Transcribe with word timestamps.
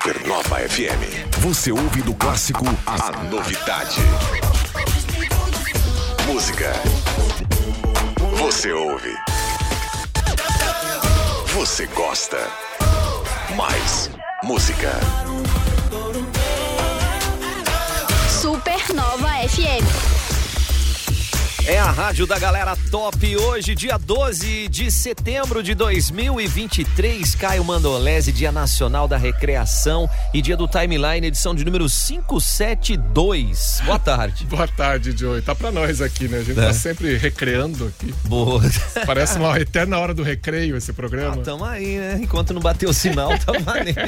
Supernova 0.00 0.60
FM. 0.60 1.38
Você 1.40 1.72
ouve 1.72 2.02
do 2.02 2.14
clássico 2.14 2.64
a 2.86 3.10
novidade. 3.24 3.98
Música. 6.24 6.72
Você 8.38 8.72
ouve. 8.72 9.12
Você 11.52 11.86
gosta. 11.86 12.38
Mais 13.56 14.08
música. 14.44 14.92
Supernova 18.40 19.28
FM. 19.48 20.07
É 21.70 21.78
a 21.78 21.90
rádio 21.90 22.26
da 22.26 22.38
galera 22.38 22.74
top. 22.90 23.36
Hoje, 23.36 23.74
dia 23.74 23.98
12 23.98 24.68
de 24.68 24.90
setembro 24.90 25.62
de 25.62 25.74
2023, 25.74 27.34
Caio 27.34 27.62
Mandolese, 27.62 28.32
Dia 28.32 28.50
Nacional 28.50 29.06
da 29.06 29.18
Recreação 29.18 30.08
e 30.32 30.40
dia 30.40 30.56
do 30.56 30.66
Timeline, 30.66 31.26
edição 31.26 31.54
de 31.54 31.66
número 31.66 31.84
572. 31.86 33.82
Boa 33.84 33.98
tarde. 33.98 34.46
Boa 34.48 34.66
tarde, 34.66 35.14
Joey. 35.14 35.42
Tá 35.42 35.54
pra 35.54 35.70
nós 35.70 36.00
aqui, 36.00 36.26
né? 36.26 36.38
A 36.38 36.42
gente 36.42 36.58
É. 36.58 36.66
tá 36.68 36.72
sempre 36.72 37.18
recreando 37.18 37.86
aqui. 37.88 38.14
Boa. 38.24 38.62
Parece 39.04 39.36
uma 39.36 39.60
eterna 39.60 39.98
hora 39.98 40.14
do 40.14 40.22
recreio 40.22 40.74
esse 40.74 40.94
programa. 40.94 41.34
Ah, 41.34 41.44
tamo 41.44 41.66
aí, 41.66 41.98
né? 41.98 42.18
Enquanto 42.22 42.54
não 42.54 42.62
bater 42.62 42.88
o 42.88 42.94
sinal, 42.94 43.38
tá 43.40 43.52
valendo. 43.60 43.98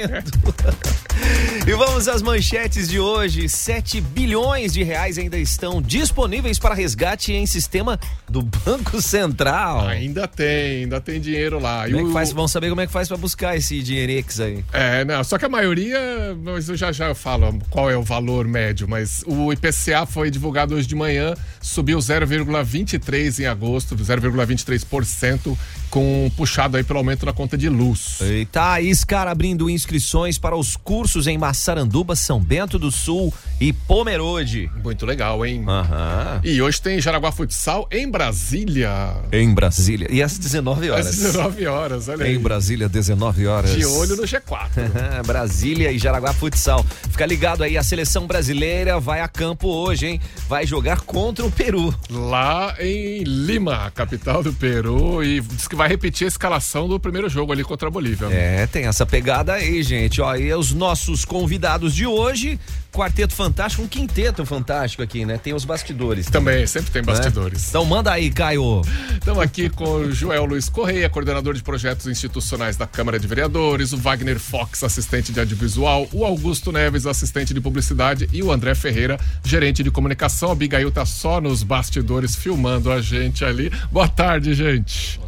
e 1.68 1.72
vamos 1.74 2.08
às 2.08 2.22
manchetes 2.22 2.88
de 2.88 2.98
hoje. 2.98 3.50
7 3.50 4.00
bilhões 4.00 4.72
de 4.72 4.82
reais 4.82 5.18
ainda 5.18 5.36
estão 5.36 5.82
disponíveis 5.82 6.58
para 6.58 6.74
resgate 6.74 7.34
em 7.34 7.49
sistema 7.50 7.98
do 8.28 8.42
Banco 8.42 9.00
Central. 9.02 9.86
Ainda 9.88 10.26
tem, 10.28 10.82
ainda 10.84 11.00
tem 11.00 11.20
dinheiro 11.20 11.58
lá. 11.58 11.86
E 11.88 11.92
Como 11.92 12.00
é 12.02 12.04
que 12.04 12.10
o- 12.10 12.12
faz? 12.12 12.32
Vamos 12.32 12.50
saber 12.52 12.68
como 12.68 12.80
é 12.80 12.86
que 12.86 12.92
faz 12.92 13.08
pra 13.08 13.16
buscar 13.16 13.56
esse 13.56 13.82
dinheirex 13.82 14.40
aí. 14.40 14.64
É, 14.72 15.04
não, 15.04 15.22
só 15.24 15.36
que 15.38 15.44
a 15.44 15.48
maioria, 15.48 15.98
mas 16.42 16.68
eu 16.68 16.76
já 16.76 16.92
já 16.92 17.08
eu 17.08 17.14
falo 17.14 17.58
qual 17.70 17.90
é 17.90 17.96
o 17.96 18.02
valor 18.02 18.46
médio, 18.46 18.86
mas 18.88 19.22
o 19.26 19.52
IPCA 19.52 20.06
foi 20.06 20.30
divulgado 20.30 20.74
hoje 20.74 20.86
de 20.86 20.94
manhã, 20.94 21.34
subiu 21.60 21.98
0,23 21.98 23.40
em 23.40 23.46
agosto, 23.46 23.96
0,23%, 23.96 25.56
com 25.90 26.30
puxado 26.36 26.76
aí 26.76 26.84
pelo 26.84 27.00
aumento 27.00 27.26
na 27.26 27.32
conta 27.32 27.58
de 27.58 27.68
luz. 27.68 28.18
E 28.20 28.46
Thaís, 28.46 29.04
cara, 29.04 29.30
abrindo 29.30 29.68
inscrições 29.68 30.38
para 30.38 30.56
os 30.56 30.76
cursos 30.76 31.26
em 31.26 31.36
Massaranduba, 31.36 32.14
São 32.14 32.40
Bento 32.40 32.78
do 32.78 32.90
Sul 32.90 33.34
e 33.60 33.72
Pomerode. 33.72 34.70
Muito 34.82 35.04
legal, 35.04 35.44
hein? 35.44 35.64
Aham. 35.66 36.40
E 36.44 36.62
hoje 36.62 36.80
tem 36.80 37.00
Jaraguá 37.00 37.32
Futsal 37.32 37.88
em 37.90 38.08
Brasília. 38.08 39.16
Em 39.32 39.52
Brasília. 39.52 40.08
E 40.10 40.22
às 40.22 40.38
19 40.38 40.90
horas. 40.90 41.06
Às 41.08 41.16
19 41.16 41.66
horas, 41.66 42.08
olha 42.08 42.24
aí. 42.24 42.36
Em 42.36 42.38
Brasília, 42.38 42.88
19 42.88 43.46
horas. 43.46 43.72
De 43.72 43.84
olho 43.84 44.16
no 44.16 44.22
G4. 44.22 45.22
Brasília 45.26 45.90
e 45.90 45.98
Jaraguá 45.98 46.32
Futsal. 46.32 46.84
Fica 47.10 47.26
ligado 47.26 47.64
aí, 47.64 47.76
a 47.76 47.82
seleção 47.82 48.26
brasileira 48.26 49.00
vai 49.00 49.20
a 49.20 49.28
campo 49.28 49.68
hoje, 49.68 50.06
hein? 50.06 50.20
Vai 50.48 50.66
jogar 50.66 51.00
contra 51.00 51.44
o 51.44 51.50
Peru. 51.50 51.94
Lá 52.08 52.76
em 52.78 53.24
Lima, 53.24 53.90
capital 53.94 54.42
do 54.42 54.52
Peru, 54.52 55.22
e 55.24 55.40
diz 55.40 55.66
que 55.66 55.76
vai 55.80 55.88
repetir 55.88 56.26
a 56.26 56.28
escalação 56.28 56.86
do 56.86 57.00
primeiro 57.00 57.26
jogo 57.30 57.52
ali 57.52 57.64
contra 57.64 57.88
a 57.88 57.90
Bolívia. 57.90 58.26
É, 58.26 58.66
tem 58.66 58.84
essa 58.84 59.06
pegada 59.06 59.54
aí, 59.54 59.82
gente. 59.82 60.20
Ó, 60.20 60.36
e 60.36 60.52
os 60.52 60.74
nossos 60.74 61.24
convidados 61.24 61.94
de 61.94 62.06
hoje, 62.06 62.60
Quarteto 62.92 63.32
Fantástico, 63.32 63.82
um 63.82 63.88
quinteto 63.88 64.44
fantástico 64.44 65.02
aqui, 65.02 65.24
né? 65.24 65.38
Tem 65.38 65.54
os 65.54 65.64
bastidores. 65.64 66.26
Também, 66.26 66.66
sempre 66.66 66.90
tem 66.90 67.00
né? 67.00 67.06
bastidores. 67.06 67.66
Então 67.70 67.82
manda 67.86 68.12
aí, 68.12 68.30
Caio. 68.30 68.82
Estamos 69.14 69.42
aqui 69.42 69.70
com 69.70 69.84
o 69.90 70.12
Joel 70.12 70.44
Luiz 70.44 70.68
Correia, 70.68 71.08
coordenador 71.08 71.54
de 71.54 71.62
projetos 71.62 72.06
institucionais 72.06 72.76
da 72.76 72.86
Câmara 72.86 73.18
de 73.18 73.26
Vereadores, 73.26 73.94
o 73.94 73.96
Wagner 73.96 74.38
Fox, 74.38 74.84
assistente 74.84 75.32
de 75.32 75.40
audiovisual, 75.40 76.06
o 76.12 76.26
Augusto 76.26 76.70
Neves, 76.70 77.06
assistente 77.06 77.54
de 77.54 77.60
publicidade, 77.60 78.28
e 78.34 78.42
o 78.42 78.52
André 78.52 78.74
Ferreira, 78.74 79.18
gerente 79.42 79.82
de 79.82 79.90
comunicação. 79.90 80.50
A 80.50 80.52
Abigail 80.52 80.90
tá 80.90 81.06
só 81.06 81.40
nos 81.40 81.62
bastidores 81.62 82.36
filmando 82.36 82.92
a 82.92 83.00
gente 83.00 83.46
ali. 83.46 83.72
Boa 83.90 84.08
tarde, 84.08 84.52
gente. 84.52 85.18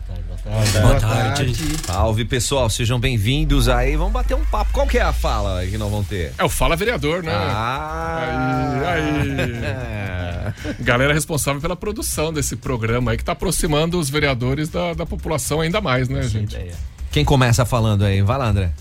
Boa 0.44 0.98
tarde. 0.98 1.54
Salve, 1.86 2.24
pessoal. 2.24 2.68
Sejam 2.68 2.98
bem-vindos 2.98 3.68
aí. 3.68 3.96
Vamos 3.96 4.12
bater 4.12 4.34
um 4.34 4.44
papo. 4.44 4.72
Qual 4.72 4.86
que 4.88 4.98
é 4.98 5.02
a 5.02 5.12
fala 5.12 5.60
aí 5.60 5.70
que 5.70 5.78
nós 5.78 5.88
vamos 5.88 6.08
ter? 6.08 6.32
É 6.36 6.42
o 6.42 6.48
Fala 6.48 6.74
Vereador, 6.74 7.22
né? 7.22 7.32
Ah! 7.32 8.82
Aí, 8.84 9.04
aí. 10.66 10.74
Galera 10.80 11.14
responsável 11.14 11.60
pela 11.60 11.76
produção 11.76 12.32
desse 12.32 12.56
programa 12.56 13.12
aí, 13.12 13.16
que 13.16 13.24
tá 13.24 13.32
aproximando 13.32 13.98
os 13.98 14.10
vereadores 14.10 14.68
da, 14.68 14.94
da 14.94 15.06
população 15.06 15.60
ainda 15.60 15.80
mais, 15.80 16.08
né, 16.08 16.22
gente? 16.24 16.58
Quem 17.12 17.24
começa 17.24 17.64
falando 17.64 18.04
aí? 18.04 18.20
Vai 18.20 18.38
lá, 18.38 18.46
André. 18.46 18.72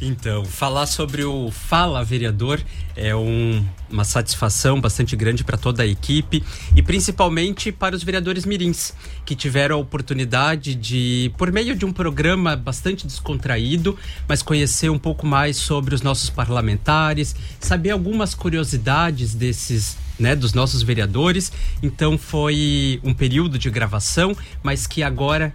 Então, 0.00 0.44
falar 0.44 0.84
sobre 0.86 1.24
o 1.24 1.50
Fala 1.50 2.04
Vereador 2.04 2.62
é 2.94 3.16
um- 3.16 3.64
uma 3.90 4.04
satisfação 4.04 4.78
bastante 4.78 5.16
grande 5.16 5.42
para 5.42 5.56
toda 5.56 5.82
a 5.82 5.86
equipe 5.86 6.44
e 6.74 6.82
principalmente 6.82 7.72
para 7.72 7.96
os 7.96 8.02
vereadores 8.02 8.44
mirins, 8.44 8.92
que 9.24 9.34
tiveram 9.34 9.76
a 9.76 9.78
oportunidade 9.78 10.74
de, 10.74 11.32
por 11.38 11.50
meio 11.50 11.74
de 11.74 11.86
um 11.86 11.92
programa 11.92 12.54
bastante 12.54 13.06
descontraído, 13.06 13.96
mas 14.28 14.42
conhecer 14.42 14.90
um 14.90 14.98
pouco 14.98 15.26
mais 15.26 15.56
sobre 15.56 15.94
os 15.94 16.02
nossos 16.02 16.28
parlamentares, 16.28 17.34
saber 17.58 17.90
algumas 17.90 18.34
curiosidades 18.34 19.34
desses 19.34 19.96
né, 20.18 20.34
dos 20.34 20.54
nossos 20.54 20.82
vereadores. 20.82 21.52
Então 21.82 22.16
foi 22.16 22.98
um 23.04 23.12
período 23.12 23.58
de 23.58 23.68
gravação, 23.68 24.34
mas 24.62 24.86
que 24.86 25.02
agora 25.02 25.52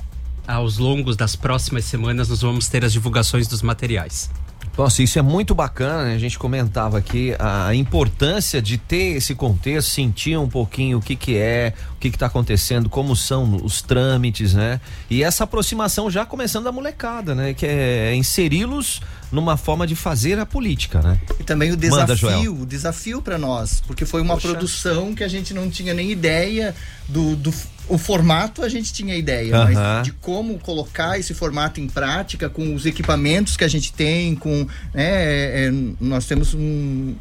aos 0.48 0.78
longos 0.78 1.16
das 1.16 1.36
próximas 1.36 1.86
semanas 1.86 2.30
nós 2.30 2.42
vamos 2.42 2.68
ter 2.68 2.84
as 2.84 2.94
divulgações 2.94 3.48
dos 3.48 3.62
materiais. 3.62 4.30
Nossa, 4.78 5.04
isso 5.04 5.20
é 5.20 5.22
muito 5.22 5.54
bacana, 5.54 6.06
né? 6.06 6.16
A 6.16 6.18
gente 6.18 6.40
comentava 6.40 6.98
aqui 6.98 7.36
a 7.38 7.76
importância 7.76 8.62
de 8.62 8.78
ter 8.78 9.18
esse 9.18 9.36
contexto, 9.36 9.90
sentir 9.90 10.38
um 10.38 10.48
pouquinho 10.48 11.00
o 11.00 11.02
que 11.02 11.16
que 11.16 11.38
é, 11.38 11.74
o 11.96 12.00
que 12.00 12.10
que 12.10 12.18
tá 12.18 12.28
acontecendo, 12.28 12.90
como 12.90 13.16
são 13.16 13.58
os 13.64 13.82
trâmites, 13.82 14.54
né? 14.54 14.80
E 15.10 15.24
essa 15.24 15.44
aproximação 15.44 16.10
já 16.10 16.26
começando 16.26 16.64
da 16.64 16.72
molecada, 16.72 17.36
né? 17.36 17.54
Que 17.54 17.66
é 17.66 18.16
inseri-los 18.16 19.02
numa 19.30 19.58
forma 19.58 19.86
de 19.86 19.96
fazer 19.96 20.40
a 20.40 20.46
política, 20.46 21.02
né? 21.02 21.20
E 21.40 21.44
também 21.44 21.72
o 21.72 21.78
Manda, 21.90 22.16
Joel. 22.16 22.38
desafio, 22.38 22.62
o 22.62 22.66
desafio 22.66 23.22
para 23.22 23.38
nós, 23.38 23.82
porque 23.86 24.06
foi 24.06 24.22
uma 24.22 24.38
produção 24.38 25.14
que 25.14 25.24
a 25.24 25.28
gente 25.28 25.54
não 25.54 25.70
tinha 25.70 25.94
nem 25.94 26.12
ideia 26.12 26.74
do, 27.08 27.36
do 27.36 27.54
o 27.94 27.98
formato 27.98 28.64
a 28.64 28.70
gente 28.70 28.94
tinha 28.94 29.16
ideia, 29.16 29.56
Aham. 29.56 29.72
mas 29.74 30.04
de 30.06 30.12
como 30.14 30.58
colocar 30.60 31.20
esse 31.20 31.34
formato 31.34 31.80
em 31.82 31.88
prática 31.88 32.50
com 32.50 32.74
os 32.74 32.86
equipamentos 32.86 33.58
que 33.58 33.64
a 33.64 33.68
gente 33.68 33.92
tem, 33.94 34.34
com 34.36 34.66
né, 34.94 35.04
é, 35.24 35.66
é, 35.68 35.74
nós 36.00 36.26
temos 36.26 36.54
um, 36.54 36.60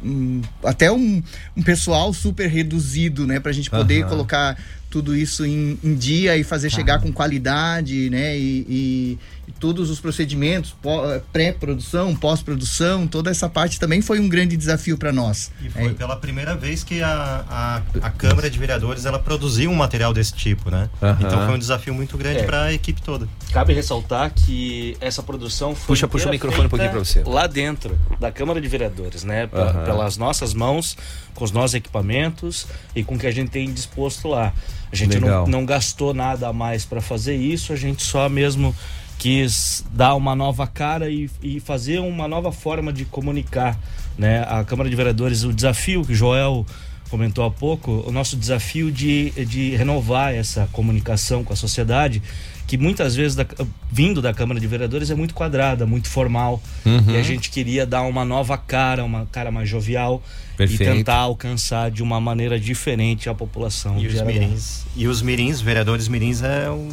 um- 0.03 0.41
até 0.63 0.91
um, 0.91 1.21
um 1.55 1.61
pessoal 1.61 2.13
super 2.13 2.47
reduzido, 2.49 3.27
né, 3.27 3.39
para 3.39 3.51
a 3.51 3.53
gente 3.53 3.69
poder 3.69 4.01
Aham. 4.03 4.09
colocar 4.09 4.57
tudo 4.89 5.15
isso 5.15 5.45
em, 5.45 5.79
em 5.83 5.95
dia 5.95 6.35
e 6.37 6.43
fazer 6.43 6.69
chegar 6.69 6.99
com 7.01 7.13
qualidade, 7.13 8.09
né? 8.09 8.37
E- 8.37 8.65
e 8.69 9.17
todos 9.61 9.89
os 9.91 9.99
procedimentos, 9.99 10.75
eh, 10.83 11.21
pré-produção, 11.31 12.15
pós-produção, 12.15 13.05
toda 13.07 13.29
essa 13.29 13.47
parte 13.47 13.79
também 13.79 14.01
foi 14.01 14.19
um 14.19 14.27
grande 14.27 14.57
desafio 14.57 14.97
para 14.97 15.13
nós. 15.13 15.51
E 15.61 15.69
foi 15.69 15.85
É, 15.85 15.89
pela 15.93 16.15
primeira 16.15 16.55
vez 16.55 16.83
que 16.83 17.01
a, 17.01 17.45
a, 17.47 17.81
a 18.07 18.09
Câmara 18.09 18.49
de 18.49 18.57
Vereadores 18.57 19.05
ela 19.05 19.19
produziu 19.19 19.69
um 19.69 19.75
material 19.75 20.13
desse 20.13 20.33
tipo, 20.33 20.71
né? 20.71 20.89
Aham. 21.01 21.17
Então 21.21 21.45
foi 21.45 21.55
um 21.55 21.59
desafio 21.59 21.93
muito 21.93 22.17
grande 22.17 22.39
É. 22.39 22.43
para 22.43 22.63
a 22.63 22.73
equipe 22.73 23.01
toda. 23.03 23.27
Cabe 23.53 23.73
ressaltar 23.73 24.31
que 24.33 24.97
essa 24.99 25.21
produção 25.21 25.75
foi 25.75 25.87
Puxa- 25.95 26.07
puxa 26.07 26.27
o 26.27 26.31
microfone 26.31 26.65
um 26.65 26.69
pouquinho 26.69 26.89
pra 26.91 26.99
você. 26.99 27.23
Lá 27.23 27.45
dentro 27.45 27.97
da 28.19 28.31
Câmara 28.31 28.59
de 28.59 28.67
Vereadores, 28.67 29.23
né? 29.23 29.45
P- 29.45 29.55
Aham. 29.55 29.83
Pelas 29.85 30.17
nossas 30.17 30.55
mãos, 30.55 30.97
com 31.35 31.45
os 31.45 31.51
nossos 31.51 31.75
equipamentos 31.75 32.65
e 32.95 33.03
com 33.03 33.13
o 33.15 33.19
que 33.19 33.27
a 33.27 33.31
gente 33.31 33.51
tem 33.51 33.71
disposto 33.71 34.27
lá. 34.27 34.51
A 34.91 34.95
gente 34.95 35.19
não, 35.19 35.47
não 35.47 35.65
gastou 35.65 36.13
nada 36.13 36.47
a 36.49 36.53
mais 36.53 36.83
para 36.83 36.99
fazer 36.99 37.35
isso, 37.35 37.71
a 37.71 37.77
gente 37.77 38.03
só 38.03 38.27
mesmo 38.27 38.75
quis 39.21 39.85
dar 39.93 40.15
uma 40.15 40.35
nova 40.35 40.65
cara 40.65 41.07
e, 41.07 41.29
e 41.43 41.59
fazer 41.59 41.99
uma 41.99 42.27
nova 42.27 42.51
forma 42.51 42.91
de 42.91 43.05
comunicar, 43.05 43.77
né? 44.17 44.43
A 44.49 44.63
Câmara 44.63 44.89
de 44.89 44.95
Vereadores, 44.95 45.43
o 45.43 45.53
desafio 45.53 46.03
que 46.03 46.11
o 46.13 46.15
Joel 46.15 46.65
comentou 47.07 47.45
há 47.45 47.51
pouco, 47.51 48.03
o 48.07 48.11
nosso 48.11 48.35
desafio 48.35 48.91
de, 48.91 49.29
de 49.45 49.75
renovar 49.75 50.33
essa 50.33 50.67
comunicação 50.71 51.43
com 51.43 51.53
a 51.53 51.55
sociedade, 51.55 52.19
que 52.65 52.79
muitas 52.79 53.15
vezes, 53.15 53.35
da- 53.35 53.45
vindo 53.91 54.23
da 54.23 54.33
Câmara 54.33 54.59
de 54.59 54.65
Vereadores, 54.65 55.11
é 55.11 55.15
muito 55.15 55.35
quadrada, 55.35 55.85
muito 55.85 56.09
formal. 56.09 56.59
Uhum. 56.83 57.11
E 57.13 57.17
a 57.17 57.21
gente 57.21 57.51
queria 57.51 57.85
dar 57.85 58.01
uma 58.01 58.25
nova 58.25 58.57
cara, 58.57 59.03
uma 59.03 59.27
cara 59.31 59.51
mais 59.51 59.69
jovial 59.69 60.23
Perfeito. 60.57 60.81
e 60.81 60.85
tentar 60.97 61.17
alcançar 61.17 61.91
de 61.91 62.01
uma 62.01 62.19
maneira 62.19 62.59
diferente 62.59 63.29
a 63.29 63.35
população. 63.35 63.99
E 63.99 64.07
de 64.07 64.15
os 64.15 64.21
mirins, 64.23 64.83
e 64.95 65.05
os 65.07 65.21
mirins, 65.21 65.61
vereadores 65.61 66.07
mirins 66.07 66.41
é 66.41 66.71
um 66.71 66.89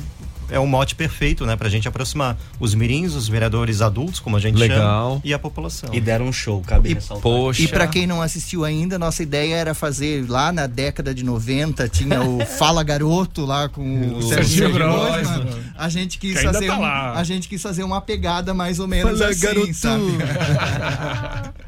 é 0.50 0.58
o 0.58 0.66
mote 0.66 0.94
perfeito, 0.94 1.44
né, 1.46 1.56
pra 1.56 1.68
gente 1.68 1.86
aproximar 1.88 2.36
os 2.58 2.74
mirins, 2.74 3.14
os 3.14 3.28
vereadores 3.28 3.80
adultos, 3.80 4.20
como 4.20 4.36
a 4.36 4.40
gente 4.40 4.56
Legal. 4.56 4.78
chama, 5.10 5.20
e 5.24 5.34
a 5.34 5.38
população. 5.38 5.90
E 5.92 6.00
deram 6.00 6.26
um 6.26 6.32
show, 6.32 6.60
cabe 6.66 6.90
E- 6.90 6.94
ressaltar. 6.94 7.22
Poxa. 7.22 7.62
E 7.62 7.68
para 7.68 7.86
quem 7.86 8.06
não 8.06 8.22
assistiu 8.22 8.64
ainda, 8.64 8.98
nossa 8.98 9.22
ideia 9.22 9.54
era 9.56 9.74
fazer 9.74 10.28
lá 10.28 10.50
na 10.52 10.66
década 10.66 11.14
de 11.14 11.24
90, 11.24 11.88
tinha 11.88 12.22
o 12.22 12.44
Fala 12.58 12.82
Garoto 12.82 13.44
lá 13.44 13.68
com 13.68 13.82
o 14.16 14.22
Serginho 14.22 14.28
Serginho 14.28 14.72
Grossman. 14.72 15.22
Grossman. 15.22 15.62
A 15.76 15.88
gente 15.88 16.18
quis 16.18 16.36
Que 16.38 16.44
fazer 16.44 16.66
tá 16.66 16.78
um- 16.78 16.84
a 16.84 17.22
gente 17.24 17.48
quis 17.48 17.62
fazer 17.62 17.82
uma 17.82 18.00
pegada 18.00 18.52
mais 18.54 18.78
ou 18.80 18.86
menos 18.88 19.18
Fala, 19.18 19.30
assim, 19.30 19.40
garoto. 19.40 19.74
sabe? 19.74 20.02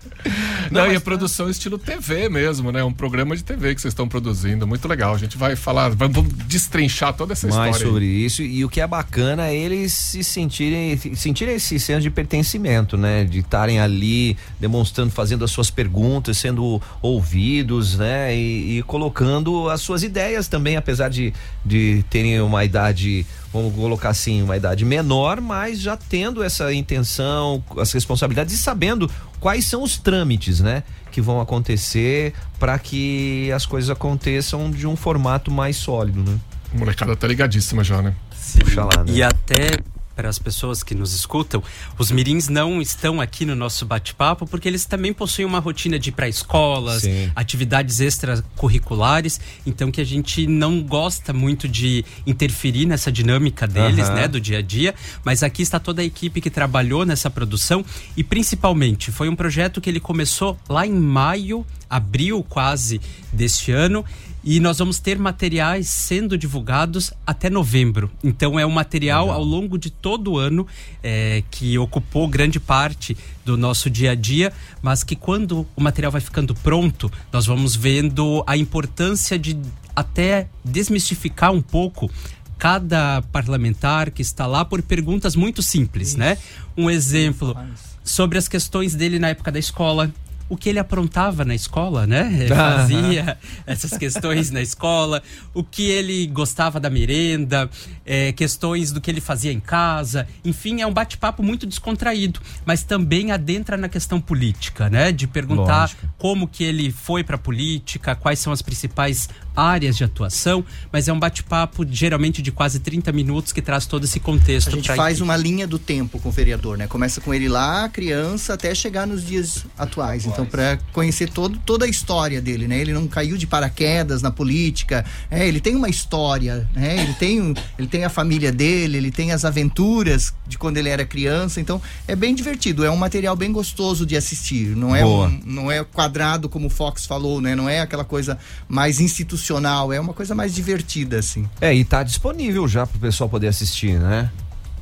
Não, 0.70 0.90
e 0.90 0.94
a 0.94 1.00
produção 1.00 1.50
estilo 1.50 1.78
TV 1.78 2.28
mesmo, 2.28 2.70
né? 2.70 2.82
Um 2.84 2.92
programa 2.92 3.36
de 3.36 3.42
TV 3.42 3.74
que 3.74 3.80
vocês 3.80 3.92
estão 3.92 4.08
produzindo. 4.08 4.66
Muito 4.66 4.86
legal. 4.86 5.14
A 5.14 5.18
gente 5.18 5.36
vai 5.36 5.56
falar, 5.56 5.90
vamos 5.90 6.24
destrinchar 6.46 7.12
toda 7.12 7.32
essa 7.32 7.48
mais 7.48 7.76
história. 7.76 7.76
aí. 7.76 7.92
sobre 7.92 8.06
isso 8.06 8.42
e 8.42 8.64
o 8.64 8.68
que 8.68 8.80
é 8.80 8.86
bacana 8.86 9.48
é 9.48 9.56
eles 9.56 9.92
se 9.92 10.22
sentirem 10.22 10.96
sentirem 11.14 11.56
esse 11.56 11.78
senso 11.78 12.02
de 12.02 12.10
pertencimento, 12.10 12.96
né? 12.96 13.24
De 13.24 13.40
estarem 13.40 13.80
ali 13.80 14.36
demonstrando, 14.58 15.10
fazendo 15.10 15.44
as 15.44 15.50
suas 15.50 15.70
perguntas, 15.70 16.38
sendo 16.38 16.80
ouvidos, 17.02 17.96
né? 17.96 18.34
E, 18.36 18.78
e 18.78 18.82
colocando 18.82 19.68
as 19.68 19.80
suas 19.80 20.02
ideias 20.02 20.48
também, 20.48 20.76
apesar 20.76 21.08
de, 21.08 21.32
de 21.64 22.04
terem 22.10 22.40
uma 22.40 22.64
idade, 22.64 23.26
vamos 23.52 23.74
colocar 23.74 24.10
assim, 24.10 24.42
uma 24.42 24.56
idade 24.56 24.84
menor, 24.84 25.40
mas 25.40 25.80
já 25.80 25.96
tendo 25.96 26.42
essa 26.42 26.72
intenção, 26.72 27.62
as 27.76 27.92
responsabilidades 27.92 28.54
e 28.54 28.58
sabendo 28.58 29.10
quais 29.40 29.66
são 29.66 29.82
os 29.82 29.98
trâmites, 29.98 30.60
né? 30.60 30.82
Que 31.10 31.20
vão 31.20 31.40
acontecer 31.40 32.32
para 32.58 32.78
que 32.78 33.50
as 33.52 33.66
coisas 33.66 33.90
aconteçam 33.90 34.70
de 34.70 34.86
um 34.86 34.94
formato 34.94 35.50
mais 35.50 35.76
sólido, 35.76 36.22
né? 36.22 36.38
A 36.72 36.78
molecada 36.78 37.16
tá 37.16 37.26
ligadíssima 37.26 37.82
já, 37.82 38.00
né? 38.00 38.14
Puxa 38.60 38.84
lá, 38.84 39.04
né? 39.04 39.12
E 39.12 39.22
até 39.22 39.70
para 40.14 40.28
as 40.28 40.38
pessoas 40.38 40.82
que 40.82 40.94
nos 40.94 41.14
escutam, 41.14 41.62
os 41.98 42.10
mirins 42.10 42.48
não 42.48 42.80
estão 42.82 43.20
aqui 43.20 43.44
no 43.44 43.54
nosso 43.54 43.86
bate-papo 43.86 44.46
porque 44.46 44.68
eles 44.68 44.84
também 44.84 45.12
possuem 45.12 45.46
uma 45.46 45.58
rotina 45.58 45.98
de 45.98 46.10
ir 46.10 46.12
para 46.12 46.28
escolas, 46.28 47.02
Sim. 47.02 47.30
atividades 47.34 48.00
extracurriculares, 48.00 49.40
então 49.66 49.90
que 49.90 50.00
a 50.00 50.04
gente 50.04 50.46
não 50.46 50.82
gosta 50.82 51.32
muito 51.32 51.68
de 51.68 52.04
interferir 52.26 52.86
nessa 52.86 53.10
dinâmica 53.10 53.66
deles, 53.66 54.08
Aham. 54.08 54.14
né, 54.14 54.28
do 54.28 54.40
dia 54.40 54.58
a 54.58 54.62
dia, 54.62 54.94
mas 55.24 55.42
aqui 55.42 55.62
está 55.62 55.78
toda 55.78 56.02
a 56.02 56.04
equipe 56.04 56.40
que 56.40 56.50
trabalhou 56.50 57.06
nessa 57.06 57.30
produção 57.30 57.84
e 58.16 58.22
principalmente 58.22 59.10
foi 59.10 59.28
um 59.28 59.36
projeto 59.36 59.80
que 59.80 59.88
ele 59.88 60.00
começou 60.00 60.58
lá 60.68 60.86
em 60.86 60.92
maio, 60.92 61.64
abril 61.88 62.44
quase 62.48 63.00
deste 63.32 63.72
ano 63.72 64.04
e 64.42 64.58
nós 64.60 64.78
vamos 64.78 64.98
ter 64.98 65.18
materiais 65.18 65.88
sendo 65.88 66.36
divulgados 66.36 67.12
até 67.26 67.50
novembro. 67.50 68.10
Então 68.22 68.58
é 68.58 68.64
um 68.64 68.70
material 68.70 69.30
ao 69.30 69.44
longo 69.44 69.78
de 69.78 69.90
todo 69.90 70.32
o 70.32 70.38
ano 70.38 70.66
é, 71.02 71.42
que 71.50 71.78
ocupou 71.78 72.26
grande 72.26 72.58
parte 72.58 73.16
do 73.44 73.56
nosso 73.56 73.90
dia 73.90 74.12
a 74.12 74.14
dia, 74.14 74.52
mas 74.82 75.02
que 75.02 75.14
quando 75.14 75.66
o 75.76 75.82
material 75.82 76.12
vai 76.12 76.20
ficando 76.20 76.54
pronto, 76.54 77.10
nós 77.32 77.46
vamos 77.46 77.76
vendo 77.76 78.42
a 78.46 78.56
importância 78.56 79.38
de 79.38 79.58
até 79.94 80.48
desmistificar 80.64 81.52
um 81.52 81.60
pouco 81.60 82.10
cada 82.58 83.22
parlamentar 83.32 84.10
que 84.10 84.20
está 84.22 84.46
lá 84.46 84.64
por 84.64 84.82
perguntas 84.82 85.34
muito 85.34 85.62
simples, 85.62 86.14
né? 86.14 86.36
Um 86.76 86.90
exemplo 86.90 87.56
sobre 88.04 88.36
as 88.36 88.48
questões 88.48 88.94
dele 88.94 89.18
na 89.18 89.28
época 89.28 89.50
da 89.50 89.58
escola. 89.58 90.12
O 90.50 90.56
que 90.56 90.68
ele 90.68 90.78
aprontava 90.78 91.44
na 91.44 91.54
escola, 91.54 92.06
né? 92.06 92.28
Ele 92.40 92.54
fazia 92.54 93.38
essas 93.64 93.96
questões 93.96 94.50
na 94.50 94.60
escola, 94.60 95.22
o 95.54 95.62
que 95.62 95.88
ele 95.88 96.26
gostava 96.26 96.80
da 96.80 96.90
merenda, 96.90 97.70
eh, 98.04 98.32
questões 98.32 98.90
do 98.90 99.00
que 99.00 99.10
ele 99.10 99.20
fazia 99.20 99.52
em 99.52 99.60
casa. 99.60 100.26
Enfim, 100.44 100.80
é 100.80 100.86
um 100.86 100.92
bate-papo 100.92 101.42
muito 101.42 101.66
descontraído, 101.66 102.40
mas 102.66 102.82
também 102.82 103.30
adentra 103.30 103.76
na 103.76 103.88
questão 103.88 104.20
política, 104.20 104.90
né? 104.90 105.12
De 105.12 105.26
perguntar 105.26 105.82
Lógico. 105.82 106.08
como 106.18 106.48
que 106.48 106.64
ele 106.64 106.90
foi 106.90 107.22
para 107.22 107.36
a 107.36 107.38
política, 107.38 108.16
quais 108.16 108.40
são 108.40 108.52
as 108.52 108.60
principais 108.60 109.28
áreas 109.60 109.96
de 109.96 110.04
atuação, 110.04 110.64
mas 110.90 111.06
é 111.06 111.12
um 111.12 111.18
bate-papo 111.18 111.86
geralmente 111.88 112.40
de 112.40 112.50
quase 112.50 112.80
30 112.80 113.12
minutos 113.12 113.52
que 113.52 113.60
traz 113.60 113.84
todo 113.84 114.04
esse 114.04 114.18
contexto. 114.18 114.68
A 114.68 114.72
gente 114.72 114.86
faz 114.88 115.18
equipe. 115.18 115.22
uma 115.22 115.36
linha 115.36 115.66
do 115.66 115.78
tempo 115.78 116.18
com 116.18 116.30
o 116.30 116.32
vereador, 116.32 116.78
né? 116.78 116.86
Começa 116.86 117.20
com 117.20 117.34
ele 117.34 117.48
lá, 117.48 117.88
criança, 117.88 118.54
até 118.54 118.74
chegar 118.74 119.06
nos 119.06 119.24
dias 119.24 119.66
atuais. 119.76 120.24
Então, 120.24 120.46
para 120.46 120.78
conhecer 120.92 121.28
todo, 121.28 121.58
toda 121.58 121.84
a 121.84 121.88
história 121.88 122.40
dele, 122.40 122.66
né? 122.66 122.78
Ele 122.78 122.92
não 122.92 123.06
caiu 123.06 123.36
de 123.36 123.46
paraquedas 123.46 124.22
na 124.22 124.30
política. 124.30 125.04
É, 125.30 125.46
ele 125.46 125.60
tem 125.60 125.76
uma 125.76 125.88
história, 125.88 126.68
né? 126.74 127.02
Ele 127.02 127.14
tem, 127.14 127.54
ele 127.78 127.88
tem 127.88 128.04
a 128.04 128.08
família 128.08 128.50
dele, 128.50 128.96
ele 128.96 129.10
tem 129.10 129.32
as 129.32 129.44
aventuras 129.44 130.32
de 130.46 130.56
quando 130.56 130.78
ele 130.78 130.88
era 130.88 131.04
criança. 131.04 131.60
Então, 131.60 131.82
é 132.08 132.16
bem 132.16 132.34
divertido. 132.34 132.84
É 132.84 132.90
um 132.90 132.96
material 132.96 133.36
bem 133.36 133.52
gostoso 133.52 134.06
de 134.06 134.16
assistir. 134.16 134.74
Não 134.74 134.96
é, 134.96 135.04
um, 135.04 135.40
não 135.44 135.70
é 135.70 135.84
quadrado 135.84 136.48
como 136.48 136.68
o 136.68 136.70
Fox 136.70 137.04
falou, 137.04 137.40
né? 137.40 137.54
Não 137.54 137.68
é 137.68 137.80
aquela 137.80 138.04
coisa 138.04 138.38
mais 138.66 139.00
institucional. 139.00 139.49
É 139.58 140.00
uma 140.00 140.12
coisa 140.12 140.34
mais 140.34 140.54
divertida, 140.54 141.18
assim. 141.18 141.48
É, 141.60 141.74
e 141.74 141.84
tá 141.84 142.02
disponível 142.02 142.68
já 142.68 142.86
pro 142.86 142.98
pessoal 142.98 143.28
poder 143.28 143.48
assistir, 143.48 143.98
né? 143.98 144.30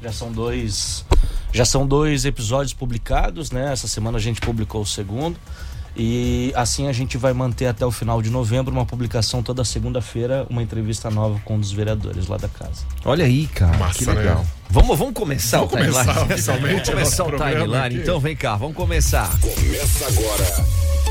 Já 0.02 0.12
são 0.12 0.30
dois, 0.30 1.04
já 1.52 1.64
são 1.64 1.86
dois 1.86 2.24
episódios 2.24 2.72
publicados, 2.72 3.50
né? 3.50 3.72
Essa 3.72 3.88
semana 3.88 4.18
a 4.18 4.20
gente 4.20 4.40
publicou 4.40 4.82
o 4.82 4.86
segundo. 4.86 5.36
E 5.96 6.52
assim 6.54 6.86
a 6.86 6.92
gente 6.92 7.18
vai 7.18 7.32
manter 7.32 7.66
até 7.66 7.84
o 7.84 7.90
final 7.90 8.22
de 8.22 8.30
novembro 8.30 8.72
uma 8.72 8.86
publicação 8.86 9.42
toda 9.42 9.64
segunda-feira, 9.64 10.46
uma 10.48 10.62
entrevista 10.62 11.10
nova 11.10 11.40
com 11.44 11.56
um 11.56 11.60
dos 11.60 11.72
vereadores 11.72 12.28
lá 12.28 12.36
da 12.36 12.46
casa. 12.48 12.84
Olha 13.04 13.24
aí, 13.24 13.48
cara, 13.48 13.76
Massa, 13.76 13.98
que 13.98 14.06
né? 14.06 14.12
legal. 14.12 14.46
Vamos, 14.70 14.96
vamos 14.96 15.14
começar 15.14 15.58
Vamos 15.58 15.72
o 15.72 15.76
timeline. 15.76 16.14
começar 16.14 16.52
vamos 16.60 16.88
começar 16.88 17.24
o 17.24 17.30
timeline. 17.32 18.00
Então 18.00 18.20
vem 18.20 18.36
cá, 18.36 18.54
vamos 18.54 18.76
começar. 18.76 19.28
Começa 19.40 20.06
agora. 20.06 21.07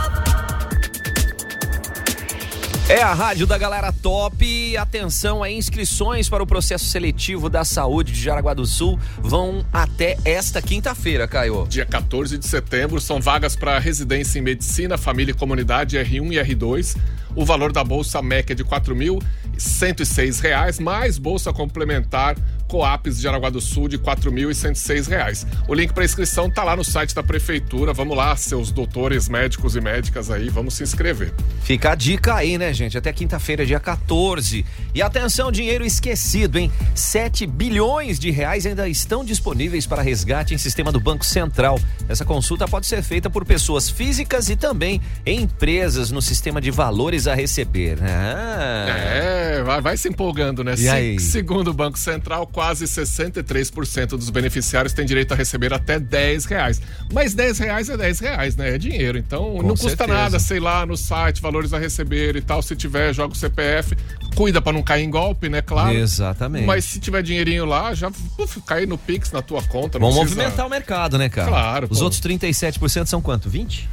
É 2.90 3.02
a 3.02 3.14
rádio 3.14 3.46
da 3.46 3.58
galera 3.58 3.92
top. 3.92 4.78
Atenção, 4.78 5.44
é 5.44 5.52
inscrições 5.52 6.30
para 6.30 6.42
o 6.42 6.48
processo 6.48 6.86
seletivo 6.86 7.50
da 7.50 7.66
saúde 7.66 8.14
de 8.14 8.22
Jaraguá 8.22 8.54
do 8.54 8.66
Sul 8.66 8.98
vão 9.20 9.66
até 9.74 10.18
esta 10.24 10.62
quinta-feira, 10.62 11.28
Caio. 11.28 11.68
Dia 11.68 11.86
14 11.86 12.38
de 12.38 12.48
setembro 12.48 13.02
são 13.02 13.20
vagas 13.20 13.58
para 13.58 13.78
residência 13.78 14.40
em 14.40 14.42
medicina, 14.42 14.98
família 14.98 15.34
e 15.34 15.36
comunidade 15.36 15.98
R1 15.98 16.32
e 16.32 16.56
R2. 16.56 16.98
O 17.36 17.44
valor 17.44 17.74
da 17.74 17.84
bolsa 17.84 18.22
MEC 18.22 18.54
é 18.54 18.56
de 18.56 18.64
4.106 18.64 20.40
reais, 20.40 20.80
mais 20.80 21.18
bolsa 21.18 21.52
complementar 21.52 22.38
Coapes 22.68 23.18
de 23.18 23.24
Jaraguá 23.24 23.50
do 23.50 23.62
Sul 23.62 23.88
de 23.88 23.98
4.106 23.98 25.08
reais. 25.08 25.48
O 25.68 25.74
link 25.74 25.94
para 25.94 26.04
inscrição 26.06 26.50
tá 26.50 26.64
lá 26.64 26.76
no 26.76 26.84
site 26.84 27.14
da 27.16 27.24
prefeitura. 27.24 27.94
Vamos 27.94 28.16
lá, 28.18 28.36
seus 28.36 28.72
doutores, 28.72 29.30
médicos 29.30 29.76
e 29.76 29.82
médicas 29.82 30.30
aí, 30.30 30.50
vamos 30.50 30.74
se 30.76 30.84
inscrever. 30.84 31.34
Fica 31.62 31.92
a 31.92 31.96
dica 31.96 32.36
aí, 32.36 32.58
né, 32.58 32.74
gente? 32.74 32.98
Até 32.98 33.12
quinta-feira, 33.14 33.66
dia 33.66 33.80
14. 33.80 34.66
E 34.94 35.02
atenção, 35.02 35.52
dinheiro 35.52 35.86
esquecido, 35.86 36.58
hein? 36.58 36.72
7 36.94 37.46
bilhões 37.46 38.20
de 38.20 38.30
reais 38.32 38.66
ainda 38.66 38.88
estão 38.88 39.24
disponíveis 39.24 39.86
para 39.86 40.02
resgate 40.02 40.54
em 40.54 40.58
sistema 40.58 40.92
do 40.92 41.00
Banco 41.00 41.26
Central. 41.26 41.80
Essa 42.10 42.26
consulta 42.26 42.68
pode 42.68 42.86
ser 42.88 43.02
feita 43.02 43.30
por 43.30 43.46
pessoas 43.46 43.90
físicas 43.90 44.50
e 44.50 44.56
também 44.56 45.02
empresas 45.26 46.12
no 46.12 46.22
sistema 46.22 46.60
de 46.62 46.72
valores 46.72 47.28
a 47.28 47.36
receber. 47.36 47.98
Ah. 48.02 48.86
É, 48.90 49.64
vai, 49.64 49.82
vai 49.82 49.98
se 49.98 50.10
empolgando, 50.10 50.64
né? 50.64 50.74
E 50.74 50.78
Se- 50.78 50.90
aí? 50.90 51.20
Segundo 51.20 51.70
o 51.70 51.74
Banco 51.74 51.98
Central, 51.98 52.48
quase 52.58 52.86
63% 52.88 54.08
dos 54.18 54.32
beneficiários 54.32 54.92
têm 54.92 55.06
direito 55.06 55.32
a 55.32 55.38
receber 55.38 55.72
até 55.72 56.00
10 56.00 56.46
reais. 56.46 56.82
Mas 57.14 57.36
10 57.36 57.60
reais 57.60 57.88
é 57.88 57.96
10 57.96 58.20
reais, 58.20 58.56
né? 58.56 58.74
É 58.74 58.78
dinheiro. 58.80 59.16
Então 59.20 59.58
Com 59.58 59.62
não 59.62 59.70
custa 59.76 59.90
certeza. 59.90 60.14
nada, 60.14 60.40
sei 60.40 60.60
lá, 60.60 60.84
no 60.84 60.98
site, 60.98 61.40
valores 61.40 61.72
a 61.72 61.78
receber 61.78 62.36
e 62.36 62.42
tal. 62.42 62.64
Se 62.64 62.76
tiver, 62.76 63.14
joga 63.14 63.34
o 63.34 63.36
CPF. 63.38 63.96
Cuida 64.34 64.60
pra 64.60 64.74
não 64.74 64.82
cair 64.82 65.04
em 65.04 65.10
golpe, 65.12 65.48
né? 65.50 65.62
Claro. 65.62 65.96
Exatamente. 65.96 66.66
Mas 66.66 66.84
se 66.86 67.00
tiver 67.00 67.22
dinheirinho 67.22 67.64
lá, 67.64 67.94
já 67.94 68.08
uf, 68.40 68.60
cai 68.66 68.88
no 68.88 68.98
Pix 68.98 69.32
na 69.32 69.44
tua 69.44 69.62
conta. 69.62 70.00
Vamos 70.00 70.16
precisa- 70.18 70.42
movimentar 70.42 70.66
o 70.66 70.70
mercado, 70.72 71.18
né, 71.20 71.30
cara? 71.30 71.48
Claro, 71.50 71.88
Os 71.92 72.00
pô. 72.00 72.06
outros 72.06 72.20
37% 72.20 73.06
são 73.06 73.22
quanto? 73.22 73.52
20? 73.52 73.88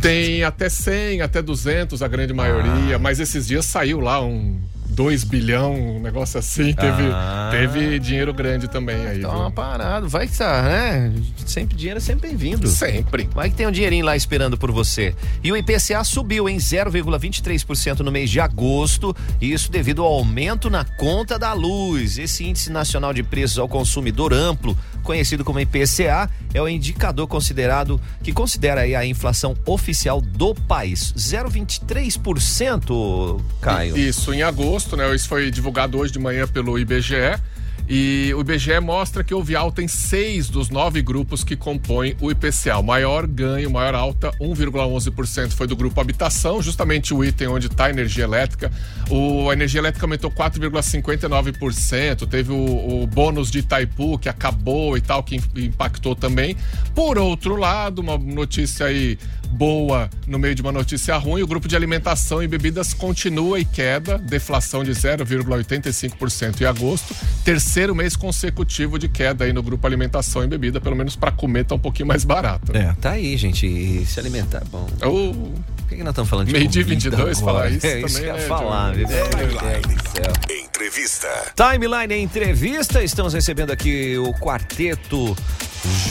Tem 0.00 0.44
até 0.44 0.68
100, 0.68 1.22
até 1.22 1.42
200 1.42 2.02
a 2.02 2.06
grande 2.06 2.32
maioria, 2.32 3.00
mas 3.00 3.18
esses 3.18 3.48
dias 3.48 3.64
saiu 3.64 3.98
lá 3.98 4.22
um 4.22 4.60
2 4.90 5.24
bilhão, 5.24 5.74
um 5.96 6.00
negócio 6.00 6.38
assim. 6.38 6.72
Teve, 6.72 7.02
Ah. 7.12 7.48
teve 7.50 7.98
dinheiro 7.98 8.32
grande 8.34 8.68
também 8.68 8.96
aí. 9.06 9.20
Tá 9.20 9.28
viu? 9.28 9.38
uma 9.38 9.50
parada. 9.50 10.06
Vai 10.08 10.26
que 10.26 10.36
tá, 10.36 10.62
né? 10.62 11.12
Sempre 11.46 11.76
dinheiro 11.76 11.98
é 11.98 12.00
sempre 12.00 12.28
bem-vindo. 12.28 12.66
Sempre. 12.68 13.28
Vai 13.34 13.50
que 13.50 13.56
tem 13.56 13.66
um 13.66 13.70
dinheirinho 13.70 14.04
lá 14.04 14.14
esperando 14.16 14.56
por 14.58 14.70
você. 14.70 15.14
E 15.42 15.50
o 15.50 15.56
IPCA 15.56 16.02
subiu 16.04 16.48
em 16.48 16.58
0,23% 16.58 18.00
no 18.00 18.10
mês 18.12 18.30
de 18.30 18.40
agosto, 18.40 19.14
e 19.40 19.52
isso 19.52 19.70
devido 19.70 20.02
ao 20.02 20.12
aumento 20.12 20.68
na 20.70 20.84
conta 20.84 21.38
da 21.38 21.52
luz. 21.52 22.18
Esse 22.18 22.44
índice 22.44 22.70
nacional 22.70 23.12
de 23.12 23.22
preços 23.22 23.58
ao 23.58 23.68
consumidor 23.68 24.32
amplo, 24.32 24.76
conhecido 25.02 25.44
como 25.44 25.60
IPCA, 25.60 26.30
é 26.52 26.60
o 26.60 26.68
indicador 26.68 27.26
considerado 27.26 28.00
que 28.22 28.32
considera 28.32 28.82
a 28.82 29.06
inflação 29.06 29.56
oficial 29.64 30.20
do 30.20 30.54
país. 30.54 31.12
0,23%, 31.16 33.40
Caio. 33.60 33.96
Isso, 33.96 34.32
em 34.32 34.42
agosto, 34.42 34.96
né? 34.96 35.12
Isso 35.14 35.28
foi 35.28 35.50
divulgado 35.50 35.98
hoje 35.98 36.12
de 36.12 36.18
manhã 36.18 36.46
pelo 36.46 36.78
IBGE. 36.78 37.38
E 37.92 38.32
o 38.36 38.40
IBGE 38.42 38.78
mostra 38.78 39.24
que 39.24 39.34
houve 39.34 39.56
alta 39.56 39.82
em 39.82 39.88
seis 39.88 40.48
dos 40.48 40.70
nove 40.70 41.02
grupos 41.02 41.42
que 41.42 41.56
compõem 41.56 42.16
o 42.20 42.30
IPCA. 42.30 42.78
O 42.78 42.84
maior 42.84 43.26
ganho, 43.26 43.68
maior 43.68 43.96
alta, 43.96 44.30
1,11% 44.40 45.50
foi 45.50 45.66
do 45.66 45.74
grupo 45.74 46.00
habitação, 46.00 46.62
justamente 46.62 47.12
o 47.12 47.24
item 47.24 47.48
onde 47.48 47.66
está 47.66 47.86
a 47.86 47.90
energia 47.90 48.22
elétrica. 48.22 48.70
O, 49.10 49.50
a 49.50 49.54
energia 49.54 49.80
elétrica 49.80 50.06
aumentou 50.06 50.30
4,59%. 50.30 52.28
Teve 52.28 52.52
o, 52.52 53.02
o 53.02 53.06
bônus 53.08 53.50
de 53.50 53.58
Itaipu, 53.58 54.20
que 54.20 54.28
acabou 54.28 54.96
e 54.96 55.00
tal, 55.00 55.24
que 55.24 55.34
im- 55.34 55.64
impactou 55.64 56.14
também. 56.14 56.56
Por 56.94 57.18
outro 57.18 57.56
lado, 57.56 57.98
uma 57.98 58.16
notícia 58.16 58.86
aí 58.86 59.18
boa 59.50 60.08
no 60.28 60.38
meio 60.38 60.54
de 60.54 60.62
uma 60.62 60.70
notícia 60.70 61.16
ruim, 61.16 61.42
o 61.42 61.46
grupo 61.46 61.66
de 61.66 61.74
alimentação 61.74 62.40
e 62.40 62.46
bebidas 62.46 62.94
continua 62.94 63.58
em 63.60 63.64
queda, 63.64 64.16
deflação 64.16 64.84
de 64.84 64.92
0,85% 64.92 66.60
em 66.60 66.64
agosto, 66.64 67.14
terceiro 67.44 67.79
mês 67.94 68.16
consecutivo 68.16 68.98
de 68.98 69.08
queda 69.08 69.44
aí 69.44 69.52
no 69.52 69.62
grupo 69.62 69.86
alimentação 69.86 70.44
e 70.44 70.46
bebida, 70.46 70.80
pelo 70.80 70.96
menos 70.96 71.16
para 71.16 71.30
comer 71.30 71.64
tá 71.64 71.74
um 71.74 71.78
pouquinho 71.78 72.06
mais 72.06 72.24
barato. 72.24 72.76
É, 72.76 72.94
tá 73.00 73.12
aí, 73.12 73.36
gente. 73.36 73.66
E 73.66 74.04
se 74.06 74.20
alimentar 74.20 74.58
é 74.58 74.64
bom. 74.64 74.86
O 75.04 75.54
Por 75.76 75.88
que, 75.88 75.96
que 75.96 76.02
nós 76.02 76.12
estamos 76.12 76.28
falando 76.28 76.46
de 76.46 76.52
Meio-dia 76.52 76.84
comida 76.84 77.10
22 77.10 77.38
agora? 77.38 77.58
falar 77.58 77.70
isso 77.70 77.86
é, 77.86 78.00
isso 78.00 78.06
também, 78.06 78.22
que 78.22 78.28
eu 78.30 78.36
ia 78.36 78.42
né, 78.42 78.48
falar, 78.48 78.94
Deus 78.94 79.08
do 79.08 80.10
céu. 80.10 80.32
Entrevista. 80.64 81.28
Timeline 81.56 82.22
Entrevista, 82.22 83.02
estamos 83.02 83.32
recebendo 83.32 83.70
aqui 83.70 84.16
o 84.18 84.32
quarteto 84.34 85.36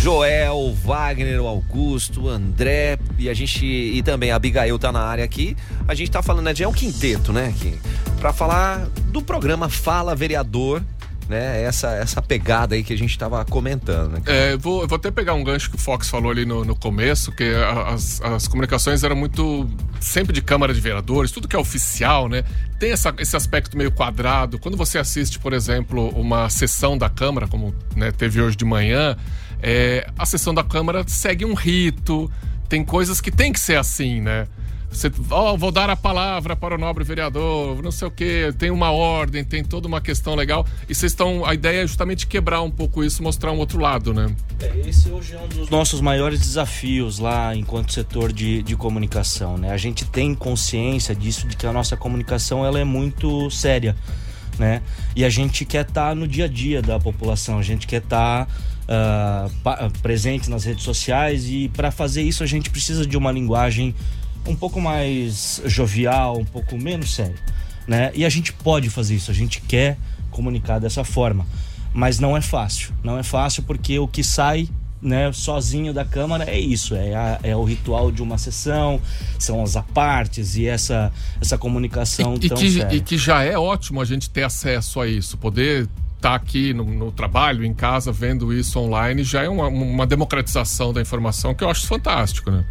Joel, 0.01 0.75
Wagner, 0.83 1.41
o 1.41 1.47
Augusto, 1.47 2.23
o 2.23 2.29
André 2.29 2.97
e 3.17 3.29
a 3.29 3.33
gente 3.33 3.65
e 3.65 4.01
também 4.01 4.31
a 4.31 4.35
Abigail 4.35 4.77
tá 4.79 4.91
na 4.91 5.01
área 5.01 5.23
aqui. 5.23 5.55
A 5.87 5.93
gente 5.93 6.09
tá 6.09 6.21
falando, 6.21 6.45
né, 6.45 6.55
já 6.55 6.65
é 6.65 6.67
um 6.67 6.73
quinteto, 6.73 7.31
né, 7.31 7.47
aqui, 7.47 7.79
para 8.19 8.33
falar 8.33 8.87
do 9.07 9.21
programa 9.21 9.69
Fala 9.69 10.15
Vereador, 10.15 10.83
né? 11.29 11.61
Essa 11.61 11.89
essa 11.95 12.21
pegada 12.21 12.73
aí 12.75 12.83
que 12.83 12.91
a 12.91 12.97
gente 12.97 13.17
tava 13.17 13.45
comentando, 13.45 14.13
né? 14.13 14.21
É, 14.25 14.57
vou, 14.57 14.87
vou 14.87 14.95
até 14.95 15.11
pegar 15.11 15.35
um 15.35 15.43
gancho 15.43 15.69
que 15.69 15.75
o 15.75 15.79
Fox 15.79 16.09
falou 16.09 16.31
ali 16.31 16.45
no, 16.45 16.65
no 16.65 16.75
começo, 16.75 17.31
que 17.31 17.43
as, 17.87 18.19
as 18.21 18.47
comunicações 18.47 19.03
eram 19.03 19.15
muito 19.15 19.69
sempre 20.01 20.33
de 20.33 20.41
Câmara 20.41 20.73
de 20.73 20.81
Vereadores, 20.81 21.31
tudo 21.31 21.47
que 21.47 21.55
é 21.55 21.59
oficial, 21.59 22.27
né? 22.27 22.43
Tem 22.79 22.91
essa- 22.91 23.13
esse 23.19 23.35
aspecto 23.37 23.77
meio 23.77 23.91
quadrado. 23.91 24.57
Quando 24.57 24.75
você 24.75 24.97
assiste, 24.97 25.37
por 25.37 25.53
exemplo, 25.53 26.09
uma 26.09 26.49
sessão 26.49 26.97
da 26.97 27.09
Câmara, 27.09 27.47
como 27.47 27.73
né, 27.95 28.11
teve 28.11 28.41
hoje 28.41 28.55
de 28.57 28.65
manhã, 28.65 29.15
é, 29.61 30.07
a 30.17 30.25
sessão 30.25 30.53
da 30.53 30.63
Câmara 30.63 31.03
segue 31.07 31.45
um 31.45 31.53
rito, 31.53 32.31
tem 32.67 32.83
coisas 32.83 33.21
que 33.21 33.29
tem 33.29 33.53
que 33.53 33.59
ser 33.59 33.77
assim, 33.77 34.19
né? 34.21 34.47
Você, 34.91 35.11
ó, 35.29 35.55
vou 35.55 35.71
dar 35.71 35.87
a 35.89 35.95
palavra 35.95 36.55
para 36.55 36.73
o 36.73 36.77
nobre 36.77 37.03
vereador, 37.03 37.81
não 37.81 37.91
sei 37.91 38.07
o 38.07 38.11
quê, 38.11 38.51
tem 38.57 38.71
uma 38.71 38.91
ordem, 38.91 39.43
tem 39.43 39.63
toda 39.63 39.87
uma 39.87 40.01
questão 40.01 40.33
legal. 40.33 40.65
E 40.89 40.95
vocês 40.95 41.11
estão. 41.11 41.45
A 41.45 41.53
ideia 41.53 41.83
é 41.83 41.87
justamente 41.87 42.25
quebrar 42.25 42.61
um 42.63 42.71
pouco 42.71 43.03
isso, 43.03 43.21
mostrar 43.21 43.51
um 43.51 43.57
outro 43.59 43.79
lado, 43.79 44.13
né? 44.13 44.33
É, 44.59 44.89
Esse 44.89 45.09
hoje 45.09 45.35
é 45.35 45.39
um 45.39 45.47
dos 45.47 45.69
nossos 45.69 46.01
maiores 46.01 46.39
desafios 46.39 47.19
lá 47.19 47.55
enquanto 47.55 47.93
setor 47.93 48.33
de, 48.33 48.63
de 48.63 48.75
comunicação, 48.75 49.57
né? 49.57 49.71
A 49.71 49.77
gente 49.77 50.05
tem 50.05 50.33
consciência 50.33 51.13
disso, 51.15 51.47
de 51.47 51.55
que 51.55 51.67
a 51.67 51.71
nossa 51.71 51.95
comunicação 51.95 52.65
ela 52.65 52.79
é 52.79 52.83
muito 52.83 53.49
séria, 53.51 53.95
né? 54.57 54.81
E 55.15 55.23
a 55.23 55.29
gente 55.29 55.65
quer 55.65 55.85
estar 55.87 56.15
no 56.15 56.27
dia 56.27 56.45
a 56.45 56.47
dia 56.47 56.81
da 56.81 56.99
população, 56.99 57.59
a 57.59 57.63
gente 57.63 57.85
quer 57.85 58.01
estar 58.01 58.47
ah, 58.87 59.47
pa- 59.63 59.91
presente 60.01 60.49
nas 60.49 60.63
redes 60.65 60.83
sociais 60.83 61.47
e 61.47 61.69
para 61.69 61.91
fazer 61.91 62.23
isso 62.23 62.43
a 62.43 62.47
gente 62.47 62.71
precisa 62.71 63.05
de 63.05 63.15
uma 63.15 63.31
linguagem 63.31 63.93
um 64.49 64.55
pouco 64.55 64.81
mais 64.81 65.61
jovial, 65.65 66.37
um 66.39 66.45
pouco 66.45 66.77
menos 66.77 67.13
séria, 67.15 67.35
né? 67.87 68.11
E 68.13 68.25
a 68.25 68.29
gente 68.29 68.51
pode 68.51 68.89
fazer 68.89 69.15
isso, 69.15 69.29
a 69.31 69.33
gente 69.33 69.61
quer 69.61 69.97
comunicar 70.31 70.79
dessa 70.79 71.03
forma, 71.03 71.45
mas 71.93 72.19
não 72.19 72.35
é 72.35 72.41
fácil. 72.41 72.93
Não 73.03 73.17
é 73.17 73.23
fácil 73.23 73.63
porque 73.63 73.97
o 73.99 74.07
que 74.07 74.23
sai 74.23 74.67
né, 75.01 75.31
sozinho 75.31 75.93
da 75.93 76.03
Câmara 76.03 76.43
é 76.43 76.59
isso, 76.59 76.93
é, 76.93 77.15
a- 77.15 77.39
é 77.41 77.55
o 77.55 77.63
ritual 77.63 78.11
de 78.11 78.21
uma 78.21 78.37
sessão, 78.37 78.99
são 79.39 79.63
as 79.63 79.77
apartes 79.77 80.57
e 80.57 80.67
essa, 80.67 81.09
essa 81.39 81.57
comunicação 81.57 82.33
E, 82.33 82.45
e 82.45 82.49
tão 82.49 82.57
que, 82.57 82.69
séria. 82.71 82.95
e 82.97 82.99
que 82.99 83.17
já 83.17 83.41
é 83.41 83.57
ótimo 83.57 84.01
a 84.01 84.05
gente 84.05 84.29
ter 84.29 84.43
acesso 84.43 84.99
a 84.99 85.07
isso, 85.07 85.37
poder 85.37 85.87
estar 86.17 86.35
aqui 86.35 86.73
no, 86.73 86.83
no 86.83 87.13
trabalho, 87.13 87.63
em 87.63 87.73
casa, 87.73 88.11
vendo 88.11 88.51
isso 88.51 88.77
online, 88.77 89.23
já 89.23 89.41
é 89.41 89.47
uma, 89.47 89.67
uma 89.69 90.05
democratização 90.05 90.91
da 90.91 91.01
informação 91.01 91.55
que 91.55 91.63
eu 91.63 91.69
acho 91.69 91.87
fantástico, 91.87 92.51
né? 92.51 92.65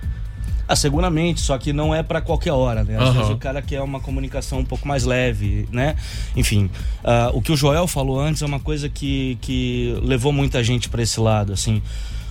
Ah, 0.69 0.77
seguramente, 0.77 1.41
só 1.41 1.57
que 1.57 1.73
não 1.73 1.95
é 1.95 2.03
pra 2.03 2.21
qualquer 2.21 2.53
hora, 2.53 2.85
né? 2.85 2.97
Às 2.97 3.03
Aham. 3.09 3.13
vezes 3.15 3.31
o 3.31 3.37
cara 3.39 3.63
quer 3.63 3.81
uma 3.81 4.01
comunicação 4.01 4.59
um 4.59 4.65
pouco 4.67 4.87
mais 4.87 5.03
leve, 5.05 5.67
né? 5.73 5.97
Enfim, 6.37 6.69
ah, 7.03 7.31
o 7.33 7.41
que 7.41 7.51
o 7.51 7.57
Joel 7.57 7.87
falou 7.87 8.21
antes 8.21 8.43
é 8.43 8.47
uma 8.47 8.61
coisa 8.61 8.87
que, 8.87 9.39
que 9.41 9.99
levou 10.03 10.31
muita 10.31 10.63
gente 10.63 10.91
pra 10.91 11.03
esse 11.03 11.19
lado, 11.19 11.55
assim. 11.55 11.81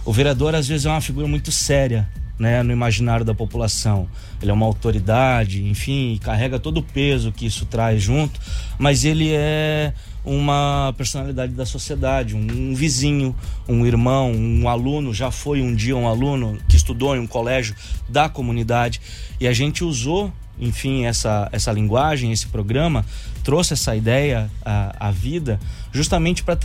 O 0.06 0.13
vereador 0.13 0.53
às 0.53 0.67
vezes 0.67 0.86
é 0.86 0.89
uma 0.89 1.01
figura 1.01 1.27
muito 1.27 1.51
séria, 1.51 2.08
né, 2.38 2.62
no 2.62 2.72
imaginário 2.72 3.25
da 3.25 3.34
população. 3.34 4.08
Ele 4.39 4.51
é 4.51 4.53
uma 4.53 4.67
autoridade, 4.67 5.67
enfim, 5.67 6.13
e 6.13 6.20
carrega 6.20 6.60
todo 6.60 6.77
o 6.77 6.84
peso 6.84 7.32
que 7.32 7.48
isso 7.48 7.65
traz 7.65 8.03
junto, 8.03 8.39
mas 8.77 9.03
ele 9.03 9.32
é 9.34 9.91
uma 10.27 10.93
personalidade 10.98 11.53
da 11.53 11.65
sociedade, 11.65 12.36
um, 12.36 12.72
um 12.72 12.75
vizinho, 12.75 13.34
um 13.67 13.86
irmão, 13.86 14.34
um 14.34 14.67
aluno, 14.67 15.13
já 15.13 15.31
foi 15.31 15.62
um 15.62 15.74
dia 15.74 15.96
um 15.96 16.05
aluno 16.05 16.57
que 16.67 16.75
estudou 16.75 17.15
em 17.15 17.19
um 17.19 17.27
colégio 17.27 17.74
da 18.10 18.27
comunidade 18.27 19.00
e 19.39 19.48
a 19.48 19.53
gente 19.53 19.86
usou, 19.86 20.31
enfim, 20.60 21.05
essa, 21.05 21.48
essa 21.53 21.72
linguagem, 21.72 22.34
esse 22.34 22.48
programa, 22.48 23.05
trouxe 23.41 23.72
essa 23.72 23.96
ideia 23.96 24.51
à, 24.65 25.07
à 25.07 25.12
vida 25.12 25.57
justamente 25.93 26.43
para 26.43 26.57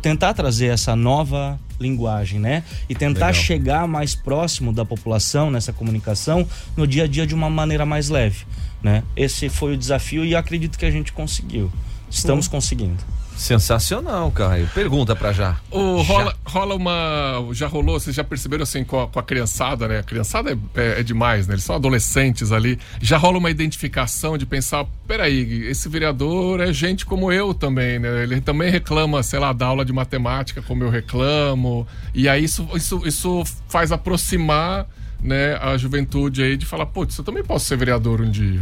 tentar 0.00 0.32
trazer 0.32 0.68
essa 0.68 0.96
nova 0.96 1.60
linguagem, 1.78 2.40
né? 2.40 2.64
E 2.88 2.94
tentar 2.94 3.26
Legal. 3.26 3.42
chegar 3.42 3.86
mais 3.86 4.14
próximo 4.14 4.72
da 4.72 4.84
população 4.84 5.50
nessa 5.50 5.74
comunicação 5.74 6.48
no 6.74 6.86
dia 6.86 7.04
a 7.04 7.06
dia 7.06 7.26
de 7.26 7.34
uma 7.34 7.50
maneira 7.50 7.84
mais 7.84 8.08
leve, 8.08 8.46
né? 8.82 9.02
Esse 9.14 9.50
foi 9.50 9.74
o 9.74 9.76
desafio 9.76 10.24
e 10.24 10.34
acredito 10.34 10.78
que 10.78 10.86
a 10.86 10.90
gente 10.90 11.12
conseguiu. 11.12 11.70
Estamos 12.10 12.48
conseguindo. 12.48 13.02
Sensacional, 13.36 14.30
Caio. 14.32 14.68
Pergunta 14.74 15.16
pra 15.16 15.32
já. 15.32 15.56
O, 15.70 16.02
rola, 16.02 16.36
rola 16.44 16.74
uma. 16.74 17.42
Já 17.52 17.66
rolou, 17.66 17.98
vocês 17.98 18.14
já 18.14 18.22
perceberam 18.22 18.64
assim 18.64 18.84
com 18.84 19.00
a, 19.00 19.08
com 19.08 19.18
a 19.18 19.22
criançada, 19.22 19.88
né? 19.88 19.98
A 20.00 20.02
criançada 20.02 20.50
é, 20.52 20.56
é- 20.78 21.00
é 21.00 21.02
demais, 21.02 21.46
né? 21.46 21.54
Eles 21.54 21.64
são 21.64 21.74
adolescentes 21.74 22.52
ali. 22.52 22.78
Já 23.00 23.16
rola 23.16 23.38
uma 23.38 23.50
identificação 23.50 24.36
de 24.36 24.44
pensar: 24.44 24.84
peraí, 25.08 25.66
esse 25.68 25.88
vereador 25.88 26.60
é 26.60 26.70
gente 26.70 27.06
como 27.06 27.32
eu 27.32 27.54
também, 27.54 27.98
né? 27.98 28.22
Ele 28.24 28.42
também 28.42 28.70
reclama, 28.70 29.22
sei 29.22 29.38
lá, 29.38 29.54
da 29.54 29.66
aula 29.66 29.84
de 29.86 29.92
matemática 29.92 30.60
como 30.60 30.84
eu 30.84 30.90
reclamo. 30.90 31.86
E 32.14 32.28
aí 32.28 32.44
isso, 32.44 32.68
isso, 32.74 33.00
isso 33.06 33.42
faz 33.68 33.90
aproximar 33.90 34.86
né, 35.18 35.56
a 35.62 35.78
juventude 35.78 36.42
aí 36.42 36.58
de 36.58 36.66
falar: 36.66 36.84
putz, 36.86 37.16
eu 37.16 37.24
também 37.24 37.42
posso 37.42 37.64
ser 37.64 37.76
vereador 37.78 38.20
um 38.20 38.30
dia. 38.30 38.60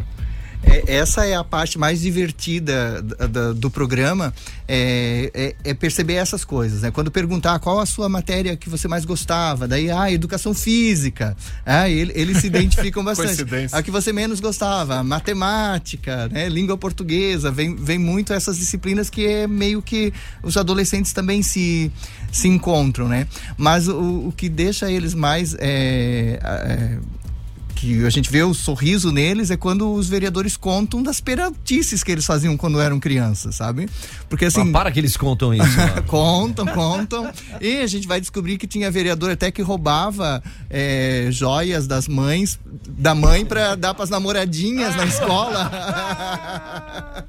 É, 0.61 0.97
essa 0.97 1.25
é 1.25 1.35
a 1.35 1.45
parte 1.45 1.79
mais 1.79 2.01
divertida 2.01 3.01
da- 3.01 3.27
da- 3.27 3.53
do 3.53 3.71
programa, 3.71 4.35
é, 4.67 5.31
é- 5.33 5.71
é 5.71 5.75
perceber 5.75 6.15
essas 6.15 6.45
coisas, 6.45 6.83
né? 6.83 6.91
Quando 6.91 7.11
perguntar 7.11 7.59
qual 7.61 7.79
a 7.81 7.87
sua 7.87 8.09
matéria 8.09 8.57
que 8.57 8.69
você 8.69 8.89
mais 8.89 9.05
gostava, 9.05 9.69
daí, 9.69 9.91
ah, 9.91 10.11
educação 10.11 10.53
física, 10.53 11.37
ah, 11.65 11.89
ele- 11.89 12.13
eles 12.15 12.39
se 12.39 12.49
identificam 12.49 13.03
bastante. 13.05 13.29
A 13.73 13.83
que 13.83 13.91
você 13.91 14.13
menos 14.13 14.41
gostava, 14.41 15.03
matemática, 15.03 16.29
né? 16.29 16.49
Língua 16.49 16.77
portuguesa, 16.77 17.51
vem, 17.51 17.77
vem 17.77 17.99
muito 17.99 18.33
essas 18.33 18.59
disciplinas 18.59 19.09
que 19.09 19.27
é 19.27 19.47
meio 19.47 19.81
que 19.81 20.13
os 20.43 20.57
adolescentes 20.57 21.13
também 21.13 21.43
se, 21.43 21.91
se 22.33 22.49
encontram, 22.49 23.09
né? 23.09 23.27
Mas 23.57 23.89
o, 23.89 24.29
o 24.29 24.35
que 24.37 24.49
deixa 24.49 24.91
eles 24.91 25.15
mais... 25.15 25.55
é, 25.59 26.39
é, 26.43 26.99
que 27.79 28.05
a 28.05 28.11
gente 28.11 28.29
vê 28.29 28.43
o 28.43 28.53
sorriso 28.53 29.13
neles 29.13 29.53
é 29.53 29.57
quando 29.57 29.93
os 29.93 30.09
vereadores 30.09 30.57
contam 30.57 31.01
das 31.01 31.21
peraltices 31.21 32.03
que 32.03 32.11
eles 32.11 32.27
faziam 32.27 32.57
quando 32.57 32.81
eram 32.81 32.99
crianças, 32.99 33.55
sabe? 33.55 33.89
Porque 34.29 34.47
assim. 34.47 34.65
Mas 34.65 34.73
para 34.73 34.91
que 34.91 34.99
eles 34.99 35.17
contam 35.17 35.55
isso. 35.55 35.65
contam, 36.09 36.67
contam. 36.67 37.31
E 37.61 37.79
a 37.79 37.87
gente 37.87 38.09
vai 38.09 38.21
descobrir 38.21 38.59
que 38.59 38.67
tinha 38.67 38.91
vereador 38.91 39.31
até 39.31 39.53
que 39.53 39.63
roubava 39.63 40.43
é, 40.69 41.29
joias 41.31 41.87
das 41.87 42.09
mães, 42.09 42.59
da 42.89 43.15
mãe 43.15 43.45
para 43.45 43.77
dar 43.77 43.95
para 43.95 44.03
as 44.03 44.11
namoradinhas 44.11 44.97
na 44.97 45.05
escola. 45.07 45.71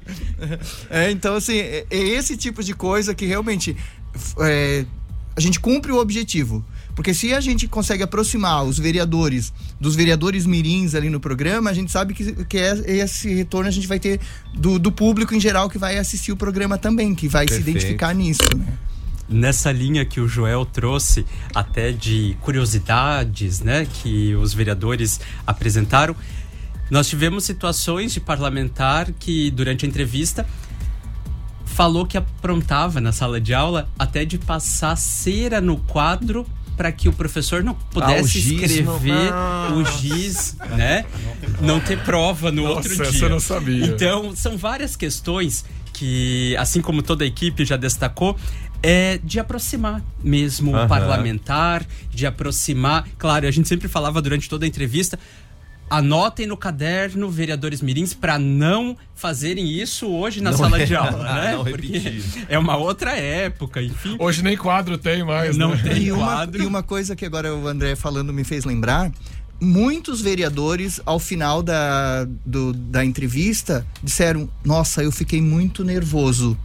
É, 0.88 1.10
então, 1.10 1.34
assim, 1.34 1.58
é, 1.58 1.86
é 1.90 1.96
esse 1.98 2.34
tipo 2.36 2.64
de 2.64 2.74
coisa 2.74 3.14
que 3.14 3.26
realmente 3.26 3.76
é, 4.40 4.86
a 5.36 5.40
gente 5.40 5.60
cumpre 5.60 5.92
o 5.92 5.98
objetivo. 5.98 6.64
Porque 6.94 7.14
se 7.14 7.32
a 7.32 7.40
gente 7.40 7.66
consegue 7.68 8.02
aproximar 8.02 8.64
os 8.64 8.78
vereadores 8.78 9.52
dos 9.80 9.94
vereadores 9.94 10.46
mirins 10.46 10.94
ali 10.94 11.08
no 11.08 11.20
programa, 11.20 11.70
a 11.70 11.72
gente 11.72 11.90
sabe 11.90 12.14
que, 12.14 12.44
que 12.44 12.58
é, 12.58 12.98
esse 12.98 13.32
retorno 13.34 13.68
a 13.68 13.72
gente 13.72 13.86
vai 13.86 13.98
ter 13.98 14.20
do, 14.54 14.78
do 14.78 14.92
público 14.92 15.34
em 15.34 15.40
geral 15.40 15.68
que 15.68 15.78
vai 15.78 15.98
assistir 15.98 16.32
o 16.32 16.36
programa 16.36 16.76
também, 16.76 17.14
que 17.14 17.28
vai 17.28 17.46
Perfeito. 17.46 17.64
se 17.64 17.70
identificar 17.70 18.14
nisso, 18.14 18.42
né? 18.56 18.66
nessa 19.30 19.70
linha 19.70 20.04
que 20.04 20.20
o 20.20 20.26
Joel 20.26 20.66
trouxe, 20.66 21.24
até 21.54 21.92
de 21.92 22.36
curiosidades, 22.40 23.60
né, 23.60 23.86
que 24.02 24.34
os 24.34 24.52
vereadores 24.52 25.20
apresentaram, 25.46 26.16
nós 26.90 27.08
tivemos 27.08 27.44
situações 27.44 28.12
de 28.12 28.18
parlamentar 28.18 29.12
que, 29.12 29.48
durante 29.52 29.86
a 29.86 29.88
entrevista, 29.88 30.44
falou 31.64 32.04
que 32.04 32.18
aprontava 32.18 33.00
na 33.00 33.12
sala 33.12 33.40
de 33.40 33.54
aula 33.54 33.88
até 33.96 34.24
de 34.24 34.36
passar 34.36 34.96
cera 34.96 35.60
no 35.60 35.76
quadro 35.78 36.44
para 36.80 36.90
que 36.90 37.10
o 37.10 37.12
professor 37.12 37.62
não 37.62 37.74
pudesse 37.74 38.38
Ah, 38.38 38.40
escrever 38.40 38.84
não- 38.84 39.76
o 39.82 39.84
giz, 39.84 40.56
né? 40.78 41.04
Não 41.60 41.78
ter 41.78 41.98
prova 42.04 42.50
no 42.50 42.62
Nossa, 42.62 42.76
outro 42.88 42.92
essa 43.02 43.12
dia. 43.12 43.24
eu 43.24 43.28
não 43.28 43.38
sabia. 43.38 43.84
Então, 43.84 44.34
são 44.34 44.56
várias 44.56 44.96
questões 44.96 45.62
que, 45.92 46.56
assim 46.56 46.80
como 46.80 47.02
toda 47.02 47.22
a 47.22 47.26
equipe 47.26 47.66
já 47.66 47.76
destacou, 47.76 48.34
é 48.82 49.20
de 49.22 49.38
aproximar 49.38 50.02
mesmo 50.24 50.74
Aham. 50.74 50.86
o 50.86 50.88
parlamentar, 50.88 51.84
de 52.10 52.24
aproximar. 52.24 53.06
Claro, 53.18 53.46
a 53.46 53.50
gente 53.50 53.68
sempre 53.68 53.86
falava 53.86 54.22
durante 54.22 54.48
toda 54.48 54.64
a 54.64 54.68
entrevista. 54.68 55.18
Anotem 55.90 56.46
no 56.46 56.56
caderno, 56.56 57.28
vereadores 57.28 57.82
mirins, 57.82 58.14
para 58.14 58.38
não 58.38 58.96
fazerem 59.16 59.66
isso 59.68 60.06
hoje 60.08 60.40
na 60.40 60.52
Não 60.52 60.58
sala 60.58 60.80
é- 60.80 60.84
de 60.86 60.94
aula, 60.94 61.24
né? 61.34 61.52
não 61.56 61.64
Porque 61.64 62.22
é 62.48 62.56
uma 62.56 62.76
outra 62.76 63.16
época, 63.16 63.82
enfim. 63.82 64.14
Hoje 64.20 64.40
nem 64.40 64.56
quadro 64.56 64.96
tem 64.96 65.24
mais, 65.24 65.56
Não 65.56 65.74
né? 65.74 65.82
tem 65.82 66.02
E 66.04 66.12
uma, 66.12 66.24
quadro. 66.26 66.62
e 66.62 66.66
uma 66.66 66.82
coisa 66.84 67.16
que 67.16 67.26
agora 67.26 67.52
o 67.54 67.66
André 67.66 67.96
falando 67.96 68.32
me 68.32 68.44
fez 68.44 68.64
lembrar. 68.64 69.10
Muitos 69.60 70.20
vereadores, 70.22 71.00
ao 71.04 71.18
final 71.18 71.62
da, 71.62 72.24
do- 72.46 72.72
da 72.72 73.04
entrevista, 73.04 73.84
disseram: 74.02 74.48
Nossa, 74.64 75.02
eu 75.02 75.10
fiquei 75.12 75.42
muito 75.42 75.84
nervoso. 75.84 76.56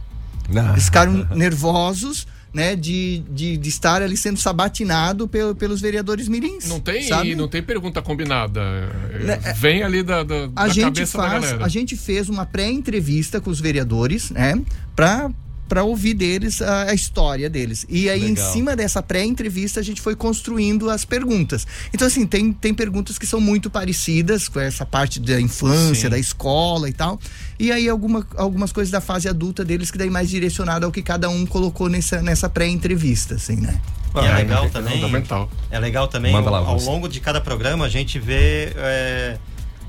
Ah. 0.56 0.70
Eles 0.70 0.84
ficaram 0.84 1.26
nervosos, 1.34 2.26
né, 2.56 2.74
de, 2.74 3.22
de, 3.30 3.58
de 3.58 3.68
estar 3.68 4.00
ali 4.00 4.16
sendo 4.16 4.38
sabatinado 4.40 5.28
pelo, 5.28 5.54
pelos 5.54 5.78
vereadores 5.78 6.26
mirins. 6.26 6.66
Não 6.66 6.80
tem, 6.80 7.02
sabe? 7.02 7.34
não 7.34 7.46
tem 7.46 7.62
pergunta 7.62 8.00
combinada. 8.00 8.62
Né, 9.20 9.38
é- 9.44 9.52
Vem 9.52 9.82
ali 9.82 10.02
da, 10.02 10.22
da, 10.22 10.44
a 10.56 10.66
da 10.66 10.68
gente 10.68 10.84
cabeça 10.84 11.18
da 11.18 11.28
faz, 11.28 11.44
galera. 11.44 11.64
a 11.64 11.68
gente 11.68 11.94
fez 11.96 12.30
uma 12.30 12.46
pré-entrevista 12.46 13.42
com 13.42 13.50
os 13.50 13.60
vereadores, 13.60 14.30
né, 14.30 14.58
para 14.94 15.30
para 15.68 15.82
ouvir 15.84 16.14
deles 16.14 16.62
a, 16.62 16.90
a 16.90 16.94
história 16.94 17.48
deles. 17.50 17.86
E 17.88 18.08
aí 18.08 18.20
Legal. 18.20 18.46
em 18.46 18.52
cima 18.52 18.76
dessa 18.76 19.02
pré-entrevista 19.02 19.80
a 19.80 19.82
gente 19.82 20.00
foi 20.00 20.14
construindo 20.14 20.88
as 20.90 21.04
perguntas. 21.04 21.66
Então 21.92 22.06
assim, 22.06 22.26
tem 22.26 22.52
tem 22.52 22.72
perguntas 22.72 23.18
que 23.18 23.26
são 23.26 23.40
muito 23.40 23.68
parecidas 23.70 24.48
com 24.48 24.60
essa 24.60 24.86
parte 24.86 25.20
da 25.20 25.40
infância, 25.40 25.94
Sim. 25.94 26.08
da 26.08 26.18
escola 26.18 26.88
e 26.88 26.92
tal. 26.92 27.18
E 27.58 27.72
aí 27.72 27.88
alguma, 27.88 28.26
algumas 28.36 28.72
coisas 28.72 28.90
da 28.90 29.00
fase 29.00 29.28
adulta 29.28 29.64
deles 29.64 29.90
que 29.90 29.98
daí 29.98 30.10
mais 30.10 30.28
direcionado 30.28 30.86
ao 30.86 30.92
que 30.92 31.02
cada 31.02 31.28
um 31.28 31.46
colocou 31.46 31.88
nessa 31.88 32.22
nessa 32.22 32.48
pré-entrevista, 32.48 33.34
assim, 33.34 33.56
né? 33.56 33.80
E 34.22 34.26
é 34.26 34.34
legal 34.34 34.68
também. 34.70 34.94
Fundamental. 34.94 35.50
É 35.70 35.78
legal 35.78 36.08
também, 36.08 36.32
lá, 36.32 36.58
ao, 36.58 36.80
longo 36.80 37.08
de 37.08 37.20
cada 37.20 37.40
programa, 37.40 37.84
a 37.84 37.88
gente 37.88 38.18
vê. 38.18 38.72
É, 38.76 39.38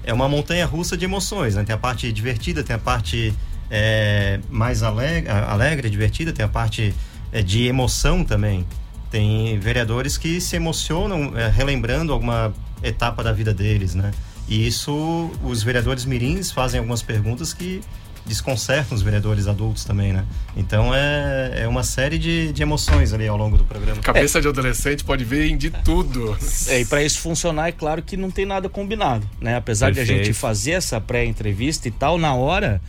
é 0.03 0.13
uma 0.13 0.27
montanha 0.27 0.65
russa 0.65 0.95
de 0.95 1.05
emoções, 1.05 1.55
né? 1.55 1.63
Tem 1.63 1.75
a 1.75 1.77
parte 1.77 2.11
divertida, 2.11 2.63
tem 2.63 2.75
a 2.75 2.79
parte 2.79 3.33
é, 3.69 4.39
mais 4.49 4.83
alegre, 4.83 5.29
alegre, 5.29 5.89
divertida, 5.89 6.31
tem 6.31 6.45
a 6.45 6.49
parte 6.49 6.93
é, 7.31 7.41
de 7.41 7.65
emoção 7.65 8.23
também. 8.23 8.65
Tem 9.09 9.57
vereadores 9.59 10.17
que 10.17 10.41
se 10.41 10.55
emocionam 10.55 11.37
é, 11.37 11.47
relembrando 11.49 12.11
alguma 12.11 12.53
etapa 12.83 13.23
da 13.23 13.31
vida 13.31 13.53
deles, 13.53 13.95
né? 13.95 14.11
E 14.47 14.65
isso, 14.65 15.31
os 15.43 15.63
vereadores 15.63 16.05
mirins 16.05 16.51
fazem 16.51 16.79
algumas 16.79 17.01
perguntas 17.01 17.53
que 17.53 17.81
desconcertam 18.27 18.95
os 18.95 19.01
vereadores 19.01 19.47
adultos 19.47 19.85
também, 19.85 20.11
né? 20.11 20.25
Então 20.55 20.93
é, 20.93 21.61
é 21.63 21.67
uma 21.67 21.83
série 21.83 22.17
de, 22.17 22.51
de 22.51 22.61
emoções 22.61 23.13
ali 23.13 23.27
ao 23.27 23.37
longo 23.37 23.57
do 23.57 23.63
programa. 23.63 24.01
Cabeça 24.01 24.41
de 24.41 24.47
adolescente 24.47 25.03
pode 25.03 25.23
ver 25.23 25.55
de 25.55 25.71
tudo. 25.71 26.37
É, 26.67 26.81
e 26.81 26.85
para 26.85 27.01
isso 27.01 27.19
funcionar, 27.19 27.69
é 27.69 27.71
claro 27.71 28.01
que 28.01 28.17
não 28.17 28.29
tem 28.29 28.45
nada 28.45 28.67
combinado, 28.67 29.27
né? 29.39 29.55
Apesar 29.55 29.91
de 29.91 29.99
a 29.99 30.03
Perfeito. 30.03 30.25
gente 30.25 30.33
fazer 30.33 30.71
essa 30.71 30.99
pré-entrevista 30.99 31.87
e 31.87 31.91
tal, 31.91 32.17
na 32.17 32.33
hora 32.33 32.81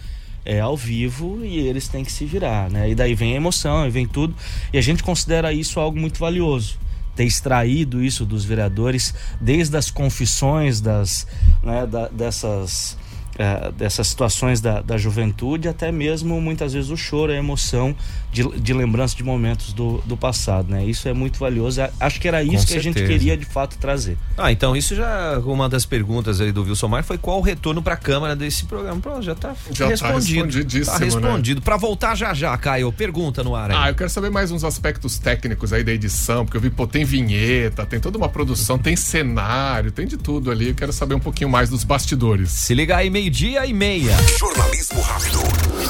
é 0.49 0.61
ao 0.61 0.75
vivo 0.77 1.45
e 1.45 1.59
eles 1.59 1.87
têm 1.89 2.03
que 2.03 2.11
se 2.11 2.25
virar, 2.25 2.71
né? 2.71 2.89
E 2.91 2.95
daí 2.95 3.15
vem 3.15 3.35
a 3.35 3.37
emoção, 3.37 3.87
e 3.87 3.91
vem 3.91 4.07
tudo. 4.07 4.35
E 4.73 4.79
a 4.79 4.81
gente 4.81 5.03
considera 5.03 5.53
isso 5.53 5.79
algo 5.79 5.99
muito 6.01 6.19
valioso. 6.19 6.79
Ter 7.15 7.25
extraído 7.25 8.03
isso 8.03 8.25
dos 8.25 8.45
vereadores, 8.47 9.13
desde 9.41 9.77
as 9.77 9.91
confissões 9.91 10.81
das, 10.81 11.27
né, 11.63 11.87
da- 11.87 12.09
dessas, 12.09 12.97
eh, 13.39 13.73
dessas 13.77 14.07
situações 14.09 14.61
da, 14.61 14.81
da 14.83 14.99
juventude, 14.99 15.69
até 15.69 15.91
mesmo 15.93 16.41
muitas 16.41 16.73
vezes 16.73 16.91
o 16.91 16.97
choro, 16.97 17.33
a 17.33 17.37
emoção 17.37 17.95
de, 18.33 18.43
de 18.61 18.75
lembrança 18.75 19.17
de 19.17 19.23
momentos 19.23 19.73
do, 19.73 20.03
do 20.05 20.17
passado, 20.17 20.71
né? 20.71 20.85
Isso 20.85 21.09
é 21.09 21.13
muito 21.15 21.39
valioso. 21.39 21.81
A- 21.81 21.91
Acho 22.01 22.21
que 22.21 22.29
era 22.29 22.43
isso 22.43 22.67
que 22.67 22.75
a 22.77 22.81
gente 22.83 22.99
certeza. 22.99 23.19
queria 23.19 23.37
de 23.37 23.45
fato 23.47 23.79
trazer. 23.79 24.17
Ah, 24.37 24.53
então 24.53 24.77
isso 24.77 24.95
já, 24.95 25.39
uma 25.45 25.69
das 25.69 25.87
perguntas 25.87 26.41
aí 26.41 26.53
do 26.53 26.63
Wilson 26.65 26.89
Mar 26.89 27.05
foi 27.05 27.17
qual 27.17 27.39
o 27.39 27.43
retorno 27.43 27.81
pra 27.83 27.97
Câmara 27.97 28.35
desse 28.37 28.65
programa. 28.67 29.01
Pronto, 29.01 29.23
já 29.23 29.35
tá 29.35 29.55
Já 29.71 29.85
tá 29.87 29.91
respondido. 29.91 30.45
respondidíssimo, 30.45 30.93
Tá 30.93 30.99
né? 30.99 31.05
respondido. 31.05 31.63
Pra 31.63 31.77
voltar 31.77 32.15
já 32.15 32.35
já, 32.35 32.57
Caio, 32.59 32.93
pergunta 32.93 33.43
no 33.45 33.55
ar 33.55 33.71
aí. 33.71 33.77
Ah, 33.79 33.89
eu 33.91 33.95
quero 33.95 34.11
saber 34.11 34.31
mais 34.31 34.51
uns 34.51 34.65
aspectos 34.65 35.19
técnicos 35.19 35.73
aí 35.73 35.83
da 35.85 35.93
edição, 35.93 36.45
porque 36.45 36.57
eu 36.57 36.61
vi, 36.61 36.71
pô, 36.71 36.87
tem 36.87 37.05
vinheta, 37.05 37.87
tem 37.87 38.01
toda 38.01 38.19
uma 38.19 38.29
produção, 38.29 38.79
tem 38.79 38.97
cenário, 38.97 39.91
tem 39.91 40.07
de 40.07 40.17
tudo 40.17 40.51
ali. 40.51 40.69
Eu 40.69 40.75
quero 40.75 40.93
saber 40.93 41.15
um 41.15 41.21
pouquinho 41.21 41.49
mais 41.51 41.69
dos 41.71 41.85
bastidores. 41.85 42.51
Se 42.51 42.75
liga 42.75 42.97
aí, 42.97 43.09
meio-dia 43.29 43.67
e 43.67 43.75
meia. 43.75 44.17
Jornalismo 44.39 45.01
rápido, 45.03 45.41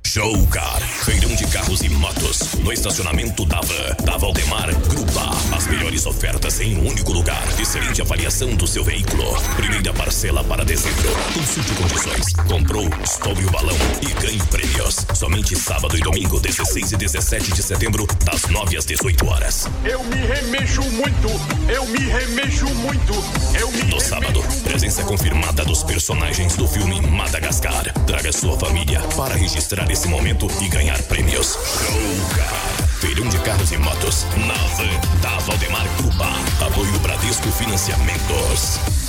Show 0.06 0.46
Car, 0.48 0.80
feirão 0.80 1.34
de 1.34 1.48
carros 1.48 1.82
e 1.82 1.90
motos, 1.90 2.54
no 2.60 2.72
estacionamento 2.72 3.46
da 3.46 3.60
Van, 3.62 4.06
da 4.06 4.16
Valdemar 4.18 4.70
Grupa. 4.88 5.32
As 5.56 5.66
melhores 5.66 6.06
ofertas 6.06 6.60
em 6.60 6.78
um 6.78 6.88
único 6.88 7.12
lugar. 7.12 7.44
Excelente 7.60 8.00
avaliação 8.00 8.54
do 8.56 8.68
seu 8.68 8.84
veículo. 8.84 9.24
Primeira 9.56 9.92
parcela 9.94 10.44
para 10.44 10.64
dezembro. 10.64 11.10
Consulte 11.34 11.74
condições. 11.74 12.34
Comprou, 12.48 12.88
estoure 13.04 13.46
o 13.46 13.52
balão 13.52 13.76
e 14.02 14.22
ganhe 14.22 14.40
prêmios. 14.52 15.06
Somente 15.16 15.56
sábado 15.56 15.98
e 15.98 16.02
domingo, 16.02 16.40
16 16.40 16.92
e 16.92 16.98
17 16.98 17.52
de 17.52 17.64
setembro, 17.64 18.06
das 18.24 18.44
9 18.50 18.78
às 18.78 18.86
18 18.86 19.28
horas. 19.28 19.68
Eu 19.84 20.04
me 20.04 20.18
remexo 20.18 20.84
muito, 20.92 21.28
eu 21.68 21.86
me 21.88 22.00
remexo 22.00 22.70
muito, 22.76 23.14
eu 23.60 23.72
me 23.72 23.84
No 23.84 24.00
sábado, 24.00 24.44
presença 24.64 25.04
confirmada 25.04 25.66
dos 25.66 25.82
personagens 25.84 26.56
do 26.56 26.68
filme 26.68 27.02
Madagascar. 27.02 27.92
Traga 28.06 28.32
sua 28.32 28.60
família 28.60 29.00
para 29.16 29.36
registrar 29.36 29.92
esse 29.94 30.08
momento 30.08 30.48
e 30.60 30.68
ganhar 30.70 31.00
prêmios. 31.04 31.54
Show 31.54 32.36
Car. 32.36 32.88
Feirão 33.00 33.30
de 33.30 33.38
carros 33.40 33.72
e 33.72 33.78
motos. 33.78 34.26
Na 34.48 34.56
van 34.76 35.20
da 35.22 35.38
Valdemar 35.38 35.88
Grupa. 35.98 36.30
Apoio 36.66 37.00
Bradesco 37.00 37.52
Financiamentos. 37.52 39.03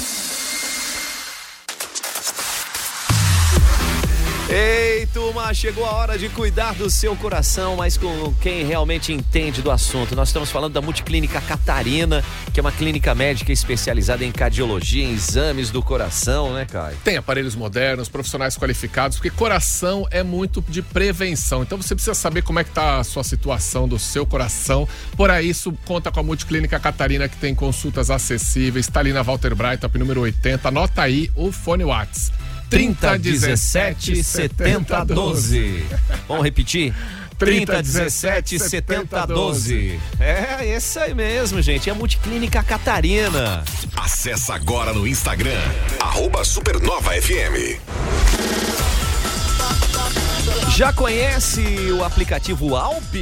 Ei, 4.47 5.07
turma, 5.07 5.55
chegou 5.55 5.87
a 5.87 5.93
hora 5.93 6.19
de 6.19 6.29
cuidar 6.29 6.75
do 6.75 6.91
seu 6.91 7.17
coração, 7.17 7.77
mas 7.77 7.97
com 7.97 8.33
quem 8.43 8.63
realmente 8.63 9.11
entende 9.11 9.63
do 9.63 9.71
assunto. 9.71 10.15
Nós 10.15 10.29
estamos 10.29 10.51
falando 10.51 10.75
da 10.75 10.83
Multiclínica 10.83 11.41
Catarina, 11.41 12.23
que 12.53 12.61
é 12.61 12.63
uma 12.63 12.71
clínica 12.71 13.15
médica 13.15 13.53
especializada 13.53 14.23
em 14.23 14.31
cardiologia, 14.31 15.03
em 15.03 15.15
exames 15.15 15.71
do 15.71 15.83
coração, 15.83 16.53
né, 16.53 16.67
Caio? 16.71 16.95
Tem 17.03 17.17
aparelhos 17.17 17.55
modernos, 17.55 18.11
profissionais 18.11 18.55
qualificados, 18.55 19.17
porque 19.17 19.31
coração 19.31 20.07
é 20.11 20.23
muito 20.23 20.63
de 20.69 20.83
prevenção. 20.83 21.63
Então 21.63 21.81
você 21.81 21.95
precisa 21.95 22.15
saber 22.15 22.43
como 22.43 22.59
é 22.59 22.65
que 22.65 22.71
tá 22.71 22.99
a 22.99 23.05
sua 23.05 23.25
situação 23.25 23.89
do 23.89 23.99
seu 23.99 24.27
coração. 24.27 24.87
Por 25.17 25.31
aí, 25.31 25.49
isso 25.49 25.73
conta 25.87 26.13
com 26.13 26.21
a 26.21 26.23
Multiclínica 26.23 26.79
Catarina, 26.79 27.31
que 27.31 27.37
tem 27.39 27.55
consultas 27.55 28.11
acessíveis. 28.11 28.87
Está 28.87 29.01
ali 29.01 29.13
na 29.13 29.23
Walter 29.23 29.55
Bright, 29.55 29.83
número 29.95 30.21
80. 30.21 30.69
Anota 30.69 31.01
aí 31.01 31.31
o 31.35 31.51
fone 31.51 31.85
Whats. 31.85 32.31
3017 32.71 34.23
7012. 34.23 35.85
Vamos 36.29 36.45
repetir? 36.45 36.95
3017 37.39 38.59
7012. 38.59 39.99
É, 40.21 40.67
esse 40.69 40.99
aí 40.99 41.15
mesmo, 41.15 41.61
gente. 41.61 41.89
É 41.89 41.93
a 41.93 41.95
Multiclínica 41.95 42.63
Catarina. 42.63 43.65
Acesse 43.97 44.53
agora 44.53 44.93
no 44.93 45.07
Instagram, 45.07 45.61
arroba 46.01 46.45
Supernova 46.45 47.11
FM. 47.21 47.79
Já 50.77 50.93
conhece 50.93 51.63
o 51.93 52.03
aplicativo 52.03 52.75
Alp? 52.75 53.15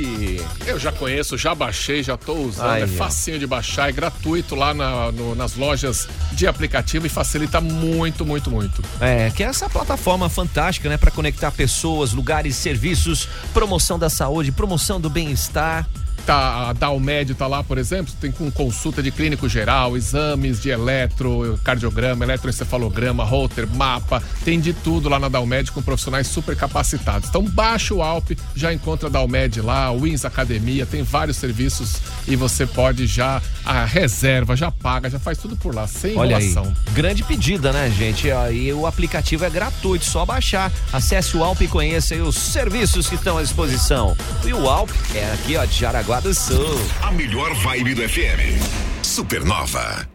Eu 0.67 0.79
já 0.79 0.91
conheço, 0.91 1.37
já 1.37 1.55
baixei, 1.55 2.03
já 2.03 2.17
tô 2.17 2.33
usando. 2.35 2.71
Aí, 2.71 2.83
é 2.83 2.87
facinho 2.87 3.38
de 3.38 3.47
baixar, 3.47 3.91
é 3.91 3.93
gratuito 3.93 4.55
lá 4.55 4.73
na- 4.73 5.12
no- 5.12 5.35
nas 5.35 5.55
lojas 5.55 6.09
de 6.33 6.47
aplicativo 6.47 7.05
e 7.07 7.11
facilita 7.11 7.61
muito, 7.61 8.25
muito, 8.25 8.51
muito. 8.51 8.83
É, 8.99 9.31
que 9.31 9.45
é 9.45 9.47
essa 9.49 9.69
plataforma 9.69 10.31
fantástica, 10.31 10.88
né, 10.88 10.97
para 10.97 11.11
conectar 11.11 11.51
pessoas, 11.51 12.12
lugares, 12.15 12.57
serviços, 12.57 13.29
promoção 13.53 13.99
da 13.99 14.09
saúde, 14.09 14.51
promoção 14.51 14.99
do 14.99 15.11
bem-estar. 15.11 15.87
Tá, 16.27 16.69
a 16.71 16.73
Dalmed 16.73 17.35
tá 17.35 17.49
lá, 17.49 17.65
por 17.65 17.79
exemplo, 17.79 18.15
tem 18.21 18.31
com 18.31 18.49
consulta 18.49 19.03
de 19.03 19.11
clínico 19.11 19.49
geral, 19.49 19.97
exames 19.97 20.63
de 20.63 20.71
eletro, 20.71 21.59
cardiograma, 21.65 22.25
eletroencefalograma, 22.25 23.25
holter, 23.25 23.67
mapa, 23.67 24.23
tem 24.45 24.61
de 24.61 24.73
tudo 24.73 25.09
lá 25.09 25.19
na 25.19 25.29
Dalmed 25.29 25.73
com 25.73 25.83
profissionais 25.83 26.29
super 26.29 26.55
capacitados. 26.55 27.29
Então 27.29 27.43
baixa 27.45 27.93
o 27.93 28.03
Alp, 28.03 28.31
já 28.55 28.73
encontra 28.73 29.09
a 29.09 29.11
Dalmed 29.11 29.61
lá, 29.61 29.93
Wins 29.93 30.25
Academia, 30.25 30.87
tem 30.87 31.03
vários 31.03 31.39
serviços 31.39 31.97
e 32.29 32.37
você 32.37 32.67
pode 32.67 33.05
já 33.07 33.43
a 33.65 33.85
reserva, 33.85 34.55
já 34.55 34.71
paga, 34.71 35.11
já 35.11 35.19
faz 35.19 35.39
tudo 35.39 35.57
por 35.57 35.75
lá, 35.75 35.89
sem 35.89 36.17
Olha 36.17 36.37
aí, 36.37 36.47
enrolação. 36.47 36.73
grande 36.93 37.25
pedida, 37.25 37.73
né, 37.73 37.91
gente? 37.91 38.29
E 38.53 38.73
o 38.73 38.87
aplicativo 38.87 39.45
é 39.45 39.51
gratuito, 39.51 40.05
só 40.05 40.25
baixar. 40.25 40.71
Acesse 40.93 41.37
o 41.37 41.43
Alp 41.43 41.61
e 41.63 41.67
conheça 41.69 42.15
aí 42.15 42.21
os 42.21 42.37
serviços 42.37 43.09
que 43.09 43.17
estão 43.17 43.39
à 43.39 43.43
disposição. 43.43 44.17
E 44.45 44.53
o 44.53 44.69
Alp 44.69 44.91
é 45.15 45.33
aqui, 45.33 45.57
ó, 45.57 45.65
de 45.65 45.81
Jaraguá 45.81 46.12
do 46.20 46.35
Sul. 46.35 46.79
A 47.03 47.11
melhor 47.12 47.55
vibe 47.55 47.94
do 47.94 48.03
FM. 48.09 48.61
Supernova. 49.03 50.12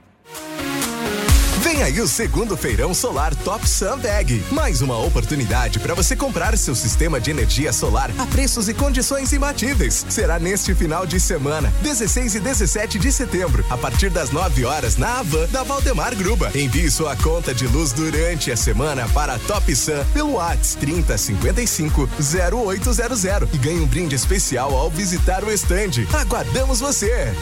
Vem 1.67 1.83
aí 1.83 1.99
o 1.99 2.07
segundo 2.07 2.55
feirão 2.55 2.93
solar 2.93 3.35
Top 3.35 3.67
Sunbag. 3.67 4.41
Mais 4.53 4.81
uma 4.81 4.97
oportunidade 4.97 5.79
para 5.79 5.93
você 5.93 6.15
comprar 6.15 6.57
seu 6.57 6.73
sistema 6.73 7.19
de 7.19 7.29
energia 7.29 7.73
solar 7.73 8.09
a 8.17 8.25
preços 8.25 8.69
e 8.69 8.73
condições 8.73 9.33
imbatíveis. 9.33 10.05
Será 10.07 10.39
neste 10.39 10.73
final 10.73 11.05
de 11.05 11.19
semana, 11.19 11.69
16 11.83 12.35
e 12.35 12.39
17 12.39 12.97
de 12.97 13.11
setembro, 13.11 13.65
a 13.69 13.77
partir 13.77 14.09
das 14.09 14.31
9 14.31 14.63
horas 14.63 14.95
na 14.95 15.19
Avan 15.19 15.45
da 15.49 15.61
Valdemar 15.61 16.15
Gruba. 16.15 16.49
Envie 16.55 16.89
sua 16.89 17.17
conta 17.17 17.53
de 17.53 17.67
luz 17.67 17.91
durante 17.91 18.49
a 18.49 18.55
semana 18.55 19.05
para 19.09 19.37
Top 19.39 19.75
Sun 19.75 20.05
pelo 20.13 20.35
WhatsApp 20.35 20.85
3055 20.85 22.09
0800 22.17 23.25
e 23.53 23.57
ganhe 23.57 23.81
um 23.81 23.87
brinde 23.87 24.15
especial 24.15 24.73
ao 24.73 24.89
visitar 24.89 25.43
o 25.43 25.51
estande. 25.51 26.07
Aguardamos 26.13 26.79
você! 26.79 27.35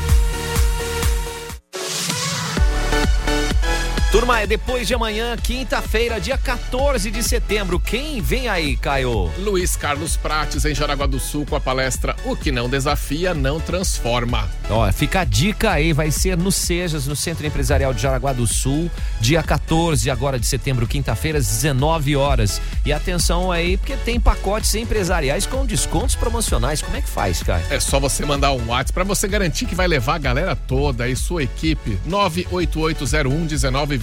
Turma, 4.16 4.40
é 4.40 4.48
depois 4.48 4.88
de 4.88 4.94
amanhã, 4.94 5.36
quinta-feira, 5.36 6.22
dia 6.22 6.38
14 6.38 7.12
de 7.12 7.22
setembro. 7.22 7.78
Quem 7.78 8.22
vem 8.22 8.48
aí, 8.48 8.78
Caio? 8.78 9.30
Luiz 9.40 9.76
Carlos 9.76 10.16
Prates, 10.16 10.64
em 10.64 10.74
Jaraguá 10.74 11.06
do 11.06 11.20
Sul, 11.20 11.46
com 11.46 11.54
a 11.54 11.60
palestra 11.60 12.16
O 12.24 12.34
que 12.34 12.50
não 12.50 12.70
desafia, 12.70 13.34
não 13.34 13.60
transforma. 13.60 14.50
Ó, 14.70 14.90
fica 14.94 15.20
a 15.20 15.24
dica 15.26 15.72
aí, 15.72 15.92
vai 15.92 16.12
ser 16.12 16.38
no 16.38 16.50
Sejas, 16.50 17.08
no 17.08 17.16
Centro 17.16 17.46
Empresarial 17.46 17.94
de 17.94 18.02
Jaraguá 18.02 18.32
do 18.32 18.48
Sul, 18.48 18.90
dia 19.20 19.44
14 19.44 20.10
agora 20.10 20.40
de 20.40 20.48
setembro, 20.48 20.88
quinta-feira, 20.88 21.38
às 21.38 21.48
19 21.48 22.16
horas. 22.16 22.62
E 22.86 22.94
atenção 22.94 23.52
aí, 23.52 23.76
porque 23.76 23.98
tem 23.98 24.18
pacotes 24.18 24.74
empresariais 24.76 25.46
com 25.46 25.66
descontos 25.66 26.16
promocionais. 26.16 26.82
Como 26.82 26.96
é 26.96 27.02
que 27.02 27.10
faz, 27.10 27.44
Caio? 27.44 27.66
É 27.70 27.82
só 27.82 28.00
você 28.00 28.26
mandar 28.26 28.54
um 28.54 28.70
WhatsApp 28.70 28.94
para 28.94 29.04
você 29.04 29.28
garantir 29.28 29.66
que 29.66 29.76
vai 29.76 29.90
levar 29.90 30.16
a 30.16 30.20
galera 30.20 30.56
toda 30.56 31.06
e 31.10 31.18
sua 31.18 31.44
equipe. 31.44 32.00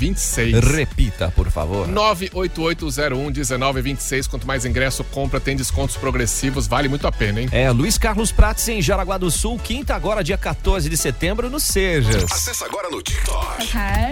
988011926. 0.03 0.75
Repita, 0.75 1.33
por 1.35 1.51
favor. 1.51 1.89
988011926. 1.89 4.29
Quanto 4.29 4.47
mais 4.47 4.65
ingresso 4.65 5.05
compra, 5.05 5.41
tem 5.41 5.57
descontos 5.57 5.97
progressivos. 5.97 6.67
Vale 6.67 6.89
muito 6.89 7.07
a 7.07 7.13
pena, 7.13 7.41
hein? 7.41 7.49
É, 7.53 7.71
Luiz 7.71 7.97
Carlos 7.97 8.33
Prates 8.33 8.67
em 8.69 8.83
Jaraguá 8.83 9.17
do 9.19 9.31
Sul, 9.31 9.59
quinta 9.59 9.95
agora, 9.95 10.25
dia 10.25 10.37
14 10.37 10.89
de 10.89 10.97
setembro, 10.97 11.49
no 11.49 11.61
Sejas. 11.61 12.31
Acesse 12.31 12.65
agora 12.65 12.91
no 12.91 13.01
TikTok. 13.03 13.69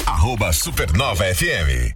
Arroba 0.06 0.52
Supernova 0.52 1.24
FM. 1.34 1.94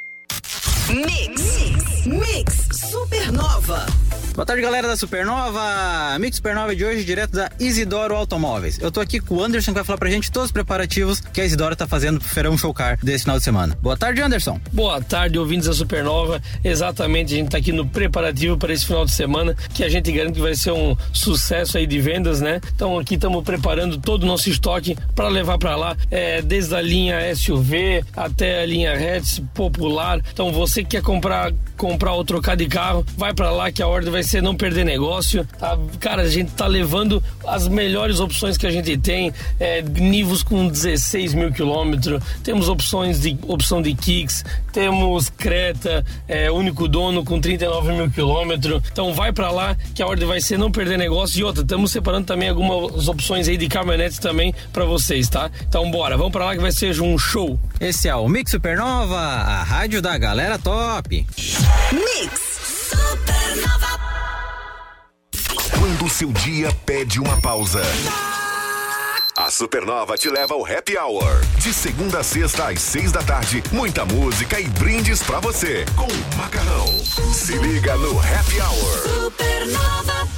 Mix. 0.88 2.04
Mix 2.04 2.68
Supernova. 2.90 3.86
Boa 4.34 4.44
tarde, 4.44 4.62
galera 4.62 4.88
da 4.88 4.96
Supernova. 4.96 6.18
Mix 6.18 6.36
Supernova 6.38 6.74
de 6.74 6.84
hoje, 6.84 7.04
direto 7.04 7.30
da 7.30 7.52
Isidoro 7.60 8.16
Automóveis. 8.16 8.80
Eu 8.80 8.90
tô 8.90 9.00
aqui 9.00 9.20
com 9.20 9.36
o 9.36 9.44
Anderson 9.44 9.70
que 9.70 9.76
vai 9.76 9.84
falar 9.84 9.96
pra 9.96 10.10
gente 10.10 10.32
todos 10.32 10.46
os 10.46 10.52
preparativos 10.52 11.20
que 11.20 11.40
a 11.40 11.44
Isidoro 11.44 11.76
tá 11.76 11.86
fazendo 11.86 12.18
pro 12.18 12.28
Feirão 12.28 12.58
Showcar 12.58 12.98
desse 13.00 13.22
final 13.22 13.38
de 13.38 13.44
semana. 13.44 13.78
Boa 13.80 13.96
tarde, 13.96 14.20
Anderson. 14.20 14.60
Boa 14.72 15.00
tarde, 15.00 15.38
ouvintes 15.38 15.68
da 15.68 15.72
Supernova. 15.72 16.42
Exatamente, 16.64 17.32
a 17.32 17.36
gente 17.36 17.50
tá 17.50 17.58
aqui 17.58 17.70
no 17.70 17.86
preparativo 17.86 18.58
para 18.58 18.72
esse 18.72 18.84
final 18.84 19.04
de 19.04 19.12
semana, 19.12 19.54
que 19.72 19.84
a 19.84 19.88
gente 19.88 20.10
garante 20.10 20.34
que 20.34 20.40
vai 20.40 20.56
ser 20.56 20.72
um 20.72 20.96
sucesso 21.12 21.78
aí 21.78 21.86
de 21.86 22.00
vendas, 22.00 22.40
né? 22.40 22.60
Então 22.74 22.98
aqui 22.98 23.14
estamos 23.14 23.44
preparando 23.44 23.98
todo 23.98 24.24
o 24.24 24.26
nosso 24.26 24.50
estoque 24.50 24.98
para 25.14 25.28
levar 25.28 25.58
para 25.58 25.76
lá, 25.76 25.96
é, 26.10 26.42
desde 26.42 26.74
a 26.74 26.82
linha 26.82 27.32
SUV 27.36 28.04
até 28.16 28.62
a 28.62 28.66
linha 28.66 28.94
hatch 28.94 29.38
popular. 29.54 30.20
Então 30.32 30.52
você 30.52 30.73
que 30.82 30.84
quer 30.84 31.02
comprar 31.02 31.52
comprar 31.76 32.12
ou 32.12 32.24
trocar 32.24 32.56
de 32.56 32.66
carro, 32.66 33.04
vai 33.16 33.34
para 33.34 33.50
lá 33.50 33.70
que 33.70 33.82
a 33.82 33.86
ordem 33.86 34.10
vai 34.10 34.22
ser 34.22 34.42
não 34.42 34.54
perder 34.54 34.84
negócio. 34.84 35.46
Tá? 35.58 35.78
Cara, 36.00 36.22
a 36.22 36.28
gente 36.28 36.52
tá 36.52 36.66
levando 36.66 37.22
as 37.46 37.68
melhores 37.68 38.20
opções 38.20 38.56
que 38.56 38.66
a 38.66 38.70
gente 38.70 38.96
tem, 38.96 39.32
é, 39.58 39.82
Nivos 39.82 40.42
com 40.42 40.68
16 40.68 41.34
mil 41.34 41.52
quilômetros, 41.52 42.22
temos 42.42 42.68
opções 42.68 43.20
de 43.20 43.36
opção 43.46 43.82
de 43.82 43.94
Kicks, 43.94 44.44
temos 44.72 45.30
Creta, 45.30 46.04
é, 46.26 46.50
único 46.50 46.88
dono 46.88 47.24
com 47.24 47.40
39 47.40 47.92
mil 47.92 48.10
quilômetros. 48.10 48.82
Então 48.90 49.14
vai 49.14 49.32
para 49.32 49.50
lá 49.50 49.76
que 49.94 50.02
a 50.02 50.06
ordem 50.06 50.26
vai 50.26 50.40
ser 50.40 50.58
não 50.58 50.70
perder 50.70 50.98
negócio. 50.98 51.38
E 51.38 51.44
outra, 51.44 51.62
estamos 51.62 51.90
separando 51.92 52.26
também 52.26 52.48
algumas 52.48 53.08
opções 53.08 53.48
aí 53.48 53.56
de 53.56 53.68
caminhonetes 53.68 54.18
também 54.18 54.54
para 54.72 54.84
vocês, 54.84 55.28
tá? 55.28 55.50
Então 55.68 55.90
bora, 55.90 56.16
vamos 56.16 56.32
para 56.32 56.46
lá 56.46 56.54
que 56.54 56.60
vai 56.60 56.72
ser 56.72 57.00
um 57.00 57.18
show. 57.18 57.58
Esse 57.80 58.08
é 58.08 58.14
o 58.14 58.28
Mix 58.28 58.50
Supernova, 58.50 59.16
a 59.16 59.62
rádio 59.62 60.00
da 60.02 60.16
galera 60.16 60.58
top. 60.58 61.26
Mix 61.92 62.40
Supernova. 62.90 64.00
Quando 65.78 66.04
o 66.04 66.10
seu 66.10 66.32
dia 66.32 66.72
pede 66.84 67.20
uma 67.20 67.40
pausa. 67.40 67.82
A 69.36 69.50
Supernova 69.50 70.16
te 70.16 70.30
leva 70.30 70.54
ao 70.54 70.64
Happy 70.64 70.96
Hour. 70.96 71.40
De 71.58 71.74
segunda 71.74 72.20
a 72.20 72.22
sexta 72.22 72.68
às 72.68 72.80
seis 72.80 73.10
da 73.10 73.22
tarde, 73.22 73.62
muita 73.72 74.04
música 74.04 74.60
e 74.60 74.68
brindes 74.68 75.22
pra 75.22 75.40
você 75.40 75.84
com 75.96 76.06
o 76.06 76.36
Macarrão. 76.36 76.86
Se 77.32 77.56
liga 77.58 77.96
no 77.96 78.18
Happy 78.20 78.60
Hour. 78.60 79.24
Supernova. 79.24 80.28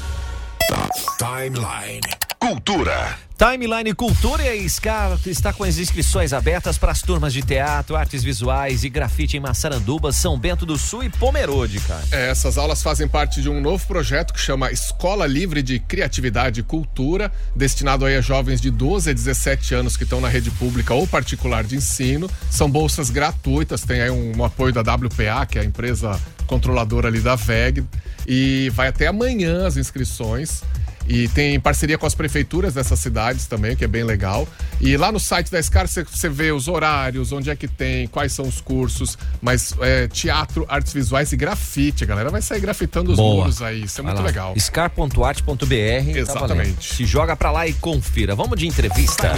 Timeline. 1.19 2.01
Cultura. 2.47 3.19
Timeline 3.37 3.93
Cultura 3.93 4.45
e 4.45 4.65
a 4.65 4.69
SCAR 4.69 5.19
está 5.27 5.53
com 5.53 5.65
as 5.65 5.79
inscrições 5.79 6.33
abertas 6.33 6.79
para 6.79 6.93
as 6.93 7.03
turmas 7.03 7.33
de 7.33 7.43
teatro, 7.43 7.97
artes 7.97 8.23
visuais 8.23 8.85
e 8.85 8.89
grafite 8.89 9.37
em 9.37 9.41
Massaranduba, 9.41 10.13
São 10.13 10.39
Bento 10.39 10.65
do 10.65 10.79
Sul 10.79 11.03
e 11.03 11.11
Pomerode, 11.11 11.81
cara. 11.81 12.05
É, 12.13 12.31
essas 12.31 12.57
aulas 12.57 12.85
fazem 12.85 13.09
parte 13.09 13.43
de 13.43 13.51
um 13.51 13.61
novo 13.61 13.85
projeto 13.89 14.33
que 14.33 14.39
chama 14.39 14.71
Escola 14.71 15.27
Livre 15.27 15.61
de 15.61 15.81
Criatividade 15.81 16.61
e 16.61 16.63
Cultura, 16.63 17.33
destinado 17.53 18.05
aí 18.05 18.15
a 18.15 18.21
jovens 18.21 18.61
de 18.61 18.71
12 18.71 19.11
a 19.11 19.13
17 19.13 19.75
anos 19.75 19.97
que 19.97 20.05
estão 20.05 20.21
na 20.21 20.29
rede 20.29 20.53
pública 20.53 20.95
ou 20.95 21.05
particular 21.05 21.65
de 21.65 21.75
ensino. 21.75 22.31
São 22.49 22.71
bolsas 22.71 23.11
gratuitas, 23.11 23.83
tem 23.83 24.03
aí 24.03 24.11
um, 24.11 24.39
um 24.39 24.45
apoio 24.45 24.73
da 24.73 24.83
WPA, 24.83 25.45
que 25.47 25.59
é 25.59 25.63
a 25.63 25.65
empresa 25.65 26.17
controladora 26.47 27.09
ali 27.09 27.19
da 27.19 27.35
VEG, 27.35 27.85
e 28.25 28.71
vai 28.73 28.87
até 28.87 29.09
amanhã 29.09 29.67
as 29.67 29.77
inscrições. 29.77 30.63
E 31.09 31.29
tem 31.29 31.59
parceria 31.61 31.97
com 31.97 32.07
as 32.07 32.15
prefeituras 32.15 32.75
dessas 32.75 32.99
cidades 32.99 33.47
também, 33.47 33.77
que 33.77 33.85
é 33.85 33.89
bem 33.89 34.03
legal. 34.05 34.47
E 34.81 34.97
lá 34.97 35.11
no 35.13 35.21
site 35.21 35.51
da 35.51 35.63
SCAR 35.63 35.87
você- 35.89 36.29
vê 36.29 36.51
os 36.53 36.69
horários, 36.69 37.33
onde 37.33 37.49
é 37.51 37.57
que 37.57 37.69
tem, 37.69 38.07
quais 38.09 38.33
são 38.33 38.47
os 38.47 38.61
cursos, 38.61 39.17
mas 39.41 39.73
é, 39.81 40.09
teatro, 40.09 40.65
artes 40.69 40.93
visuais 40.93 41.33
e 41.33 41.37
grafite. 41.37 42.05
A 42.05 42.07
galera 42.07 42.31
vai 42.31 42.43
sair 42.43 42.61
grafitando 42.61 43.11
os 43.13 43.17
Boa. 43.17 43.43
muros 43.45 43.63
aí. 43.63 43.85
Isso 43.85 44.01
é 44.01 44.05
Vai 44.05 44.13
muito 44.13 44.23
lá. 44.23 44.27
legal. 44.27 44.55
Scar.art.br. 44.59 46.17
Exatamente. 46.17 46.95
Se 46.95 47.05
joga 47.05 47.37
pra 47.37 47.51
lá 47.51 47.67
e 47.67 47.73
confira. 47.75 48.35
Vamos 48.35 48.59
de 48.59 48.67
entrevista. 48.67 49.33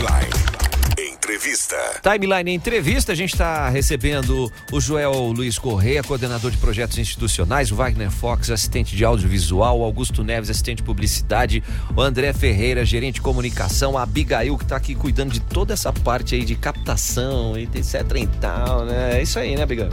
Entrevista. 1.28 1.76
Timeline 2.02 2.54
Entrevista, 2.54 3.12
a 3.12 3.14
gente 3.14 3.34
está 3.34 3.68
recebendo 3.68 4.50
o 4.72 4.80
Joel 4.80 5.12
Luiz 5.30 5.58
Correia, 5.58 6.02
coordenador 6.02 6.50
de 6.50 6.56
projetos 6.56 6.96
institucionais, 6.96 7.70
o 7.70 7.76
Wagner 7.76 8.10
Fox, 8.10 8.50
assistente 8.50 8.96
de 8.96 9.04
audiovisual, 9.04 9.78
o 9.78 9.84
Augusto 9.84 10.24
Neves, 10.24 10.48
assistente 10.48 10.78
de 10.78 10.84
publicidade, 10.84 11.62
o 11.94 12.00
André 12.00 12.32
Ferreira, 12.32 12.82
gerente 12.82 13.16
de 13.16 13.20
comunicação, 13.20 13.98
a 13.98 14.04
Abigail, 14.04 14.56
que 14.56 14.64
está 14.64 14.76
aqui 14.76 14.94
cuidando 14.94 15.30
de 15.30 15.40
toda 15.40 15.74
essa 15.74 15.92
parte 15.92 16.34
aí 16.34 16.46
de 16.46 16.54
captação 16.54 17.58
etc 17.58 17.94
e 18.16 18.26
tal, 18.40 18.86
né? 18.86 19.18
É 19.18 19.22
isso 19.22 19.38
aí, 19.38 19.54
né, 19.54 19.64
Abigail? 19.64 19.90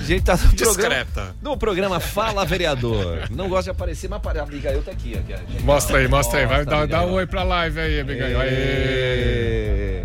A 0.00 0.04
gente 0.04 0.22
tá 0.22 0.36
no 0.36 0.56
programa, 0.56 1.34
no 1.40 1.56
programa 1.56 2.00
Fala 2.00 2.44
Vereador. 2.44 3.28
Não 3.30 3.48
gosta 3.48 3.64
de 3.64 3.70
aparecer, 3.70 4.08
mas 4.08 4.20
para 4.20 4.40
a 4.40 4.42
Abigail 4.42 4.82
tá 4.82 4.90
aqui. 4.90 5.16
aqui. 5.16 5.62
Mostra 5.62 5.98
aí, 5.98 6.08
mostra 6.08 6.40
aí. 6.40 6.46
Vai 6.46 6.64
dar, 6.64 6.86
dá 6.86 7.04
um 7.04 7.12
oi 7.12 7.26
pra 7.26 7.42
live 7.42 7.80
aí, 7.80 8.00
Abigail. 8.00 8.40
Aê. 8.40 10.04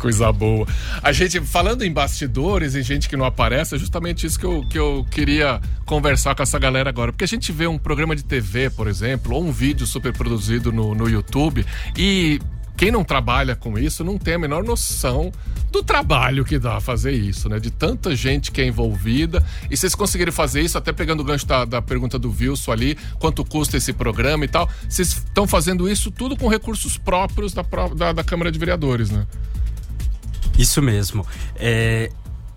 Coisa 0.00 0.32
boa. 0.32 0.66
A 1.02 1.12
gente, 1.12 1.40
falando 1.40 1.84
em 1.84 1.92
bastidores 1.92 2.74
e 2.74 2.82
gente 2.82 3.06
que 3.06 3.16
não 3.18 3.26
aparece, 3.26 3.74
é 3.74 3.78
justamente 3.78 4.26
isso 4.26 4.38
que 4.38 4.46
eu, 4.46 4.64
que 4.66 4.78
eu 4.78 5.06
queria 5.10 5.60
conversar 5.84 6.34
com 6.34 6.42
essa 6.42 6.58
galera 6.58 6.88
agora. 6.88 7.12
Porque 7.12 7.24
a 7.24 7.28
gente 7.28 7.52
vê 7.52 7.66
um 7.66 7.78
programa 7.78 8.16
de 8.16 8.24
TV, 8.24 8.70
por 8.70 8.88
exemplo, 8.88 9.34
ou 9.34 9.44
um 9.44 9.52
vídeo 9.52 9.86
super 9.86 10.12
produzido 10.14 10.72
no, 10.72 10.94
no 10.94 11.06
YouTube 11.06 11.66
e 11.94 12.40
quem 12.80 12.90
não 12.90 13.04
trabalha 13.04 13.54
com 13.54 13.78
isso 13.78 14.02
não 14.02 14.16
tem 14.16 14.32
a 14.32 14.38
menor 14.38 14.64
noção 14.64 15.30
do 15.70 15.82
trabalho 15.82 16.46
que 16.46 16.58
dá 16.58 16.80
fazer 16.80 17.12
isso, 17.12 17.46
né? 17.46 17.60
De 17.60 17.70
tanta 17.70 18.16
gente 18.16 18.50
que 18.50 18.58
é 18.58 18.66
envolvida. 18.66 19.44
E 19.70 19.76
vocês 19.76 19.94
conseguirem 19.94 20.32
fazer 20.32 20.62
isso, 20.62 20.78
até 20.78 20.90
pegando 20.90 21.20
o 21.20 21.24
gancho 21.24 21.46
da, 21.46 21.66
da 21.66 21.82
pergunta 21.82 22.18
do 22.18 22.30
Wilson 22.30 22.72
ali, 22.72 22.96
quanto 23.18 23.44
custa 23.44 23.76
esse 23.76 23.92
programa 23.92 24.46
e 24.46 24.48
tal. 24.48 24.66
Vocês 24.88 25.08
estão 25.08 25.46
fazendo 25.46 25.90
isso 25.90 26.10
tudo 26.10 26.34
com 26.38 26.48
recursos 26.48 26.96
próprios 26.96 27.52
da, 27.52 27.62
da, 27.94 28.12
da 28.14 28.24
Câmara 28.24 28.50
de 28.50 28.58
Vereadores, 28.58 29.10
né? 29.10 29.26
Isso 30.58 30.80
mesmo. 30.80 31.26
É, 31.56 32.10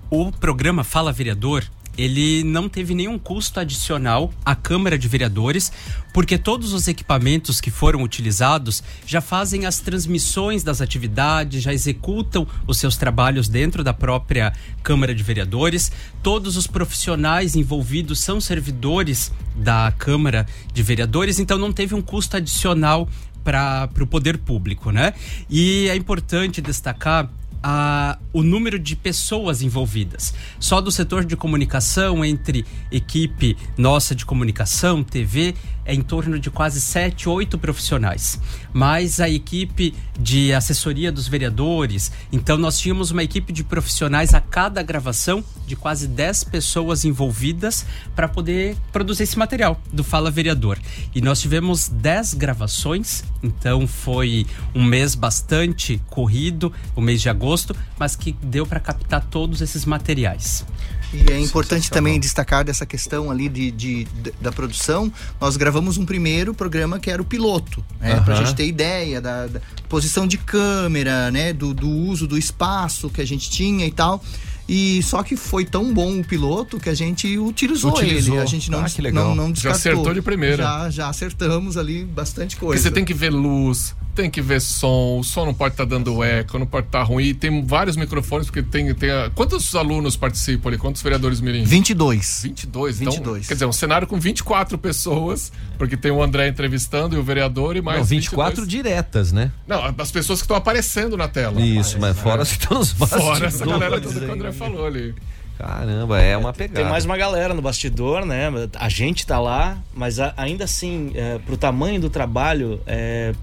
o 0.10 0.32
programa 0.32 0.86
Fala 0.86 1.12
Vereador, 1.12 1.66
ele 1.98 2.44
não 2.44 2.68
teve 2.68 2.96
nenhum 2.96 3.20
custo 3.20 3.60
adicional 3.60 4.34
à 4.44 4.56
Câmara 4.56 4.98
de 4.98 5.08
Vereadores, 5.08 5.72
porque 6.14 6.38
todos 6.38 6.74
os 6.74 6.88
equipamentos 6.88 7.60
que 7.60 7.72
foram 7.72 8.02
utilizados 8.04 8.84
já 9.06 9.22
fazem 9.22 9.66
as 9.66 9.80
transmissões 9.80 10.64
das 10.64 10.82
atividades, 10.82 11.64
já 11.64 11.74
executam 11.74 12.48
os 12.68 12.78
seus 12.78 12.98
trabalhos 12.98 13.48
dentro 13.48 13.84
da 13.84 13.94
própria 13.94 14.54
Câmara 14.82 15.14
de 15.14 15.24
Vereadores. 15.24 15.92
Todos 16.22 16.58
os 16.58 16.68
profissionais 16.68 17.56
envolvidos 17.56 18.20
são 18.20 18.40
servidores 18.42 19.32
da 19.56 19.92
Câmara 19.98 20.46
de 20.74 20.84
Vereadores, 20.84 21.40
então 21.40 21.58
não 21.58 21.72
teve 21.72 21.96
um 21.96 22.02
custo 22.02 22.38
adicional 22.38 23.08
para 23.44 23.90
o 24.00 24.08
poder 24.08 24.38
público, 24.38 24.90
né? 24.90 25.14
E 25.50 25.88
é 25.90 25.96
importante 25.96 26.62
destacar 26.62 27.30
a, 27.64 28.20
o 28.34 28.44
número 28.44 28.78
de 28.78 28.96
pessoas 28.96 29.62
envolvidas. 29.62 30.34
Só 30.60 30.82
do 30.82 30.92
setor 30.92 31.24
de 31.24 31.38
comunicação, 31.38 32.24
entre 32.26 32.66
equipe 32.92 33.56
nossa 33.78 34.14
de 34.14 34.26
comunicação, 34.26 35.02
TV, 35.02 35.56
é 35.86 35.94
em 35.94 36.02
torno 36.02 36.40
de 36.40 36.50
quase 36.50 36.80
7, 36.82 37.28
8 37.28 37.58
profissionais. 37.58 38.40
Mais 38.74 39.20
a 39.20 39.30
equipe 39.30 39.94
de 40.20 40.54
assessoria 40.54 41.12
dos 41.12 41.28
vereadores. 41.28 42.12
Então, 42.32 42.58
nós 42.58 42.80
tínhamos 42.80 43.12
uma 43.12 43.24
equipe 43.24 43.52
de 43.52 43.64
profissionais 43.64 44.34
a 44.34 44.42
cada 44.42 44.82
gravação 44.82 45.44
de 45.66 45.76
quase 45.76 46.08
10 46.08 46.46
pessoas 46.46 47.06
envolvidas 47.06 47.86
para 48.16 48.28
poder 48.28 48.76
produzir 48.92 49.24
esse 49.24 49.38
material 49.38 49.80
do 49.92 50.04
Fala 50.04 50.32
Vereador. 50.32 50.78
E 51.14 51.22
nós 51.22 51.42
tivemos 51.42 51.88
10 51.90 52.34
gravações, 52.36 53.24
então 53.42 53.88
foi 53.88 54.46
um 54.74 54.84
mês 54.84 55.16
bastante 55.16 56.02
corrido, 56.10 56.72
o 56.96 57.02
mês 57.02 57.22
de 57.22 57.30
agosto, 57.30 57.53
mas 58.00 58.16
que 58.16 58.36
deu 58.42 58.66
para 58.66 58.80
captar 58.80 59.22
todos 59.30 59.62
esses 59.62 59.86
materiais. 59.86 60.66
E 61.14 61.32
é 61.32 61.40
importante 61.40 61.92
também 61.92 62.20
destacar 62.20 62.64
dessa 62.64 62.86
questão 62.88 63.30
ali 63.30 63.48
de, 63.48 63.70
de- 63.70 64.04
de- 64.06 64.34
da 64.42 64.52
produção. 64.52 65.14
Nós 65.40 65.56
gravamos 65.56 65.98
um 65.98 66.06
primeiro 66.06 66.56
programa 66.56 67.00
que 67.00 67.12
era 67.12 67.22
o 67.22 67.26
piloto, 67.26 67.84
né? 68.02 68.20
Pra 68.22 68.34
Aham. 68.36 68.46
gente 68.46 68.56
ter 68.56 68.66
ideia 68.66 69.22
da, 69.22 69.46
da 69.46 69.62
posição 69.88 70.26
de 70.26 70.40
câmera, 70.40 71.30
né? 71.30 71.54
Do, 71.54 71.72
do 71.74 71.88
uso 71.88 72.26
do 72.28 72.36
espaço 72.38 73.10
que 73.12 73.22
a 73.22 73.26
gente 73.26 73.48
tinha 73.50 73.86
e 73.86 73.92
tal. 73.92 74.24
E 74.68 75.04
só 75.04 75.22
que 75.22 75.36
foi 75.36 75.66
tão 75.66 75.94
bom 75.94 76.20
o 76.20 76.24
piloto 76.26 76.80
que 76.80 76.90
a 76.90 76.94
gente 76.96 77.38
utilizou, 77.38 77.92
Utilizou. 77.92 78.36
ele. 78.36 78.44
A 78.44 78.46
gente 78.48 78.72
não, 78.72 78.80
Ah, 78.80 79.12
não, 79.12 79.36
não 79.36 79.48
Já 79.50 79.52
descartou. 79.72 79.72
acertou 79.74 80.14
de 80.16 80.22
primeira. 80.22 80.64
Já, 80.64 80.90
já 80.90 81.10
acertamos 81.10 81.78
ali 81.78 82.06
bastante 82.06 82.56
Porque 82.56 82.66
coisa. 82.68 82.82
você 82.84 82.90
tem 82.90 83.04
que 83.06 83.14
ver 83.14 83.30
luz, 83.30 83.94
tem 84.14 84.30
que 84.30 84.42
ver 84.42 84.62
som, 84.62 85.20
o 85.20 85.24
som 85.24 85.46
não 85.46 85.54
pode 85.54 85.74
estar 85.74 85.86
dando 85.86 86.24
eco, 86.24 86.58
não 86.60 86.66
pode 86.66 86.88
estar 86.88 87.04
ruim. 87.04 87.26
E 87.26 87.34
tem 87.34 87.66
vários 87.66 87.96
microfones, 87.96 88.48
porque 88.48 88.62
tem. 88.62 88.94
tem 88.94 89.10
a... 89.10 89.30
Quantos 89.34 89.76
alunos 89.76 90.16
participam 90.16 90.70
ali? 90.70 90.78
Quantos 90.78 91.02
vereadores 91.02 91.42
mirim? 91.42 91.64
22. 91.64 92.42
22, 92.44 93.02
então. 93.02 93.14
22. 93.14 93.48
Quer 93.48 93.54
dizer, 93.54 93.66
um 93.66 93.74
cenário 93.74 94.08
com 94.08 94.20
24 94.20 94.78
pessoas, 94.78 95.52
porque 95.78 95.98
tem 95.98 96.12
o 96.12 96.22
André 96.22 96.48
entrevistando 96.48 97.16
e 97.16 97.20
o 97.20 97.24
vereador 97.24 97.76
e 97.76 97.82
mais. 97.82 98.00
Não, 98.00 98.06
24 98.06 98.62
22. 98.64 98.68
diretas, 98.68 99.32
né? 99.32 99.52
Não, 99.68 99.94
as 99.98 100.12
pessoas 100.12 100.40
que 100.40 100.46
estão 100.46 100.58
aparecendo 100.58 101.18
na 101.18 101.28
tela. 101.28 101.60
Isso, 101.62 102.00
mas 102.00 102.18
fora 102.18 102.46
se 102.46 102.54
estão 102.54 102.80
os 102.80 102.92
Fora 102.92 103.48
essa 103.48 103.66
galera 103.66 104.00
toda 104.00 104.20
que 104.20 104.26
o 104.26 104.32
André 104.32 104.48
né? 104.50 104.52
falou 104.54 104.86
ali. 104.86 105.14
Caramba, 105.58 106.20
é 106.20 106.36
uma 106.36 106.52
pegada. 106.52 106.80
Tem 106.82 106.90
mais 106.90 107.06
uma 107.06 107.16
galera 107.16 107.54
no 107.54 107.62
bastidor, 107.62 108.26
né? 108.26 108.50
A 108.76 108.90
gente 108.90 109.26
tá 109.26 109.40
lá, 109.40 109.78
mas 109.94 110.20
a- 110.20 110.34
ainda 110.36 110.64
assim, 110.64 111.12
é, 111.14 111.38
pro 111.46 111.56
tamanho 111.56 112.02
do 112.02 112.10
trabalho, 112.10 112.82
é, 112.88 113.34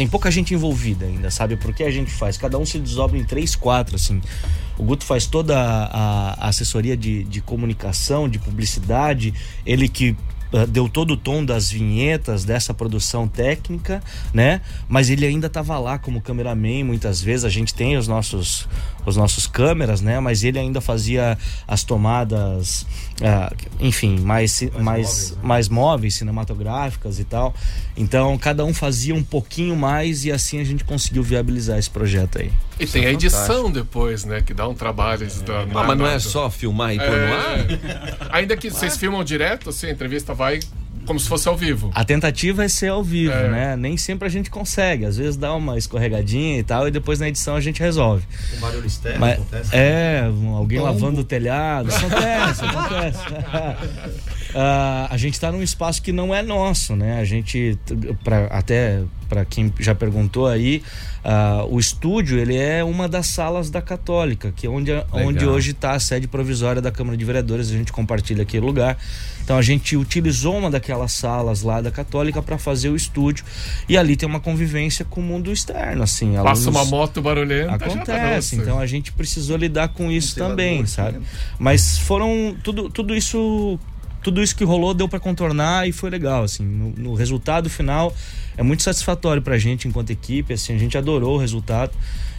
tem 0.00 0.08
pouca 0.08 0.30
gente 0.30 0.54
envolvida 0.54 1.04
ainda, 1.04 1.30
sabe? 1.30 1.56
Porque 1.56 1.82
a 1.82 1.90
gente 1.90 2.10
faz, 2.10 2.38
cada 2.38 2.56
um 2.56 2.64
se 2.64 2.78
desdobra 2.78 3.18
em 3.18 3.24
três, 3.24 3.54
quatro, 3.54 3.96
assim. 3.96 4.22
O 4.78 4.82
Guto 4.82 5.04
faz 5.04 5.26
toda 5.26 5.54
a, 5.54 6.42
a 6.42 6.48
assessoria 6.48 6.96
de, 6.96 7.22
de 7.24 7.42
comunicação, 7.42 8.26
de 8.26 8.38
publicidade, 8.38 9.34
ele 9.66 9.90
que 9.90 10.16
ah, 10.54 10.64
deu 10.64 10.88
todo 10.88 11.10
o 11.10 11.16
tom 11.18 11.44
das 11.44 11.70
vinhetas 11.70 12.46
dessa 12.46 12.72
produção 12.72 13.28
técnica, 13.28 14.02
né? 14.32 14.62
Mas 14.88 15.10
ele 15.10 15.26
ainda 15.26 15.48
estava 15.48 15.78
lá 15.78 15.98
como 15.98 16.18
cameraman 16.22 16.82
muitas 16.82 17.20
vezes. 17.20 17.44
A 17.44 17.50
gente 17.50 17.74
tem 17.74 17.98
os 17.98 18.08
nossos 18.08 18.66
os 19.06 19.16
nossos 19.16 19.46
câmeras, 19.46 20.00
né? 20.00 20.20
Mas 20.20 20.44
ele 20.44 20.58
ainda 20.58 20.80
fazia 20.80 21.36
as 21.66 21.82
tomadas, 21.84 22.86
ah, 23.22 23.52
enfim, 23.78 24.18
mais 24.20 24.62
mais 24.78 25.36
mais 25.42 25.68
móveis, 25.68 26.14
cinematográficas 26.14 27.18
e 27.18 27.24
tal. 27.24 27.54
Então 27.96 28.36
cada 28.38 28.64
um 28.64 28.72
fazia 28.74 29.14
um 29.14 29.22
pouquinho 29.22 29.74
mais 29.76 30.24
e 30.24 30.32
assim 30.32 30.60
a 30.60 30.64
gente 30.64 30.84
conseguiu 30.84 31.22
viabilizar 31.22 31.78
esse 31.78 31.90
projeto 31.90 32.38
aí. 32.38 32.50
E 32.78 32.86
tem 32.86 33.04
a 33.06 33.12
edição 33.12 33.70
depois, 33.70 34.24
né? 34.24 34.40
Que 34.40 34.54
dá 34.54 34.66
um 34.66 34.74
trabalho. 34.74 35.26
isso 35.26 35.42
dá- 35.42 35.62
Ah, 35.74 35.84
mas 35.86 35.98
não 35.98 36.06
é 36.06 36.18
só 36.18 36.48
filmar 36.50 36.94
e 36.94 36.98
pôr 36.98 37.08
no 37.10 37.34
ar? 37.34 38.30
Ainda 38.32 38.56
que 38.56 38.70
vocês 38.70 38.96
filmam 38.96 39.22
direto, 39.22 39.70
assim, 39.70 39.86
a 39.88 39.90
entrevista 39.90 40.32
vai 40.34 40.60
como 41.10 41.18
se 41.18 41.28
fosse 41.28 41.48
ao 41.48 41.56
vivo. 41.56 41.90
A 41.92 42.04
tentativa 42.04 42.62
é 42.64 42.68
ser 42.68 42.86
ao 42.86 43.02
vivo, 43.02 43.32
É. 43.32 43.48
né? 43.48 43.76
Nem 43.76 43.96
sempre 43.96 44.26
a 44.26 44.30
gente 44.30 44.48
consegue. 44.48 45.04
Às 45.04 45.16
vezes 45.16 45.36
dá 45.36 45.52
uma 45.52 45.76
escorregadinha 45.76 46.60
e 46.60 46.62
tal, 46.62 46.86
e 46.86 46.90
depois 46.92 47.18
na 47.18 47.26
edição 47.28 47.56
a 47.56 47.60
gente 47.60 47.80
resolve. 47.80 48.22
Um 48.56 48.60
barulho 48.60 48.86
externo 48.86 49.18
Mas- 49.18 49.32
acontece. 49.34 49.70
É, 49.72 50.22
um- 50.32 50.54
alguém 50.54 50.78
Tombo. 50.78 50.92
lavando 50.92 51.20
o 51.22 51.24
telhado. 51.24 51.90
Acontece, 51.92 52.62
acontece. 52.64 53.18
Ah, 54.54 55.08
a 55.10 55.16
gente 55.16 55.34
está 55.34 55.50
num 55.52 55.62
espaço 55.62 56.02
que 56.02 56.12
não 56.12 56.34
é 56.34 56.42
nosso, 56.42 56.96
né? 56.96 57.20
A 57.20 57.24
gente, 57.24 57.78
pra, 58.24 58.46
até 58.46 59.02
para 59.28 59.44
quem 59.44 59.72
já 59.78 59.94
perguntou 59.94 60.46
aí, 60.48 60.82
ah, 61.24 61.64
o 61.68 61.78
estúdio 61.78 62.38
ele 62.38 62.56
é 62.56 62.82
uma 62.82 63.08
das 63.08 63.28
salas 63.28 63.70
da 63.70 63.80
Católica, 63.80 64.52
que 64.54 64.66
é 64.66 64.70
onde, 64.70 64.90
onde 65.12 65.46
hoje 65.46 65.70
está 65.70 65.92
a 65.92 66.00
sede 66.00 66.26
provisória 66.26 66.82
da 66.82 66.90
Câmara 66.90 67.16
de 67.16 67.24
Vereadores. 67.24 67.70
A 67.70 67.74
gente 67.74 67.92
compartilha 67.92 68.42
aquele 68.42 68.64
lugar. 68.66 68.98
Então 69.42 69.56
a 69.58 69.62
gente 69.62 69.96
utilizou 69.96 70.56
uma 70.56 70.70
daquelas 70.70 71.12
salas 71.12 71.62
lá 71.62 71.80
da 71.80 71.90
Católica 71.90 72.40
para 72.42 72.56
fazer 72.58 72.88
o 72.88 72.94
estúdio 72.96 73.44
e 73.88 73.96
ali 73.98 74.16
tem 74.16 74.28
uma 74.28 74.38
convivência 74.38 75.04
com 75.04 75.20
o 75.20 75.24
mundo 75.24 75.52
externo, 75.52 76.02
assim. 76.02 76.34
Passa 76.34 76.62
alunos- 76.62 76.66
uma 76.66 76.84
moto 76.84 77.20
barulhenta. 77.20 77.70
já 77.70 77.74
Acontece, 77.74 78.56
tá 78.56 78.62
então 78.62 78.78
a 78.78 78.86
gente 78.86 79.12
precisou 79.12 79.56
lidar 79.56 79.88
com 79.88 80.10
isso 80.10 80.36
também, 80.36 80.86
sabe? 80.86 81.20
Mas 81.58 81.98
foram 81.98 82.56
tudo, 82.62 82.88
tudo 82.90 83.14
isso 83.14 83.78
tudo 84.22 84.42
isso 84.42 84.54
que 84.54 84.64
rolou 84.64 84.92
deu 84.94 85.08
para 85.08 85.20
contornar 85.20 85.88
e 85.88 85.92
foi 85.92 86.10
legal, 86.10 86.44
assim. 86.44 86.64
No, 86.64 86.90
no 86.90 87.14
resultado 87.14 87.70
final 87.70 88.14
é 88.56 88.62
muito 88.62 88.82
satisfatório 88.82 89.42
pra 89.42 89.58
gente 89.58 89.88
enquanto 89.88 90.10
equipe, 90.10 90.52
assim, 90.52 90.74
a 90.74 90.78
gente 90.78 90.96
adorou 90.98 91.36
o 91.36 91.38
resultado 91.38 91.92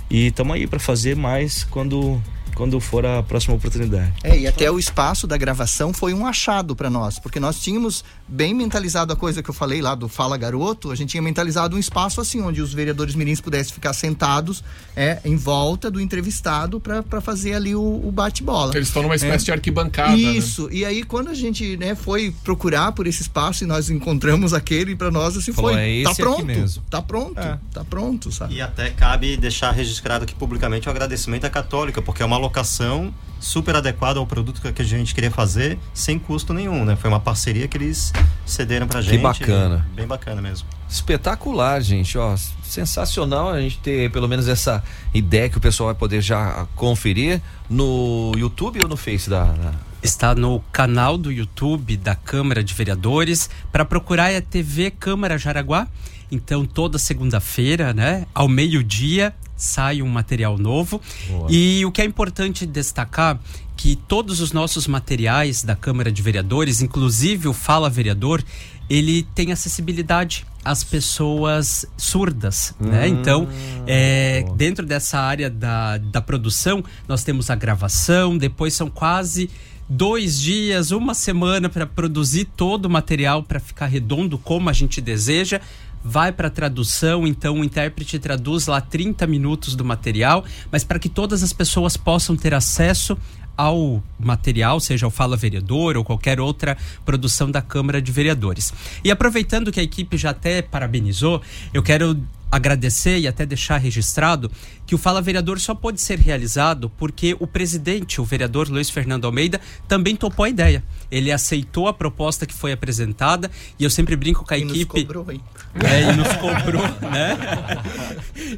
e 0.09 0.27
estamos 0.27 0.55
aí 0.55 0.67
para 0.67 0.79
fazer 0.79 1.15
mais 1.15 1.63
quando 1.63 2.21
quando 2.55 2.79
for 2.79 3.05
a 3.05 3.21
próxima 3.23 3.55
oportunidade. 3.55 4.13
É, 4.23 4.37
e 4.37 4.47
até 4.47 4.69
o 4.71 4.77
espaço 4.79 5.25
da 5.27 5.37
gravação 5.37 5.93
foi 5.93 6.13
um 6.13 6.25
achado 6.25 6.75
para 6.75 6.89
nós, 6.89 7.19
porque 7.19 7.39
nós 7.39 7.59
tínhamos 7.61 8.03
bem 8.27 8.53
mentalizado 8.53 9.11
a 9.11 9.15
coisa 9.15 9.41
que 9.43 9.49
eu 9.49 9.53
falei 9.53 9.81
lá 9.81 9.95
do 9.95 10.07
Fala 10.07 10.37
Garoto, 10.37 10.91
a 10.91 10.95
gente 10.95 11.09
tinha 11.11 11.21
mentalizado 11.21 11.75
um 11.75 11.79
espaço 11.79 12.21
assim, 12.21 12.41
onde 12.41 12.61
os 12.61 12.73
vereadores 12.73 13.15
mirins 13.15 13.41
pudessem 13.41 13.73
ficar 13.73 13.93
sentados 13.93 14.63
é, 14.95 15.19
em 15.25 15.35
volta 15.35 15.89
do 15.91 15.99
entrevistado 15.99 16.79
para 16.79 17.21
fazer 17.21 17.53
ali 17.53 17.75
o, 17.75 17.81
o 17.81 18.11
bate-bola. 18.11 18.71
Eles 18.75 18.87
estão 18.87 19.03
numa 19.03 19.15
espécie 19.15 19.43
É. 19.43 19.45
de 19.45 19.51
arquibancada. 19.51 20.11
né? 20.11 20.17
Isso, 20.17 20.69
e 20.71 20.85
aí 20.85 21.03
quando 21.03 21.29
a 21.29 21.33
gente 21.33 21.75
né, 21.77 21.95
foi 21.95 22.33
procurar 22.43 22.91
por 22.91 23.07
esse 23.07 23.21
espaço 23.21 23.63
e 23.63 23.67
nós 23.67 23.89
encontramos 23.89 24.53
aquele, 24.53 24.95
para 24.95 25.11
nós 25.11 25.35
assim 25.37 25.51
Falou, 25.51 25.71
foi, 25.73 26.01
"É 26.01 26.03
tá 26.03 26.15
pronto, 26.15 26.45
mesmo." 26.45 26.83
tá 26.89 27.01
pronto, 27.01 27.35
tá 27.73 27.83
pronto, 27.83 28.31
sabe? 28.31 28.55
E 28.55 28.61
até 28.61 28.89
cabe 28.91 29.35
deixar 29.37 29.71
registrado 29.71 30.23
aqui 30.23 30.33
publicamente 30.35 30.87
o 30.87 30.91
agradecimento 30.91 31.45
à 31.45 31.49
Católica, 31.49 32.01
porque 32.01 32.21
é 32.23 32.25
uma 32.25 32.37
locação 32.41 33.13
super 33.41 33.75
adequada 33.75 34.19
ao 34.19 34.27
produto 34.27 34.61
que 34.61 34.81
a 34.81 34.85
gente 34.85 35.15
queria 35.15 35.31
fazer, 35.31 35.79
sem 35.93 36.19
custo 36.19 36.53
nenhum, 36.53 36.85
né? 36.85 36.95
Foi 36.95 37.09
uma 37.09 37.19
parceria 37.19 37.67
que 37.67 37.75
eles 37.75 38.13
cederam 38.45 38.87
pra 38.87 39.01
gente. 39.01 39.17
bacana. 39.17 39.85
Bem 39.95 40.05
bacana 40.05 40.41
mesmo. 40.41 40.67
Espetacular, 40.87 41.81
gente, 41.81 42.17
ó, 42.17 42.35
sensacional 42.63 43.49
a 43.49 43.59
gente 43.59 43.79
ter 43.79 44.11
pelo 44.11 44.27
menos 44.27 44.47
essa 44.47 44.83
ideia 45.13 45.49
que 45.49 45.57
o 45.57 45.61
pessoal 45.61 45.87
vai 45.87 45.95
poder 45.95 46.21
já 46.21 46.67
conferir 46.75 47.41
no 47.67 48.31
YouTube 48.37 48.79
ou 48.83 48.87
no 48.87 48.95
Face 48.95 49.29
da, 49.29 49.45
da... 49.45 49.73
Está 50.03 50.35
no 50.35 50.59
canal 50.71 51.17
do 51.17 51.31
YouTube 51.31 51.97
da 51.97 52.15
Câmara 52.15 52.63
de 52.63 52.73
Vereadores. 52.73 53.49
Para 53.71 53.85
procurar 53.85 54.31
é 54.31 54.41
TV 54.41 54.91
Câmara 54.91 55.37
Jaraguá. 55.37 55.87
Então, 56.31 56.65
toda 56.65 56.97
segunda-feira, 56.97 57.93
né, 57.93 58.25
ao 58.33 58.47
meio-dia, 58.47 59.35
sai 59.55 60.01
um 60.01 60.07
material 60.07 60.57
novo. 60.57 61.01
E 61.49 61.85
o 61.85 61.91
que 61.91 62.01
é 62.01 62.05
importante 62.05 62.65
destacar 62.65 63.39
que 63.75 63.95
todos 63.95 64.39
os 64.39 64.51
nossos 64.51 64.87
materiais 64.87 65.63
da 65.63 65.75
Câmara 65.75 66.11
de 66.11 66.21
Vereadores, 66.21 66.81
inclusive 66.81 67.47
o 67.47 67.53
Fala 67.53 67.89
Vereador, 67.89 68.43
ele 68.89 69.23
tem 69.33 69.51
acessibilidade 69.51 70.45
às 70.63 70.83
pessoas 70.83 71.85
surdas, 71.97 72.75
né? 72.79 73.07
Então, 73.07 73.47
é, 73.87 74.45
dentro 74.55 74.85
dessa 74.85 75.19
área 75.19 75.49
da, 75.49 75.97
da 75.97 76.21
produção, 76.21 76.83
nós 77.07 77.23
temos 77.23 77.49
a 77.49 77.55
gravação, 77.55 78.37
depois 78.37 78.73
são 78.73 78.89
quase 78.89 79.49
dois 79.89 80.39
dias, 80.39 80.91
uma 80.91 81.13
semana 81.13 81.67
para 81.67 81.85
produzir 81.85 82.45
todo 82.55 82.85
o 82.85 82.89
material 82.89 83.43
para 83.43 83.59
ficar 83.59 83.87
redondo 83.87 84.37
como 84.37 84.69
a 84.69 84.73
gente 84.73 85.01
deseja. 85.01 85.59
Vai 86.03 86.31
para 86.31 86.49
tradução, 86.49 87.27
então 87.27 87.59
o 87.59 87.63
intérprete 87.63 88.17
traduz 88.17 88.67
lá 88.67 88.81
30 88.81 89.27
minutos 89.27 89.75
do 89.75 89.85
material, 89.85 90.43
mas 90.71 90.83
para 90.83 90.99
que 90.99 91.09
todas 91.09 91.43
as 91.43 91.53
pessoas 91.53 91.95
possam 91.95 92.35
ter 92.35 92.53
acesso 92.53 93.17
ao 93.55 94.01
material, 94.19 94.79
seja 94.79 95.05
o 95.05 95.11
Fala 95.11 95.37
Vereador 95.37 95.95
ou 95.97 96.03
qualquer 96.03 96.39
outra 96.39 96.77
produção 97.05 97.51
da 97.51 97.61
Câmara 97.61 98.01
de 98.01 98.11
Vereadores. 98.11 98.73
E 99.03 99.11
aproveitando 99.11 99.71
que 99.71 99.79
a 99.79 99.83
equipe 99.83 100.17
já 100.17 100.31
até 100.31 100.61
parabenizou, 100.61 101.41
eu 101.73 101.83
quero 101.83 102.17
agradecer 102.51 103.17
e 103.19 103.27
até 103.27 103.45
deixar 103.45 103.77
registrado 103.77 104.51
que 104.85 104.93
o 104.93 104.97
Fala 104.97 105.21
Vereador 105.21 105.59
só 105.59 105.73
pode 105.73 106.01
ser 106.01 106.19
realizado 106.19 106.89
porque 106.97 107.35
o 107.39 107.47
presidente, 107.47 108.19
o 108.19 108.25
vereador 108.25 108.67
Luiz 108.69 108.89
Fernando 108.89 109.25
Almeida, 109.25 109.61
também 109.87 110.15
topou 110.15 110.43
a 110.43 110.49
ideia. 110.49 110.83
Ele 111.09 111.31
aceitou 111.31 111.87
a 111.87 111.93
proposta 111.93 112.45
que 112.45 112.53
foi 112.53 112.73
apresentada 112.73 113.49
e 113.79 113.83
eu 113.83 113.89
sempre 113.89 114.15
brinco 114.15 114.45
com 114.45 114.53
a 114.53 114.57
E 114.57 114.65
nos 114.65 114.75
equipe. 114.75 115.05
cobrou, 115.05 115.31
hein? 115.31 115.41
É, 115.75 116.11
e 116.11 116.15
nos 116.15 116.27
cobrou, 116.33 116.83
né? 117.09 117.37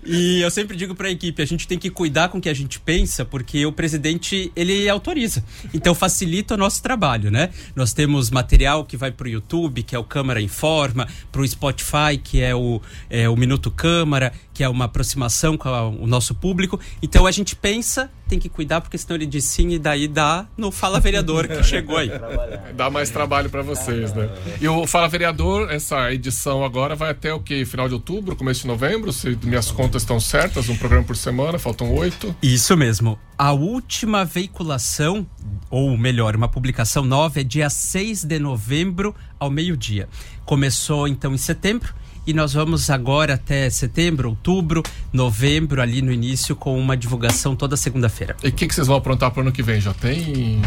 E 0.04 0.42
eu 0.42 0.50
sempre 0.50 0.76
digo 0.76 0.96
para 0.96 1.08
a 1.08 1.12
equipe, 1.12 1.42
a 1.42 1.46
gente 1.46 1.68
tem 1.68 1.78
que 1.78 1.90
cuidar 1.90 2.30
com 2.30 2.38
o 2.38 2.42
que 2.42 2.50
a 2.50 2.54
gente 2.54 2.80
pensa, 2.80 3.24
porque 3.24 3.66
o 3.66 3.72
presidente, 3.72 4.52
ele 4.56 4.90
autoriza. 4.90 5.44
Então 5.74 5.94
facilita 5.94 6.56
o 6.56 6.58
nosso 6.58 6.82
trabalho, 6.82 7.30
né? 7.30 7.50
Nós 7.76 7.94
temos 7.94 8.32
material 8.32 8.86
que 8.86 8.98
vai 8.98 9.12
para 9.12 9.26
o 9.26 9.30
YouTube, 9.30 9.84
que 9.84 9.96
é 9.96 10.00
o 10.00 10.04
Câmara 10.04 10.42
Informa, 10.42 11.08
para 11.32 11.42
o 11.42 11.48
Spotify, 11.48 12.18
que 12.22 12.42
é 12.42 12.56
o, 12.56 12.82
é 13.10 13.30
o 13.30 13.36
Minuto 13.36 13.70
Câmara, 13.84 14.32
que 14.54 14.64
é 14.64 14.70
uma 14.70 14.86
aproximação 14.86 15.58
com 15.58 15.70
a- 15.70 15.88
o 15.90 16.06
nosso 16.08 16.36
público. 16.36 16.80
Então 17.02 17.26
a 17.26 17.32
gente 17.32 17.56
pensa, 17.56 18.10
tem 18.30 18.38
que 18.40 18.48
cuidar, 18.50 18.82
porque 18.82 18.98
senão 18.98 19.16
ele 19.16 19.26
diz 19.26 19.46
sim 19.46 19.70
e 19.70 19.80
daí 19.80 20.08
dá 20.08 20.46
no 20.56 20.72
Fala 20.72 21.00
Vereador 21.00 21.48
que 21.48 21.64
chegou 21.64 21.98
aí. 21.98 22.10
Dá 22.76 22.90
mais 22.90 23.10
trabalho 23.10 23.50
pra 23.50 23.62
vocês, 23.62 24.14
né? 24.14 24.30
E 24.60 24.68
o 24.68 24.88
Fala 24.88 25.08
Vereador, 25.08 25.72
essa 25.72 26.12
edição 26.12 26.64
agora 26.64 26.96
vai 26.96 27.12
até 27.12 27.34
o 27.34 27.40
que? 27.40 27.66
Final 27.66 27.88
de 27.88 27.94
outubro, 27.94 28.36
começo 28.36 28.62
de 28.62 28.68
novembro? 28.68 29.12
Se 29.14 29.38
minhas 29.44 29.70
contas 29.72 30.02
estão 30.04 30.20
certas, 30.20 30.70
um 30.70 30.78
programa 30.78 31.04
por 31.06 31.16
semana, 31.16 31.60
faltam 31.60 31.94
oito. 31.96 32.36
Isso 32.42 32.76
mesmo. 32.78 33.18
A 33.38 33.52
última 33.52 34.24
veiculação, 34.24 35.26
ou 35.70 35.98
melhor, 35.98 36.36
uma 36.36 36.48
publicação 36.48 37.04
nova, 37.04 37.42
é 37.42 37.44
dia 37.44 37.70
6 37.70 38.24
de 38.24 38.40
novembro 38.40 39.16
ao 39.40 39.50
meio-dia. 39.50 40.08
Começou 40.46 41.08
então 41.08 41.34
em 41.34 41.38
setembro 41.38 41.94
e 42.26 42.34
nós 42.34 42.54
vamos 42.54 42.90
agora 42.90 43.34
até 43.34 43.70
setembro, 43.70 44.38
outubro, 44.44 44.84
novembro, 45.14 45.82
ali 45.82 46.02
no 46.02 46.12
início, 46.12 46.54
com 46.54 46.78
uma 46.78 46.98
divulgação 46.98 47.56
toda 47.56 47.78
segunda-feira. 47.78 48.36
E 48.44 48.50
o 48.50 48.52
que, 48.52 48.68
que 48.68 48.76
vocês 48.76 48.88
vão 48.88 48.98
aprontar 48.98 49.32
pro 49.32 49.42
ano 49.42 49.54
que 49.54 49.64
vem? 49.64 49.80
Já 49.80 49.94
tem 49.94 50.62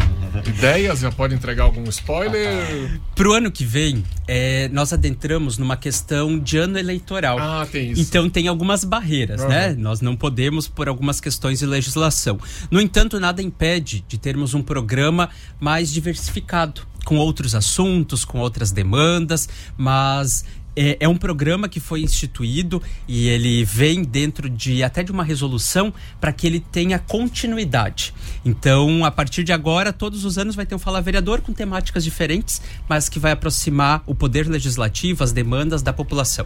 ideias? 0.47 0.99
Já 0.99 1.11
pode 1.11 1.35
entregar 1.35 1.63
algum 1.63 1.83
spoiler? 1.83 2.99
Pro 3.13 3.33
ano 3.33 3.51
que 3.51 3.63
vem, 3.63 4.03
é, 4.27 4.67
nós 4.69 4.91
adentramos 4.91 5.59
numa 5.59 5.77
questão 5.77 6.39
de 6.39 6.57
ano 6.57 6.79
eleitoral. 6.79 7.37
Ah, 7.39 7.67
tem 7.71 7.91
isso. 7.91 8.01
Então 8.01 8.27
tem 8.27 8.47
algumas 8.47 8.83
barreiras, 8.83 9.41
Aham. 9.41 9.49
né? 9.49 9.75
Nós 9.77 10.01
não 10.01 10.15
podemos 10.15 10.67
por 10.67 10.87
algumas 10.89 11.21
questões 11.21 11.59
de 11.59 11.65
legislação. 11.67 12.39
No 12.71 12.81
entanto, 12.81 13.19
nada 13.19 13.43
impede 13.43 14.03
de 14.07 14.17
termos 14.17 14.55
um 14.55 14.63
programa 14.63 15.29
mais 15.59 15.91
diversificado, 15.91 16.81
com 17.05 17.17
outros 17.17 17.53
assuntos, 17.53 18.25
com 18.25 18.39
outras 18.39 18.71
demandas, 18.71 19.47
mas 19.77 20.43
é, 20.77 20.97
é 20.99 21.07
um 21.09 21.17
programa 21.17 21.67
que 21.67 21.79
foi 21.79 22.01
instituído 22.01 22.81
e 23.07 23.27
ele 23.27 23.65
vem 23.65 24.03
dentro 24.03 24.47
de 24.47 24.83
até 24.83 25.01
de 25.01 25.11
uma 25.11 25.23
resolução 25.23 25.91
para 26.21 26.31
que 26.31 26.45
ele 26.45 26.59
tenha 26.59 26.99
continuidade. 26.99 28.13
Então, 28.45 29.03
a 29.03 29.09
partir 29.09 29.43
de 29.43 29.51
agora, 29.51 29.91
todos 29.91 30.23
os 30.23 30.37
anos 30.37 30.55
vai 30.55 30.65
ter 30.65 30.75
um 30.75 30.79
Fala 30.79 31.01
Vereador 31.01 31.41
com 31.41 31.51
temáticas 31.51 32.03
diferentes, 32.03 32.61
mas 32.87 33.09
que 33.09 33.17
vai 33.17 33.31
aproximar 33.31 34.03
o 34.05 34.13
poder 34.13 34.47
legislativo, 34.47 35.23
as 35.23 35.31
demandas 35.31 35.81
da 35.81 35.91
população. 35.91 36.45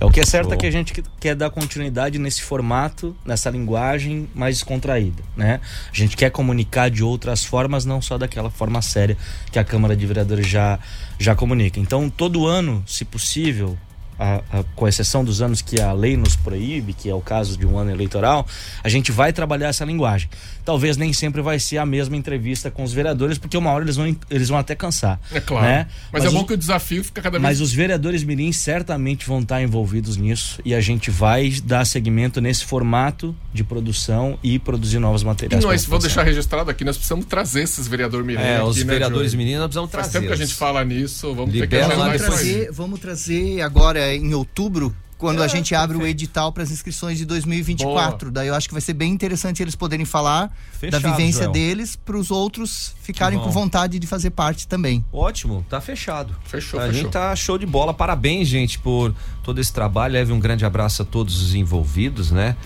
É, 0.00 0.04
o 0.04 0.10
que 0.10 0.18
é 0.18 0.24
certo 0.24 0.46
Show. 0.46 0.54
é 0.54 0.56
que 0.56 0.66
a 0.66 0.70
gente 0.70 0.92
que- 0.94 1.02
quer 1.20 1.34
dar 1.34 1.50
continuidade 1.50 2.18
nesse 2.18 2.40
formato, 2.42 3.14
nessa 3.24 3.50
linguagem 3.50 4.28
mais 4.34 4.56
descontraída, 4.56 5.22
né? 5.36 5.60
A 5.92 5.94
gente 5.96 6.16
quer 6.16 6.30
comunicar 6.30 6.90
de 6.90 7.04
outras 7.04 7.44
formas, 7.44 7.84
não 7.84 8.00
só 8.00 8.16
daquela 8.16 8.50
forma 8.50 8.80
séria 8.80 9.16
que 9.52 9.58
a 9.58 9.64
Câmara 9.64 9.94
de 9.94 10.06
Vereadores 10.06 10.46
já, 10.48 10.78
já 11.18 11.34
comunica. 11.34 11.78
Então, 11.78 12.08
todo 12.08 12.46
ano, 12.46 12.82
se 12.86 13.04
possível, 13.04 13.76
a- 14.20 14.42
a- 14.58 14.64
com 14.76 14.86
exceção 14.86 15.24
dos 15.24 15.40
anos 15.40 15.62
que 15.62 15.80
a 15.80 15.92
lei 15.92 16.16
nos 16.16 16.36
proíbe, 16.36 16.92
que 16.92 17.08
é 17.08 17.14
o 17.14 17.20
caso 17.20 17.56
de 17.56 17.66
um 17.66 17.78
ano 17.78 17.90
eleitoral, 17.90 18.46
a 18.84 18.88
gente 18.88 19.10
vai 19.10 19.32
trabalhar 19.32 19.68
essa 19.68 19.84
linguagem. 19.84 20.28
Talvez 20.64 20.96
nem 20.96 21.12
sempre 21.12 21.40
vai 21.40 21.58
ser 21.58 21.78
a 21.78 21.86
mesma 21.86 22.16
entrevista 22.16 22.70
com 22.70 22.84
os 22.84 22.92
vereadores, 22.92 23.38
porque 23.38 23.56
uma 23.56 23.70
hora 23.70 23.82
eles 23.84 23.96
vão, 23.96 24.14
eles 24.30 24.48
vão 24.48 24.58
até 24.58 24.74
cansar. 24.74 25.18
É 25.32 25.40
claro. 25.40 25.66
né? 25.66 25.86
Mas, 26.12 26.24
é 26.24 26.28
os- 26.28 26.34
bom 26.34 26.44
que 26.44 26.52
o 26.52 26.56
desafio 26.56 27.02
fica 27.02 27.22
cada 27.22 27.38
vez 27.38 27.42
mas 27.42 27.60
os 27.60 27.72
vereadores 27.72 28.22
mirins 28.22 28.56
certamente 28.58 29.26
vão 29.26 29.40
estar 29.40 29.62
envolvidos 29.62 30.16
nisso 30.16 30.60
e 30.64 30.74
a 30.74 30.80
gente 30.80 31.10
vai 31.10 31.50
dar 31.64 31.84
seguimento 31.86 32.40
nesse 32.40 32.64
formato 32.64 33.34
de 33.54 33.64
produção 33.64 34.38
e 34.42 34.58
produzir 34.58 34.98
novos 34.98 35.22
E 35.22 35.24
materiais. 35.24 35.64
nós, 35.64 35.82
pra 35.82 35.90
vou 35.90 35.98
deixar 35.98 36.22
registrado 36.22 36.70
aqui, 36.70 36.84
nós 36.84 36.96
precisamos 36.96 37.24
trazer 37.24 37.62
esses 37.62 37.88
vereadores 37.88 38.26
mirim 38.26 38.40
É, 38.40 38.56
aqui, 38.56 38.64
os 38.68 38.76
né, 38.76 38.84
vereadores 38.84 39.32
Júlio? 39.32 39.38
meninos 39.46 39.60
nós 39.62 39.66
precisamos 39.68 39.90
Faz 39.90 40.04
trazer. 40.08 40.18
tempo 40.26 40.36
que 40.36 40.42
a 40.42 40.46
gente 40.46 40.54
fala 40.56 40.84
nisso, 40.84 41.34
vamos 41.34 41.52
ter 41.52 41.66
que 41.66 41.76
Libera 41.76 41.94
lá 41.96 42.12
trazer, 42.16 42.70
vamos 42.72 43.00
trazer 43.00 43.60
agora 43.62 43.98
em 44.16 44.34
outubro, 44.34 44.94
quando 45.20 45.42
a 45.42 45.46
gente 45.48 45.74
abre 45.74 45.98
o 45.98 46.06
edital 46.06 46.50
para 46.50 46.62
as 46.62 46.70
inscrições 46.70 47.18
de 47.18 47.26
2024. 47.26 48.30
Daí 48.30 48.48
eu 48.48 48.54
acho 48.54 48.66
que 48.66 48.72
vai 48.72 48.80
ser 48.80 48.94
bem 48.94 49.12
interessante 49.12 49.62
eles 49.62 49.76
poderem 49.76 50.06
falar 50.06 50.50
Fechado, 50.72 51.02
da 51.02 51.10
vivência 51.10 51.42
Joel. 51.42 51.52
deles 51.52 51.94
para 51.94 52.16
os 52.16 52.30
outros 52.30 52.94
ficarem 53.02 53.38
com 53.38 53.50
vontade 53.50 53.98
de 53.98 54.06
fazer 54.06 54.30
parte 54.30 54.66
também. 54.66 55.04
Ótimo, 55.12 55.64
tá 55.68 55.78
fechado. 55.80 56.34
Fechou, 56.44 56.80
a 56.80 56.86
fechou. 56.86 57.02
gente 57.02 57.12
tá 57.12 57.36
show 57.36 57.58
de 57.58 57.66
bola. 57.66 57.92
Parabéns, 57.92 58.48
gente, 58.48 58.78
por 58.78 59.14
todo 59.42 59.60
esse 59.60 59.72
trabalho. 59.72 60.14
Leve 60.14 60.32
um 60.32 60.40
grande 60.40 60.64
abraço 60.64 61.02
a 61.02 61.04
todos 61.04 61.42
os 61.42 61.54
envolvidos, 61.54 62.30
né? 62.30 62.56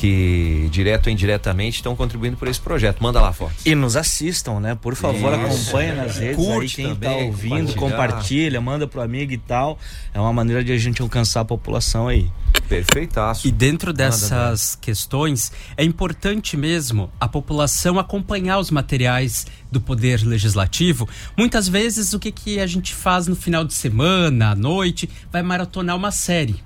Que 0.00 0.66
direto 0.70 1.08
ou 1.08 1.12
indiretamente 1.12 1.76
estão 1.76 1.94
contribuindo 1.94 2.34
por 2.34 2.48
esse 2.48 2.58
projeto. 2.58 3.02
Manda 3.02 3.20
lá, 3.20 3.34
Forte. 3.34 3.68
E 3.68 3.74
nos 3.74 3.96
assistam, 3.96 4.58
né? 4.58 4.74
Por 4.74 4.94
favor, 4.94 5.34
Isso. 5.34 5.44
acompanhe 5.44 5.92
nas 5.92 6.16
redes. 6.16 6.36
Curte 6.36 6.80
aí 6.80 6.86
quem 6.86 6.94
também, 6.94 7.18
tá 7.18 7.24
ouvindo, 7.26 7.74
compartilha, 7.74 8.58
manda 8.62 8.86
pro 8.86 9.02
amigo 9.02 9.32
e 9.32 9.36
tal. 9.36 9.78
É 10.14 10.18
uma 10.18 10.32
maneira 10.32 10.64
de 10.64 10.72
a 10.72 10.78
gente 10.78 11.02
alcançar 11.02 11.40
a 11.40 11.44
população 11.44 12.08
aí. 12.08 12.32
Perfeitaço. 12.66 13.46
E 13.46 13.50
dentro 13.50 13.88
Manda, 13.88 14.04
dessas 14.04 14.74
questões, 14.74 15.52
é 15.76 15.84
importante 15.84 16.56
mesmo 16.56 17.12
a 17.20 17.28
população 17.28 17.98
acompanhar 17.98 18.58
os 18.58 18.70
materiais 18.70 19.46
do 19.70 19.82
Poder 19.82 20.26
Legislativo. 20.26 21.06
Muitas 21.36 21.68
vezes, 21.68 22.14
o 22.14 22.18
que, 22.18 22.32
que 22.32 22.58
a 22.58 22.66
gente 22.66 22.94
faz 22.94 23.26
no 23.26 23.36
final 23.36 23.66
de 23.66 23.74
semana, 23.74 24.52
à 24.52 24.54
noite, 24.54 25.10
vai 25.30 25.42
maratonar 25.42 25.94
uma 25.94 26.10
série. 26.10 26.56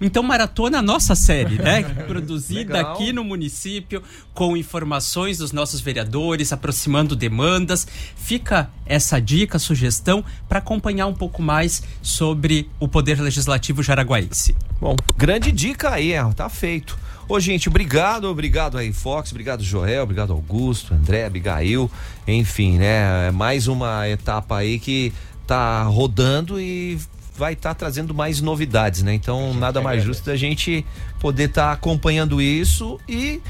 Então, 0.00 0.22
maratona 0.22 0.78
a 0.78 0.82
nossa 0.82 1.14
série, 1.14 1.56
né? 1.56 1.82
Produzida 2.06 2.74
Legal. 2.74 2.92
aqui 2.92 3.12
no 3.12 3.24
município, 3.24 4.02
com 4.32 4.56
informações 4.56 5.38
dos 5.38 5.52
nossos 5.52 5.80
vereadores, 5.80 6.52
aproximando 6.52 7.16
demandas. 7.16 7.86
Fica 8.16 8.70
essa 8.86 9.20
dica, 9.20 9.58
sugestão, 9.58 10.24
para 10.48 10.58
acompanhar 10.58 11.06
um 11.06 11.14
pouco 11.14 11.42
mais 11.42 11.82
sobre 12.00 12.70
o 12.78 12.86
Poder 12.86 13.20
Legislativo 13.20 13.82
jaraguaense. 13.82 14.54
Bom, 14.80 14.94
grande 15.16 15.50
dica 15.50 15.90
aí, 15.90 16.12
é, 16.12 16.24
tá 16.32 16.48
feito. 16.48 16.98
Ô, 17.28 17.38
gente, 17.38 17.68
obrigado, 17.68 18.24
obrigado 18.24 18.78
aí, 18.78 18.90
Fox, 18.90 19.32
obrigado, 19.32 19.62
Joel, 19.62 20.02
obrigado, 20.02 20.32
Augusto, 20.32 20.94
André, 20.94 21.26
Abigail, 21.26 21.90
enfim, 22.26 22.78
né? 22.78 23.28
é 23.28 23.30
Mais 23.30 23.68
uma 23.68 24.08
etapa 24.08 24.56
aí 24.56 24.78
que 24.78 25.12
tá 25.46 25.82
rodando 25.82 26.58
e 26.58 26.98
vai 27.38 27.52
estar 27.52 27.72
trazendo 27.74 28.12
mais 28.12 28.40
novidades, 28.40 29.02
né? 29.02 29.14
Então, 29.14 29.54
nada 29.54 29.80
mais 29.80 30.02
justo 30.02 30.26
da 30.26 30.36
gente 30.36 30.84
poder 31.20 31.48
estar 31.48 31.72
acompanhando 31.72 32.42
isso 32.42 32.98
e 33.08 33.40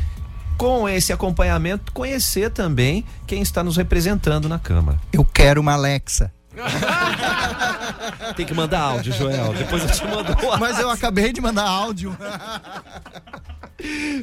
com 0.58 0.88
esse 0.88 1.12
acompanhamento 1.12 1.92
conhecer 1.92 2.50
também 2.50 3.04
quem 3.26 3.40
está 3.40 3.64
nos 3.64 3.76
representando 3.76 4.48
na 4.48 4.58
Câmara. 4.58 4.98
Eu 5.12 5.24
quero 5.24 5.60
uma 5.60 5.72
Alexa. 5.72 6.32
Tem 8.36 8.44
que 8.44 8.52
mandar 8.52 8.80
áudio, 8.80 9.12
Joel. 9.12 9.54
Depois 9.54 9.82
eu 9.82 9.90
te 9.90 10.04
mando 10.04 10.32
o 10.32 10.58
Mas 10.58 10.78
eu 10.78 10.90
acabei 10.90 11.32
de 11.32 11.40
mandar 11.40 11.66
áudio. 11.66 12.16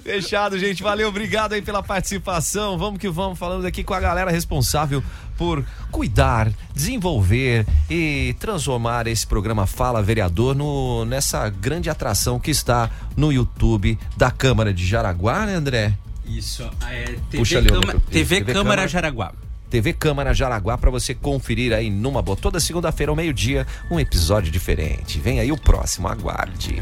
Fechado, 0.04 0.60
gente. 0.60 0.84
Valeu, 0.84 1.08
obrigado 1.08 1.54
aí 1.54 1.62
pela 1.62 1.82
participação. 1.82 2.78
Vamos 2.78 3.00
que 3.00 3.10
vamos, 3.10 3.40
falando 3.40 3.66
aqui 3.66 3.84
com 3.84 3.94
a 3.94 4.00
galera 4.00 4.30
responsável 4.30 5.02
por 5.38 5.66
cuidar, 5.92 6.52
desenvolver 6.74 7.66
e 7.90 8.36
transformar 8.40 9.08
esse 9.08 9.26
programa 9.26 9.66
Fala 9.66 10.02
Vereador 10.02 10.56
no, 10.56 11.06
nessa 11.06 11.50
grande 11.50 11.90
atração 11.90 12.40
que 12.40 12.52
está 12.52 12.90
no 13.16 13.32
YouTube 13.32 13.98
da 14.18 14.32
Câmara 14.32 14.74
de 14.74 14.86
Jaraguá, 14.86 15.46
né, 15.46 15.56
André? 15.56 15.94
Isso, 16.26 16.70
é 16.90 17.16
Puxa 17.32 17.62
TV, 17.62 17.70
o 17.70 17.82
Câmara, 17.82 18.00
TV, 18.10 18.36
TV 18.42 18.54
Câmara. 18.54 18.88
Jaraguá. 18.88 19.32
TV 19.76 19.92
Câmara 19.92 20.34
Jaraguá 20.34 20.78
para 20.78 20.90
você 20.90 21.14
conferir 21.14 21.74
aí 21.74 21.90
numa 21.90 22.22
boa. 22.22 22.38
Toda 22.38 22.62
segunda-feira 22.62 23.12
ao 23.12 23.16
meio-dia, 23.16 23.68
um 23.92 24.00
episódio 24.00 24.50
diferente. 24.50 25.20
Vem 25.20 25.42
aí 25.42 25.52
o 25.52 25.58
próximo, 25.58 26.08
aguarde. 26.08 26.80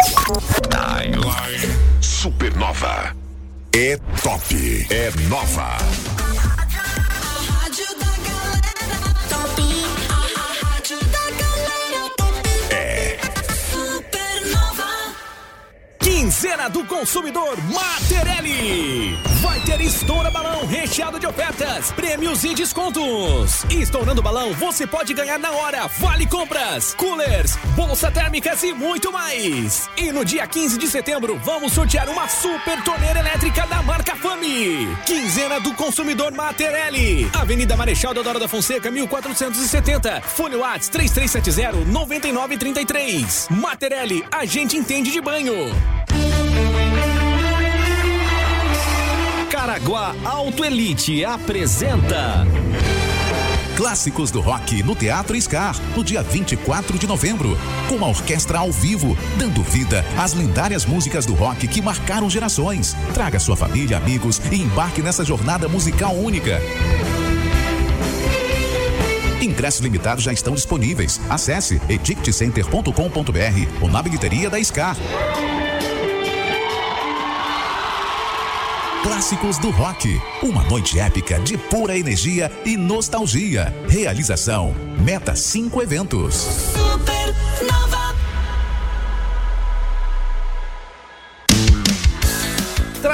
Timeline 0.70 1.74
Supernova. 2.00 3.16
É 3.76 3.98
top. 4.22 4.88
É 4.91 5.10
nova. 5.28 5.76
Quinzena 16.14 16.70
do 16.70 16.86
Consumidor 16.86 17.57
Materelli. 17.74 19.18
Vai 19.41 19.59
ter 19.61 19.82
estoura 19.82 20.30
balão 20.30 20.64
recheado 20.68 21.20
de 21.20 21.26
ofertas, 21.26 21.91
prêmios 21.91 22.43
e 22.43 22.53
descontos. 22.53 23.66
Estourando 23.68 24.22
balão, 24.22 24.53
você 24.53 24.86
pode 24.86 25.11
ganhar 25.16 25.39
na 25.39 25.49
hora 25.49 25.88
vale 25.97 26.28
compras, 26.28 26.93
coolers, 26.93 27.55
bolsa 27.76 28.11
térmicas 28.11 28.61
e 28.61 28.74
muito 28.74 29.11
mais. 29.11 29.89
E 29.97 30.11
no 30.11 30.24
dia 30.24 30.45
15 30.45 30.78
de 30.78 30.88
setembro, 30.88 31.36
vamos 31.43 31.74
sortear 31.74 32.07
uma 32.07 32.30
super 32.30 32.84
torneira 32.84 33.20
elétrica 33.20 33.66
da 33.66 33.82
marca 33.82 34.16
Fami. 34.16 34.95
Quinzena 35.07 35.59
do 35.59 35.74
Consumidor 35.74 36.32
Materelli. 36.32 37.28
Avenida 37.34 37.76
Marechal 37.76 38.14
Deodoro 38.14 38.39
da 38.39 38.47
Fonseca, 38.47 38.91
1470. 38.91 40.22
Fone 40.22 40.57
Whats 40.57 40.89
3370 40.89 41.91
9933. 41.91 43.47
Materelli, 43.49 44.24
a 44.32 44.45
gente 44.45 44.78
entende 44.78 45.11
de 45.11 45.20
banho. 45.20 45.74
Caraguá 49.54 50.16
Auto 50.26 50.66
Elite 50.66 51.24
apresenta. 51.24 52.43
Clássicos 53.78 54.32
do 54.32 54.41
rock 54.41 54.82
no 54.82 54.95
Teatro 54.95 55.39
Scar, 55.39 55.76
no 55.95 56.04
dia 56.04 56.24
24 56.24 56.97
de 56.97 57.06
novembro, 57.06 57.56
com 57.88 57.97
uma 57.97 58.08
orquestra 58.08 58.58
ao 58.58 58.72
vivo, 58.72 59.16
dando 59.38 59.62
vida 59.62 60.04
às 60.18 60.34
lendárias 60.34 60.88
músicas 60.88 61.28
do 61.28 61.36
rock 61.36 61.68
que 61.68 61.84
marcaram 61.84 62.28
gerações. 62.32 62.95
Traga 63.14 63.39
sua 63.39 63.56
família, 63.56 63.97
amigos 63.97 64.41
e 64.51 64.56
embarque 64.56 65.04
nessa 65.04 65.24
jornada 65.24 65.68
musical 65.68 66.16
única. 66.16 66.60
Ingressos 69.39 69.82
limitados 69.82 70.24
já 70.24 70.34
estão 70.34 70.56
disponíveis. 70.56 71.22
Acesse 71.30 71.80
edictcenter.com.br 71.88 73.84
ou 73.84 73.88
na 73.88 74.01
bilheteria 74.01 74.49
da 74.49 74.64
Scar. 74.64 74.97
Clássicos 79.04 79.58
do 79.58 79.70
Rock. 79.70 80.18
Uma 80.41 80.64
noite 80.64 80.97
épica 80.97 81.38
de 81.38 81.58
pura 81.58 81.97
energia 81.97 82.49
e 82.66 82.78
nostalgia. 82.78 83.76
Realização: 83.88 84.74
Meta 84.97 85.36
5 85.36 85.82
Eventos. 85.82 86.34
Supernova. 86.36 87.12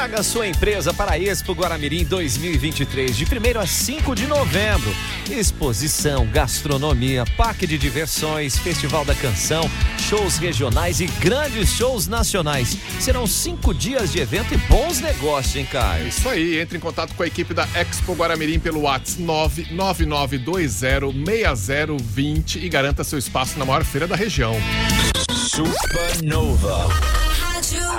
Traga 0.09 0.23
sua 0.23 0.47
empresa 0.47 0.91
para 0.91 1.11
a 1.11 1.19
Expo 1.19 1.53
Guaramirim 1.53 2.03
2023, 2.03 3.15
de 3.15 3.25
1 3.25 3.27
a 3.59 3.67
5 3.67 4.15
de 4.15 4.25
novembro. 4.25 4.91
Exposição, 5.29 6.25
gastronomia, 6.25 7.25
parque 7.37 7.67
de 7.67 7.77
diversões, 7.77 8.57
festival 8.57 9.05
da 9.05 9.13
canção, 9.13 9.69
shows 9.99 10.39
regionais 10.39 10.99
e 10.99 11.05
grandes 11.05 11.69
shows 11.69 12.07
nacionais. 12.07 12.75
Serão 12.99 13.27
cinco 13.27 13.71
dias 13.71 14.11
de 14.11 14.19
evento 14.19 14.51
e 14.51 14.57
bons 14.57 14.99
negócios, 14.99 15.55
hein, 15.55 15.67
Caio? 15.71 16.07
Isso 16.07 16.27
aí, 16.27 16.59
entre 16.59 16.79
em 16.79 16.81
contato 16.81 17.13
com 17.13 17.21
a 17.21 17.27
equipe 17.27 17.53
da 17.53 17.67
Expo 17.75 18.15
Guaramirim 18.15 18.57
pelo 18.57 18.81
WhatsApp 18.81 19.21
999206020 19.71 22.63
e 22.63 22.67
garanta 22.67 23.03
seu 23.03 23.19
espaço 23.19 23.59
na 23.59 23.65
maior 23.65 23.85
feira 23.85 24.07
da 24.07 24.15
região. 24.15 24.55
Supernova. 25.29 27.18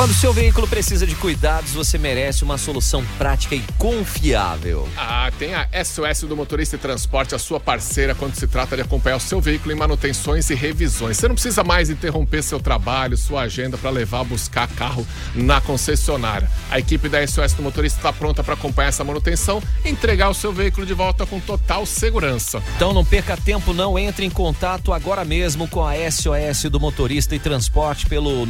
Quando 0.00 0.14
seu 0.14 0.32
veículo 0.32 0.66
precisa 0.66 1.06
de 1.06 1.14
cuidados, 1.14 1.72
você 1.72 1.98
merece 1.98 2.42
uma 2.42 2.56
solução 2.56 3.04
prática 3.18 3.54
e 3.54 3.62
confiável. 3.76 4.88
Ah, 4.96 5.30
tem 5.38 5.52
a 5.52 5.68
SOS 5.84 6.22
do 6.22 6.34
Motorista 6.34 6.76
e 6.76 6.78
Transporte, 6.78 7.34
a 7.34 7.38
sua 7.38 7.60
parceira 7.60 8.14
quando 8.14 8.34
se 8.34 8.46
trata 8.46 8.76
de 8.76 8.80
acompanhar 8.80 9.16
o 9.16 9.20
seu 9.20 9.42
veículo 9.42 9.74
em 9.74 9.76
manutenções 9.76 10.48
e 10.48 10.54
revisões. 10.54 11.18
Você 11.18 11.28
não 11.28 11.34
precisa 11.34 11.62
mais 11.62 11.90
interromper 11.90 12.42
seu 12.42 12.58
trabalho, 12.58 13.14
sua 13.14 13.42
agenda 13.42 13.76
para 13.76 13.90
levar, 13.90 14.24
buscar 14.24 14.66
carro 14.68 15.06
na 15.34 15.60
concessionária. 15.60 16.50
A 16.70 16.78
equipe 16.78 17.06
da 17.06 17.20
SOS 17.26 17.52
do 17.52 17.62
Motorista 17.62 17.98
está 17.98 18.10
pronta 18.10 18.42
para 18.42 18.54
acompanhar 18.54 18.88
essa 18.88 19.04
manutenção 19.04 19.62
e 19.84 19.90
entregar 19.90 20.30
o 20.30 20.34
seu 20.34 20.50
veículo 20.50 20.86
de 20.86 20.94
volta 20.94 21.26
com 21.26 21.38
total 21.38 21.84
segurança. 21.84 22.62
Então 22.74 22.94
não 22.94 23.04
perca 23.04 23.36
tempo, 23.36 23.74
não 23.74 23.98
entre 23.98 24.24
em 24.24 24.30
contato 24.30 24.94
agora 24.94 25.26
mesmo 25.26 25.68
com 25.68 25.86
a 25.86 25.92
SOS 26.10 26.70
do 26.70 26.80
Motorista 26.80 27.36
e 27.36 27.38
Transporte 27.38 28.06
pelo 28.06 28.46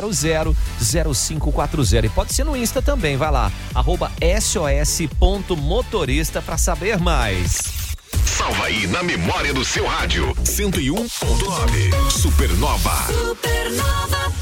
999000540 0.00 2.04
e 2.04 2.08
pode 2.08 2.32
ser 2.32 2.44
no 2.44 2.56
Insta 2.56 2.80
também, 2.80 3.16
vai 3.16 3.30
lá, 3.30 3.52
arroba 3.74 4.10
sos.motorista 4.40 6.40
para 6.40 6.56
saber 6.56 6.98
mais. 6.98 7.82
Salva 8.24 8.66
aí 8.66 8.86
na 8.86 9.02
memória 9.02 9.52
do 9.52 9.64
seu 9.64 9.84
rádio. 9.86 10.32
101.9. 10.44 12.10
Supernova. 12.10 13.12
Supernova. 13.12 14.41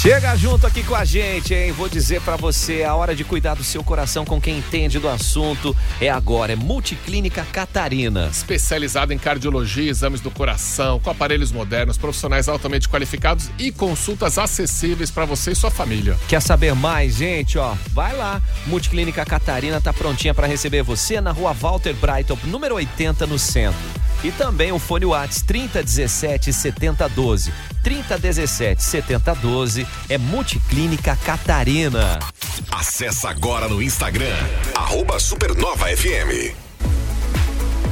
Chega 0.00 0.34
junto 0.34 0.66
aqui 0.66 0.82
com 0.82 0.94
a 0.94 1.04
gente, 1.04 1.52
hein? 1.52 1.72
Vou 1.72 1.86
dizer 1.86 2.22
pra 2.22 2.34
você, 2.34 2.82
a 2.84 2.94
hora 2.94 3.14
de 3.14 3.22
cuidar 3.22 3.52
do 3.52 3.62
seu 3.62 3.84
coração 3.84 4.24
com 4.24 4.40
quem 4.40 4.56
entende 4.56 4.98
do 4.98 5.06
assunto 5.06 5.76
é 6.00 6.08
agora, 6.08 6.54
é 6.54 6.56
Multiclínica 6.56 7.44
Catarina. 7.52 8.26
Especializada 8.32 9.12
em 9.12 9.18
cardiologia, 9.18 9.90
exames 9.90 10.22
do 10.22 10.30
coração, 10.30 10.98
com 10.98 11.10
aparelhos 11.10 11.52
modernos, 11.52 11.98
profissionais 11.98 12.48
altamente 12.48 12.88
qualificados 12.88 13.50
e 13.58 13.70
consultas 13.70 14.38
acessíveis 14.38 15.10
para 15.10 15.26
você 15.26 15.50
e 15.50 15.54
sua 15.54 15.70
família. 15.70 16.16
Quer 16.26 16.40
saber 16.40 16.74
mais, 16.74 17.16
gente? 17.16 17.58
Ó, 17.58 17.74
vai 17.92 18.16
lá. 18.16 18.40
Multiclínica 18.68 19.26
Catarina 19.26 19.82
tá 19.82 19.92
prontinha 19.92 20.32
para 20.32 20.46
receber 20.46 20.82
você 20.82 21.20
na 21.20 21.30
rua 21.30 21.52
Walter 21.52 21.92
Brighton, 21.92 22.38
número 22.44 22.76
80, 22.76 23.26
no 23.26 23.38
centro. 23.38 24.00
E 24.22 24.30
também 24.32 24.70
o 24.70 24.78
fone 24.78 25.06
Whats 25.06 25.42
3017 25.42 26.52
7012. 26.52 27.52
3017 27.82 28.82
7012 28.82 29.86
é 30.08 30.18
Multiclínica 30.18 31.16
Catarina. 31.16 32.18
Acesse 32.70 33.26
agora 33.26 33.68
no 33.68 33.82
Instagram. 33.82 34.36
Arroba. 34.74 35.18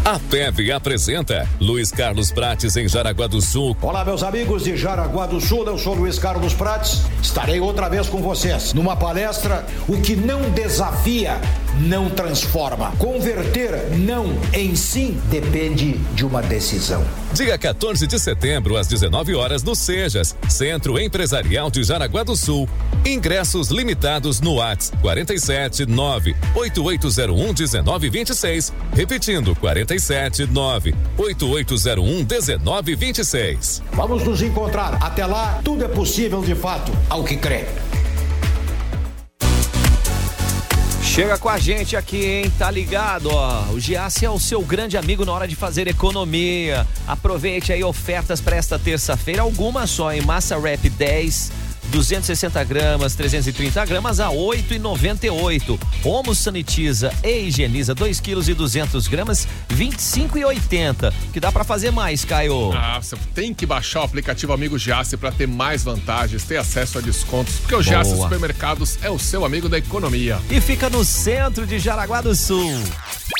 A 0.09 0.19
PEV 0.19 0.73
apresenta 0.73 1.47
Luiz 1.61 1.91
Carlos 1.91 2.33
Prates 2.33 2.75
em 2.79 2.89
Jaraguá 2.89 3.27
do 3.27 3.43
Sul. 3.43 3.77
Olá, 3.83 4.07
meus 4.07 4.23
amigos 4.23 4.65
de 4.65 4.75
Jaraguá 4.75 5.27
do 5.27 5.39
Sul, 5.39 5.67
eu 5.67 5.77
sou 5.77 5.93
Luiz 5.93 6.19
Carlos 6.19 6.55
Prates. 6.55 7.03
Estarei 7.23 7.61
outra 7.61 7.91
vez 7.91 8.09
com 8.09 8.23
vocês 8.23 8.73
numa 8.73 8.97
palestra 8.97 9.67
O 9.87 10.01
que 10.01 10.17
não 10.17 10.49
desafia 10.53 11.39
não 11.79 12.09
transforma. 12.09 12.91
Converter 12.99 13.99
não 13.99 14.35
em 14.55 14.75
sim 14.75 15.21
depende 15.31 15.93
de 16.15 16.25
uma 16.25 16.41
decisão. 16.41 17.05
Dia 17.35 17.59
14 17.59 18.07
de 18.07 18.19
setembro, 18.19 18.79
às 18.79 18.87
19 18.87 19.35
horas, 19.35 19.63
no 19.63 19.77
Sejas, 19.77 20.35
Centro 20.49 20.99
Empresarial 20.99 21.71
de 21.71 21.85
Jaraguá 21.85 22.23
do 22.25 22.35
Sul. 22.35 22.67
Ingressos 23.05 23.69
limitados 23.69 24.41
no 24.41 24.55
Whats 24.55 24.91
47 25.03 25.85
9 25.85 26.35
8801 26.55 27.37
1926. 27.37 28.73
Repetindo, 28.95 29.55
47 29.55 29.97
9 30.51 30.94
8801 31.16 32.05
1926. 32.24 33.82
Vamos 33.92 34.24
nos 34.24 34.42
encontrar. 34.42 34.99
Até 35.03 35.26
lá, 35.26 35.61
tudo 35.64 35.84
é 35.84 35.88
possível 35.88 36.42
de 36.42 36.55
fato, 36.55 36.92
ao 37.09 37.24
que 37.24 37.36
crê. 37.36 37.64
Chega 41.18 41.36
com 41.36 41.49
a 41.49 41.59
gente 41.59 41.96
aqui, 41.96 42.24
hein? 42.24 42.53
Tá 42.57 42.70
ligado, 42.70 43.30
ó. 43.32 43.64
O 43.72 43.80
Giasse 43.80 44.24
é 44.24 44.30
o 44.30 44.38
seu 44.38 44.62
grande 44.62 44.96
amigo 44.96 45.24
na 45.24 45.32
hora 45.32 45.49
de 45.49 45.57
fazer 45.57 45.88
economia. 45.88 46.86
Aproveite 47.09 47.72
aí 47.72 47.82
ofertas 47.82 48.40
para 48.40 48.55
esta 48.55 48.78
terça-feira, 48.78 49.42
algumas 49.42 49.90
só, 49.90 50.12
em 50.12 50.20
massa 50.20 50.57
rap 50.57 50.88
10, 50.88 51.51
260 51.91 52.62
gramas, 52.64 53.14
330 53.14 53.84
gramas 53.86 54.20
a 54.20 54.28
8,98. 54.28 55.78
Homo 56.05 56.34
sanitiza 56.34 57.12
e 57.22 57.47
higieniza 57.47 57.95
2 57.95 58.20
quilos 58.20 58.49
e 58.49 58.55
200 58.55 59.09
gramas, 59.09 59.47
25,80. 59.70 61.12
Que 61.32 61.41
dá 61.41 61.51
para 61.51 61.64
fazer 61.64 61.91
mais, 61.91 62.24
Caio. 62.24 62.72
Ah, 62.72 62.99
você 63.01 63.16
tem 63.34 63.55
que 63.55 63.66
baixar 63.66 64.01
o 64.01 64.05
aplicativo 64.05 64.53
Amigo 64.53 64.78
Giasse 64.78 65.16
para 65.16 65.32
ter 65.32 65.47
mais 65.47 65.82
vantagens, 65.82 66.45
ter 66.45 66.57
acesso 66.57 66.99
a 66.99 67.01
descontos, 67.01 67.55
porque 67.61 67.74
o 67.74 67.82
Giasse. 67.82 68.16
Supermercados 68.16 68.99
é 69.03 69.11
o 69.11 69.18
seu 69.18 69.45
amigo 69.45 69.68
da 69.68 69.78
economia. 69.78 70.39
E 70.51 70.61
fica 70.61 70.91
no 70.91 71.05
centro 71.05 71.66
de 71.66 71.78
Jaraguá 71.78 72.20
do 72.20 72.34
Sul. 72.34 72.82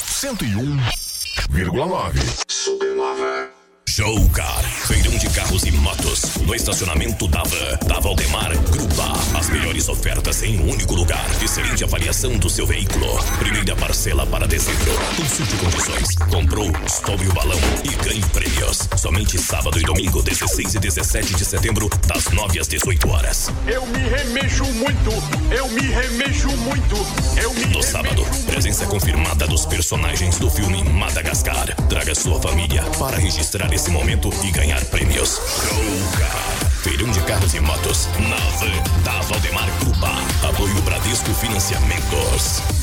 101,9. 0.03 2.12
Supernova. 2.49 3.57
Show 3.99 4.28
Car, 4.28 4.62
feirão 4.86 5.18
de 5.18 5.28
carros 5.30 5.64
e 5.64 5.72
motos. 5.72 6.36
No 6.46 6.55
estacionamento 6.55 7.26
Dava, 7.26 7.76
da 7.84 7.99
Valdemar 7.99 8.57
Grupa. 8.70 9.18
As 9.36 9.51
melhores 9.51 9.88
ofertas 9.88 10.40
em 10.44 10.61
um 10.61 10.70
único 10.70 10.94
lugar. 10.94 11.26
Excelente 11.42 11.82
avaliação 11.82 12.38
do 12.38 12.49
seu 12.49 12.64
veículo. 12.64 13.20
Primeira 13.40 13.74
parcela 13.74 14.24
para 14.24 14.46
dezembro. 14.46 14.92
Consulte 15.16 15.57
condições. 15.57 16.14
Comprou, 16.30 16.70
estoure 16.86 17.26
o 17.26 17.32
balão 17.32 17.59
e 17.82 17.88
ganhe 18.05 18.22
prêmios. 18.26 18.88
Somente 18.96 19.36
sábado 19.36 19.76
e 19.76 19.82
domingo, 19.82 20.22
16 20.22 20.76
e 20.76 20.78
17 20.78 21.34
de 21.34 21.44
setembro, 21.44 21.90
das 22.07 22.30
9 22.30 22.61
às 22.61 22.68
18 22.68 23.11
horas. 23.11 23.51
Eu 23.66 23.84
me 23.84 23.99
remexo 23.99 24.64
muito, 24.74 25.11
eu 25.51 25.68
me 25.70 25.82
remexo 25.82 26.49
muito, 26.59 26.94
eu 27.42 27.53
me 27.53 27.66
No 27.66 27.82
sábado, 27.82 28.24
presença 28.46 28.86
confirmada 28.86 29.49
dos 29.49 29.66
personagens 29.66 30.38
do 30.38 30.49
filme 30.49 30.84
Madagascar. 30.84 31.74
Traga 31.88 32.14
sua 32.14 32.40
família 32.40 32.84
para 32.99 33.16
registrar 33.16 33.72
esse 33.72 33.88
momento 33.91 34.30
e 34.45 34.51
ganhar 34.51 34.84
prêmios. 34.86 35.30
Show 35.30 36.18
Car. 36.18 36.70
Feirão 36.82 37.11
de 37.11 37.20
carros 37.20 37.55
e 37.55 37.61
motos. 37.61 38.09
Na 38.28 38.36
van 38.36 39.03
da 39.03 39.20
Valdemar 39.22 39.68
Grupa. 39.80 40.12
Apoio 40.49 40.80
Bradesco 40.82 41.32
Financiamentos. 41.34 42.78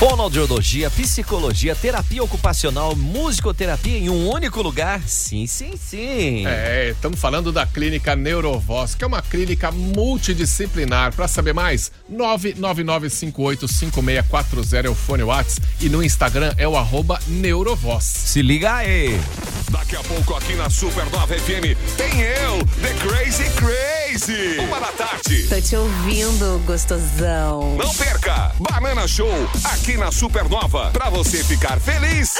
Fonoaudiologia, 0.00 0.88
psicologia, 0.88 1.76
terapia 1.76 2.24
ocupacional, 2.24 2.96
musicoterapia 2.96 3.98
em 3.98 4.08
um 4.08 4.30
único 4.30 4.62
lugar? 4.62 5.02
Sim, 5.06 5.46
sim, 5.46 5.74
sim. 5.76 6.46
É, 6.46 6.92
estamos 6.92 7.20
falando 7.20 7.52
da 7.52 7.66
clínica 7.66 8.16
Neurovoz, 8.16 8.94
que 8.94 9.04
é 9.04 9.06
uma 9.06 9.20
clínica 9.20 9.70
multidisciplinar. 9.70 11.12
Para 11.12 11.28
saber 11.28 11.52
mais, 11.52 11.92
999585640 12.10 14.86
é 14.86 14.88
o 14.88 14.94
fone 14.94 15.22
Whats 15.22 15.58
e 15.78 15.90
no 15.90 16.02
Instagram 16.02 16.54
é 16.56 16.66
o 16.66 16.78
arroba 16.78 17.20
Neurovoz. 17.26 18.04
Se 18.04 18.40
liga 18.40 18.76
aí. 18.76 19.20
Daqui 19.68 19.96
a 19.96 20.02
pouco 20.02 20.34
aqui 20.34 20.54
na 20.54 20.70
Supernova 20.70 21.26
FM 21.26 21.76
tem 21.98 22.22
eu, 22.22 22.64
The 22.80 22.94
Crazy 23.06 23.50
Crazy. 23.50 23.79
Uma 24.10 24.80
da 24.80 24.88
tarde. 24.88 25.46
Tô 25.46 25.60
te 25.60 25.76
ouvindo, 25.76 26.60
gostosão. 26.66 27.76
Não 27.76 27.94
perca! 27.94 28.50
Banana 28.58 29.06
Show 29.06 29.30
aqui 29.62 29.96
na 29.96 30.10
Supernova 30.10 30.90
pra 30.90 31.08
você 31.08 31.44
ficar 31.44 31.78
feliz, 31.78 32.34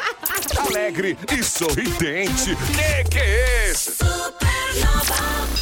alegre 0.68 1.16
e 1.32 1.42
sorridente. 1.42 2.54
Que 2.54 3.08
que 3.08 3.18
é 3.18 3.70
esse? 3.70 3.92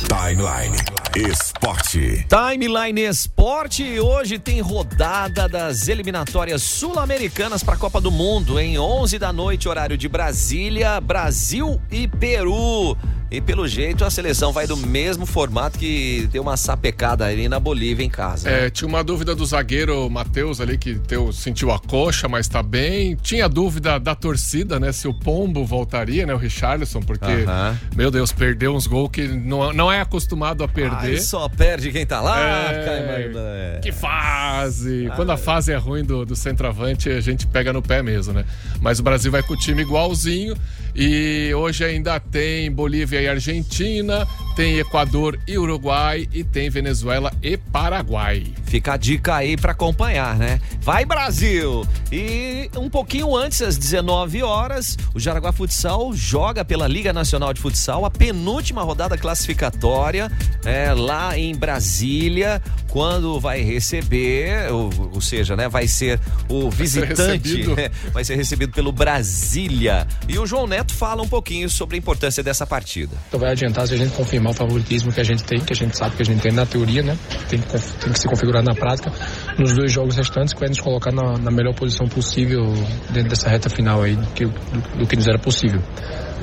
Timeline 0.09 0.77
Esporte. 1.15 2.27
Timeline 2.29 3.03
Esporte, 3.03 4.01
hoje 4.01 4.41
tem 4.41 4.61
rodada 4.61 5.49
das 5.49 5.87
eliminatórias 5.87 6.63
sul-americanas 6.63 7.63
para 7.63 7.75
a 7.75 7.79
Copa 7.79 8.01
do 8.01 8.11
Mundo, 8.11 8.59
em 8.59 8.77
11 8.77 9.21
da 9.21 9.33
noite, 9.33 9.69
horário 9.69 9.97
de 9.97 10.09
Brasília, 10.09 11.01
Brasil 11.01 11.81
e 11.93 12.09
Peru. 12.09 12.97
E 13.35 13.41
pelo 13.41 13.67
jeito 13.67 14.05
a 14.05 14.11
seleção 14.11 14.53
vai 14.53 14.65
do 14.65 14.77
mesmo 14.77 15.27
formato 15.27 15.77
que 15.77 16.29
deu 16.31 16.41
uma 16.41 16.57
sapecada 16.57 17.27
ali 17.27 17.49
na 17.49 17.59
Bolívia 17.59 18.05
em 18.05 18.09
casa. 18.09 18.49
né? 18.49 18.67
É, 18.67 18.71
tinha 18.71 18.87
uma 18.87 19.03
dúvida 19.03 19.35
do 19.35 19.45
zagueiro 19.45 20.09
Matheus 20.09 20.61
ali, 20.61 20.79
que 20.79 20.95
teu, 21.01 21.33
sentiu 21.33 21.73
a 21.73 21.79
coxa, 21.81 22.29
mas 22.29 22.47
tá 22.47 22.63
bem. 22.63 23.17
Tinha 23.17 23.49
dúvida 23.49 23.99
da 23.99 24.15
torcida, 24.15 24.79
né? 24.79 24.93
Se 24.93 25.09
o 25.09 25.13
Pombo 25.13 25.65
voltaria, 25.65 26.25
né? 26.25 26.33
O 26.33 26.37
Richarlison, 26.37 27.01
porque, 27.01 27.25
Aham. 27.25 27.77
meu 27.97 28.09
Deus, 28.09 28.31
perdeu 28.31 28.73
uns 28.73 28.87
gols 28.87 29.11
que 29.11 29.27
não, 29.27 29.73
não 29.73 29.91
é 29.91 30.01
acostumado 30.01 30.63
a 30.63 30.69
perder. 30.69 31.15
Ai, 31.15 31.17
só 31.17 31.49
perde 31.49 31.91
quem 31.91 32.07
tá 32.07 32.21
lá, 32.21 32.39
É, 32.71 33.29
Mané. 33.33 33.81
Que 33.81 33.91
fase! 33.91 35.11
Quando 35.17 35.31
a 35.31 35.37
fase 35.37 35.73
é 35.73 35.77
ruim 35.77 36.05
do, 36.05 36.25
do 36.25 36.37
centroavante, 36.37 37.11
a 37.11 37.21
gente 37.21 37.49
pega 37.49 37.73
no 37.73 37.83
pé 37.83 38.01
mesmo, 38.01 38.33
né? 38.33 38.45
Mas 38.81 39.01
o 39.01 39.03
Brasil 39.03 39.33
vai 39.33 39.43
com 39.43 39.55
o 39.55 39.57
time 39.57 39.83
igualzinho. 39.83 40.55
E 40.95 41.53
hoje 41.55 41.85
ainda 41.85 42.21
tem 42.21 42.71
Bolívia 42.71 43.21
e 43.21 43.29
Argentina, 43.29 44.27
tem 44.55 44.79
Equador 44.79 45.39
e 45.47 45.59
Uruguai 45.59 46.29
e 46.33 46.45
tem 46.45 46.71
Venezuela 46.71 47.33
e 47.43 47.57
Paraguai. 47.57 48.47
Fica 48.67 48.95
a 48.95 48.97
dica 48.97 49.35
aí 49.35 49.57
pra 49.57 49.73
acompanhar, 49.73 50.37
né? 50.37 50.61
Vai 50.81 51.05
Brasil! 51.05 51.87
E 52.13 52.71
um 52.77 52.89
pouquinho 52.89 53.35
antes, 53.35 53.63
às 53.63 53.77
19 53.77 54.43
horas, 54.43 54.97
o 55.15 55.21
Jaraguá 55.21 55.53
Futsal 55.53 56.13
joga 56.13 56.65
pela 56.65 56.87
Liga 56.87 57.13
Nacional 57.13 57.53
de 57.53 57.61
Futsal 57.61 58.05
a 58.05 58.11
penúltima 58.11 58.83
rodada 58.83 59.19
classificatória 59.19 60.31
é, 60.65 60.93
lá 60.93 61.37
em 61.39 61.55
Brasília, 61.55 62.63
quando 62.89 63.41
vai 63.41 63.61
receber, 63.61 64.71
ou, 64.73 64.91
ou 65.15 65.21
seja, 65.21 65.57
né, 65.57 65.69
vai 65.69 65.89
ser 65.89 66.21
o 66.49 66.71
ser 66.71 66.77
visitante, 66.77 67.57
recebido. 67.57 67.77
vai 68.13 68.25
ser 68.25 68.37
recebido 68.37 68.73
pelo 68.73 68.93
Brasília. 68.93 70.07
E 70.29 70.39
o 70.39 70.47
João 70.47 70.67
Neto 70.67 70.95
fala 70.95 71.23
um 71.23 71.29
pouquinho 71.29 71.69
sobre 71.69 71.97
a 71.97 71.99
importância 71.99 72.43
dessa 72.43 72.67
partida. 72.67 73.17
Então 73.29 73.41
vai 73.41 73.51
adiantar 73.51 73.87
se 73.89 73.95
a 73.95 73.97
gente 73.97 74.15
confirmar 74.15 74.44
o 74.51 74.55
favoritismo 74.55 75.13
que 75.13 75.21
a 75.21 75.25
gente 75.25 75.43
tem, 75.45 75.61
que 75.61 75.73
a 75.73 75.77
gente 75.77 75.97
sabe 75.97 76.17
que 76.17 76.23
a 76.23 76.25
gente 76.25 76.41
tem 76.41 76.53
na 76.53 76.67
teoria, 76.67 77.03
né? 77.03 77.17
Tem 77.49 77.61
que, 77.61 77.69
tem 77.69 78.13
que 78.13 78.19
se 78.19 78.29
configurar 78.29 78.63
na 78.63 78.75
prática 78.75 79.13
nos 79.59 79.75
dois 79.75 79.93
jogos 79.93 80.17
restantes, 80.17 80.53
que 80.53 80.61
vai 80.61 80.69
nos 80.69 80.81
colocar 80.81 81.13
na, 81.13 81.39
na 81.39 81.51
melhor 81.51 81.75
posição 81.75 82.07
possível 82.07 82.65
dentro 83.11 83.31
dessa 83.31 83.49
reta 83.49 83.69
final 83.69 84.03
aí 84.03 84.17
do 84.17 84.27
que, 84.29 84.45
do, 84.45 84.99
do 84.99 85.07
que 85.07 85.17
nos 85.17 85.27
era 85.27 85.39
possível. 85.39 85.81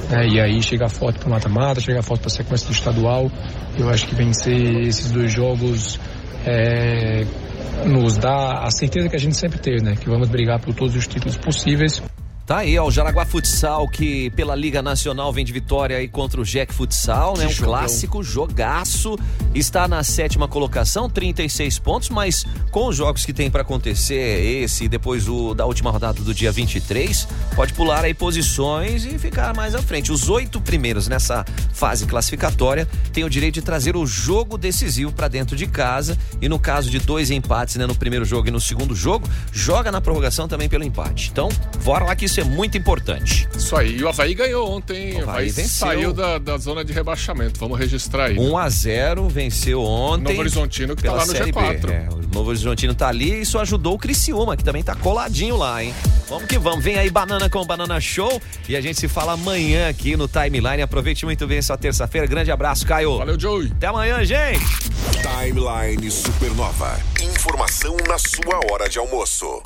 né? 0.10 0.28
e 0.28 0.40
aí 0.40 0.62
chegar 0.62 0.90
forte 0.90 1.20
para 1.20 1.28
o 1.28 1.32
mata-mata, 1.32 1.80
chegar 1.82 2.02
forte 2.02 2.22
para 2.22 2.28
a 2.32 2.36
sequência 2.36 2.68
do 2.68 2.74
estadual. 2.74 3.32
Eu 3.78 3.90
acho 3.90 4.08
que 4.08 4.16
vencer 4.16 4.88
esses 4.88 5.12
dois 5.12 5.32
jogos 5.32 6.00
é, 6.46 7.26
nos 7.86 8.18
dá 8.18 8.64
a 8.64 8.72
certeza 8.72 9.10
que 9.10 9.16
a 9.16 9.20
gente 9.20 9.36
sempre 9.36 9.60
teve, 9.60 9.82
né? 9.84 9.96
Que 9.96 10.10
vamos 10.10 10.30
brigar 10.30 10.60
por 10.60 10.74
todos 10.74 10.96
os 10.96 11.08
títulos 11.08 11.38
possíveis. 11.38 12.02
Tá 12.52 12.58
aí, 12.58 12.78
ó, 12.78 12.86
o 12.86 12.92
Jaraguá 12.92 13.24
Futsal, 13.24 13.88
que 13.88 14.30
pela 14.32 14.54
Liga 14.54 14.82
Nacional 14.82 15.32
vem 15.32 15.46
de 15.46 15.54
vitória 15.54 15.96
aí 15.96 16.10
contra 16.10 16.42
o 16.42 16.44
Jack 16.44 16.74
Futsal, 16.74 17.38
né? 17.38 17.48
Um 17.48 17.50
jogão. 17.50 17.70
clássico, 17.70 18.22
jogaço. 18.22 19.18
Está 19.56 19.88
na 19.88 20.04
sétima 20.04 20.50
colocação, 20.50 21.10
36 21.10 21.80
pontos, 21.80 22.10
mas 22.10 22.46
com 22.70 22.88
os 22.88 22.96
jogos 22.98 23.24
que 23.24 23.32
tem 23.32 23.50
pra 23.50 23.62
acontecer, 23.62 24.64
esse 24.64 24.84
e 24.84 24.90
depois 24.90 25.30
o 25.30 25.54
da 25.54 25.66
última 25.66 25.92
rodada 25.92 26.22
do 26.22 26.34
dia 26.34 26.52
23, 26.52 27.26
pode 27.56 27.74
pular 27.74 28.04
aí 28.04 28.14
posições 28.14 29.06
e 29.06 29.18
ficar 29.18 29.56
mais 29.56 29.74
à 29.74 29.82
frente. 29.82 30.12
Os 30.12 30.28
oito 30.28 30.60
primeiros 30.60 31.08
nessa 31.08 31.46
fase 31.72 32.06
classificatória 32.06 32.86
têm 33.14 33.24
o 33.24 33.30
direito 33.30 33.54
de 33.54 33.62
trazer 33.62 33.96
o 33.96 34.06
jogo 34.06 34.58
decisivo 34.58 35.14
pra 35.14 35.30
dentro 35.30 35.56
de 35.56 35.68
casa 35.68 36.18
e 36.42 36.50
no 36.50 36.60
caso 36.60 36.90
de 36.90 37.00
dois 37.00 37.32
empates, 37.32 37.78
né, 37.78 37.86
no 37.86 37.96
primeiro 37.96 38.26
jogo 38.26 38.50
e 38.50 38.52
no 38.52 38.60
segundo 38.60 38.94
jogo, 38.94 39.26
joga 39.54 39.90
na 39.90 40.02
prorrogação 40.02 40.50
também 40.50 40.68
pelo 40.68 40.84
empate. 40.84 41.30
Então, 41.32 41.48
bora 41.86 42.04
lá 42.04 42.14
que 42.14 42.26
isso 42.26 42.41
é 42.42 42.46
muito 42.46 42.78
importante. 42.78 43.48
Isso 43.56 43.76
aí. 43.76 43.98
E 43.98 44.04
o 44.04 44.10
Havaí 44.10 44.34
ganhou 44.34 44.70
ontem. 44.70 45.14
O 45.14 45.24
Havaí 45.24 45.30
Havaí 45.30 45.50
venceu. 45.50 45.88
saiu 45.88 46.14
da, 46.14 46.38
da 46.38 46.58
zona 46.58 46.84
de 46.84 46.94
rebaixamento. 46.94 47.60
Vamos 47.60 47.78
registrar 47.78 48.26
aí. 48.26 48.38
1 48.38 48.58
a 48.58 48.70
0 48.70 49.30
venceu 49.30 49.82
ontem. 49.82 50.30
Novo 50.30 50.40
Horizontino 50.40 50.96
que 50.96 51.04
tá 51.04 51.10
pela 51.10 51.22
lá 51.22 51.26
no 51.26 51.32
Série 51.32 51.52
G4. 51.52 51.86
B. 51.86 51.94
É, 51.94 52.08
o 52.12 52.34
Novo 52.34 52.50
Horizontino 52.50 52.94
tá 52.94 53.08
ali 53.08 53.32
e 53.32 53.42
isso 53.42 53.58
ajudou 53.60 53.96
o 53.96 54.00
Criciúma, 54.00 54.58
que 54.58 54.64
também 54.64 54.84
tá 54.84 54.96
coladinho 54.96 55.58
lá, 55.58 55.84
hein? 55.84 55.94
Vamos 56.28 56.46
que 56.48 56.58
vamos. 56.58 56.84
Vem 56.84 56.98
aí 56.98 57.10
Banana 57.10 57.50
com 57.50 57.66
Banana 57.66 58.00
Show 58.00 58.42
e 58.68 58.76
a 58.76 58.82
gente 58.82 59.00
se 59.00 59.08
fala 59.08 59.34
amanhã 59.34 59.90
aqui 59.90 60.16
no 60.16 60.28
Timeline. 60.28 60.82
Aproveite 60.82 61.26
muito 61.26 61.46
bem 61.46 61.58
essa 61.58 61.78
terça-feira. 61.78 62.26
Grande 62.28 62.52
abraço, 62.52 62.86
Caio. 62.86 63.18
Valeu, 63.18 63.40
Joey. 63.40 63.72
Até 63.72 63.88
amanhã, 63.88 64.24
gente. 64.24 64.66
Timeline 65.22 66.10
Supernova. 66.10 67.00
Informação 67.22 67.96
na 68.08 68.18
sua 68.18 68.60
hora 68.72 68.90
de 68.90 68.98
almoço. 68.98 69.62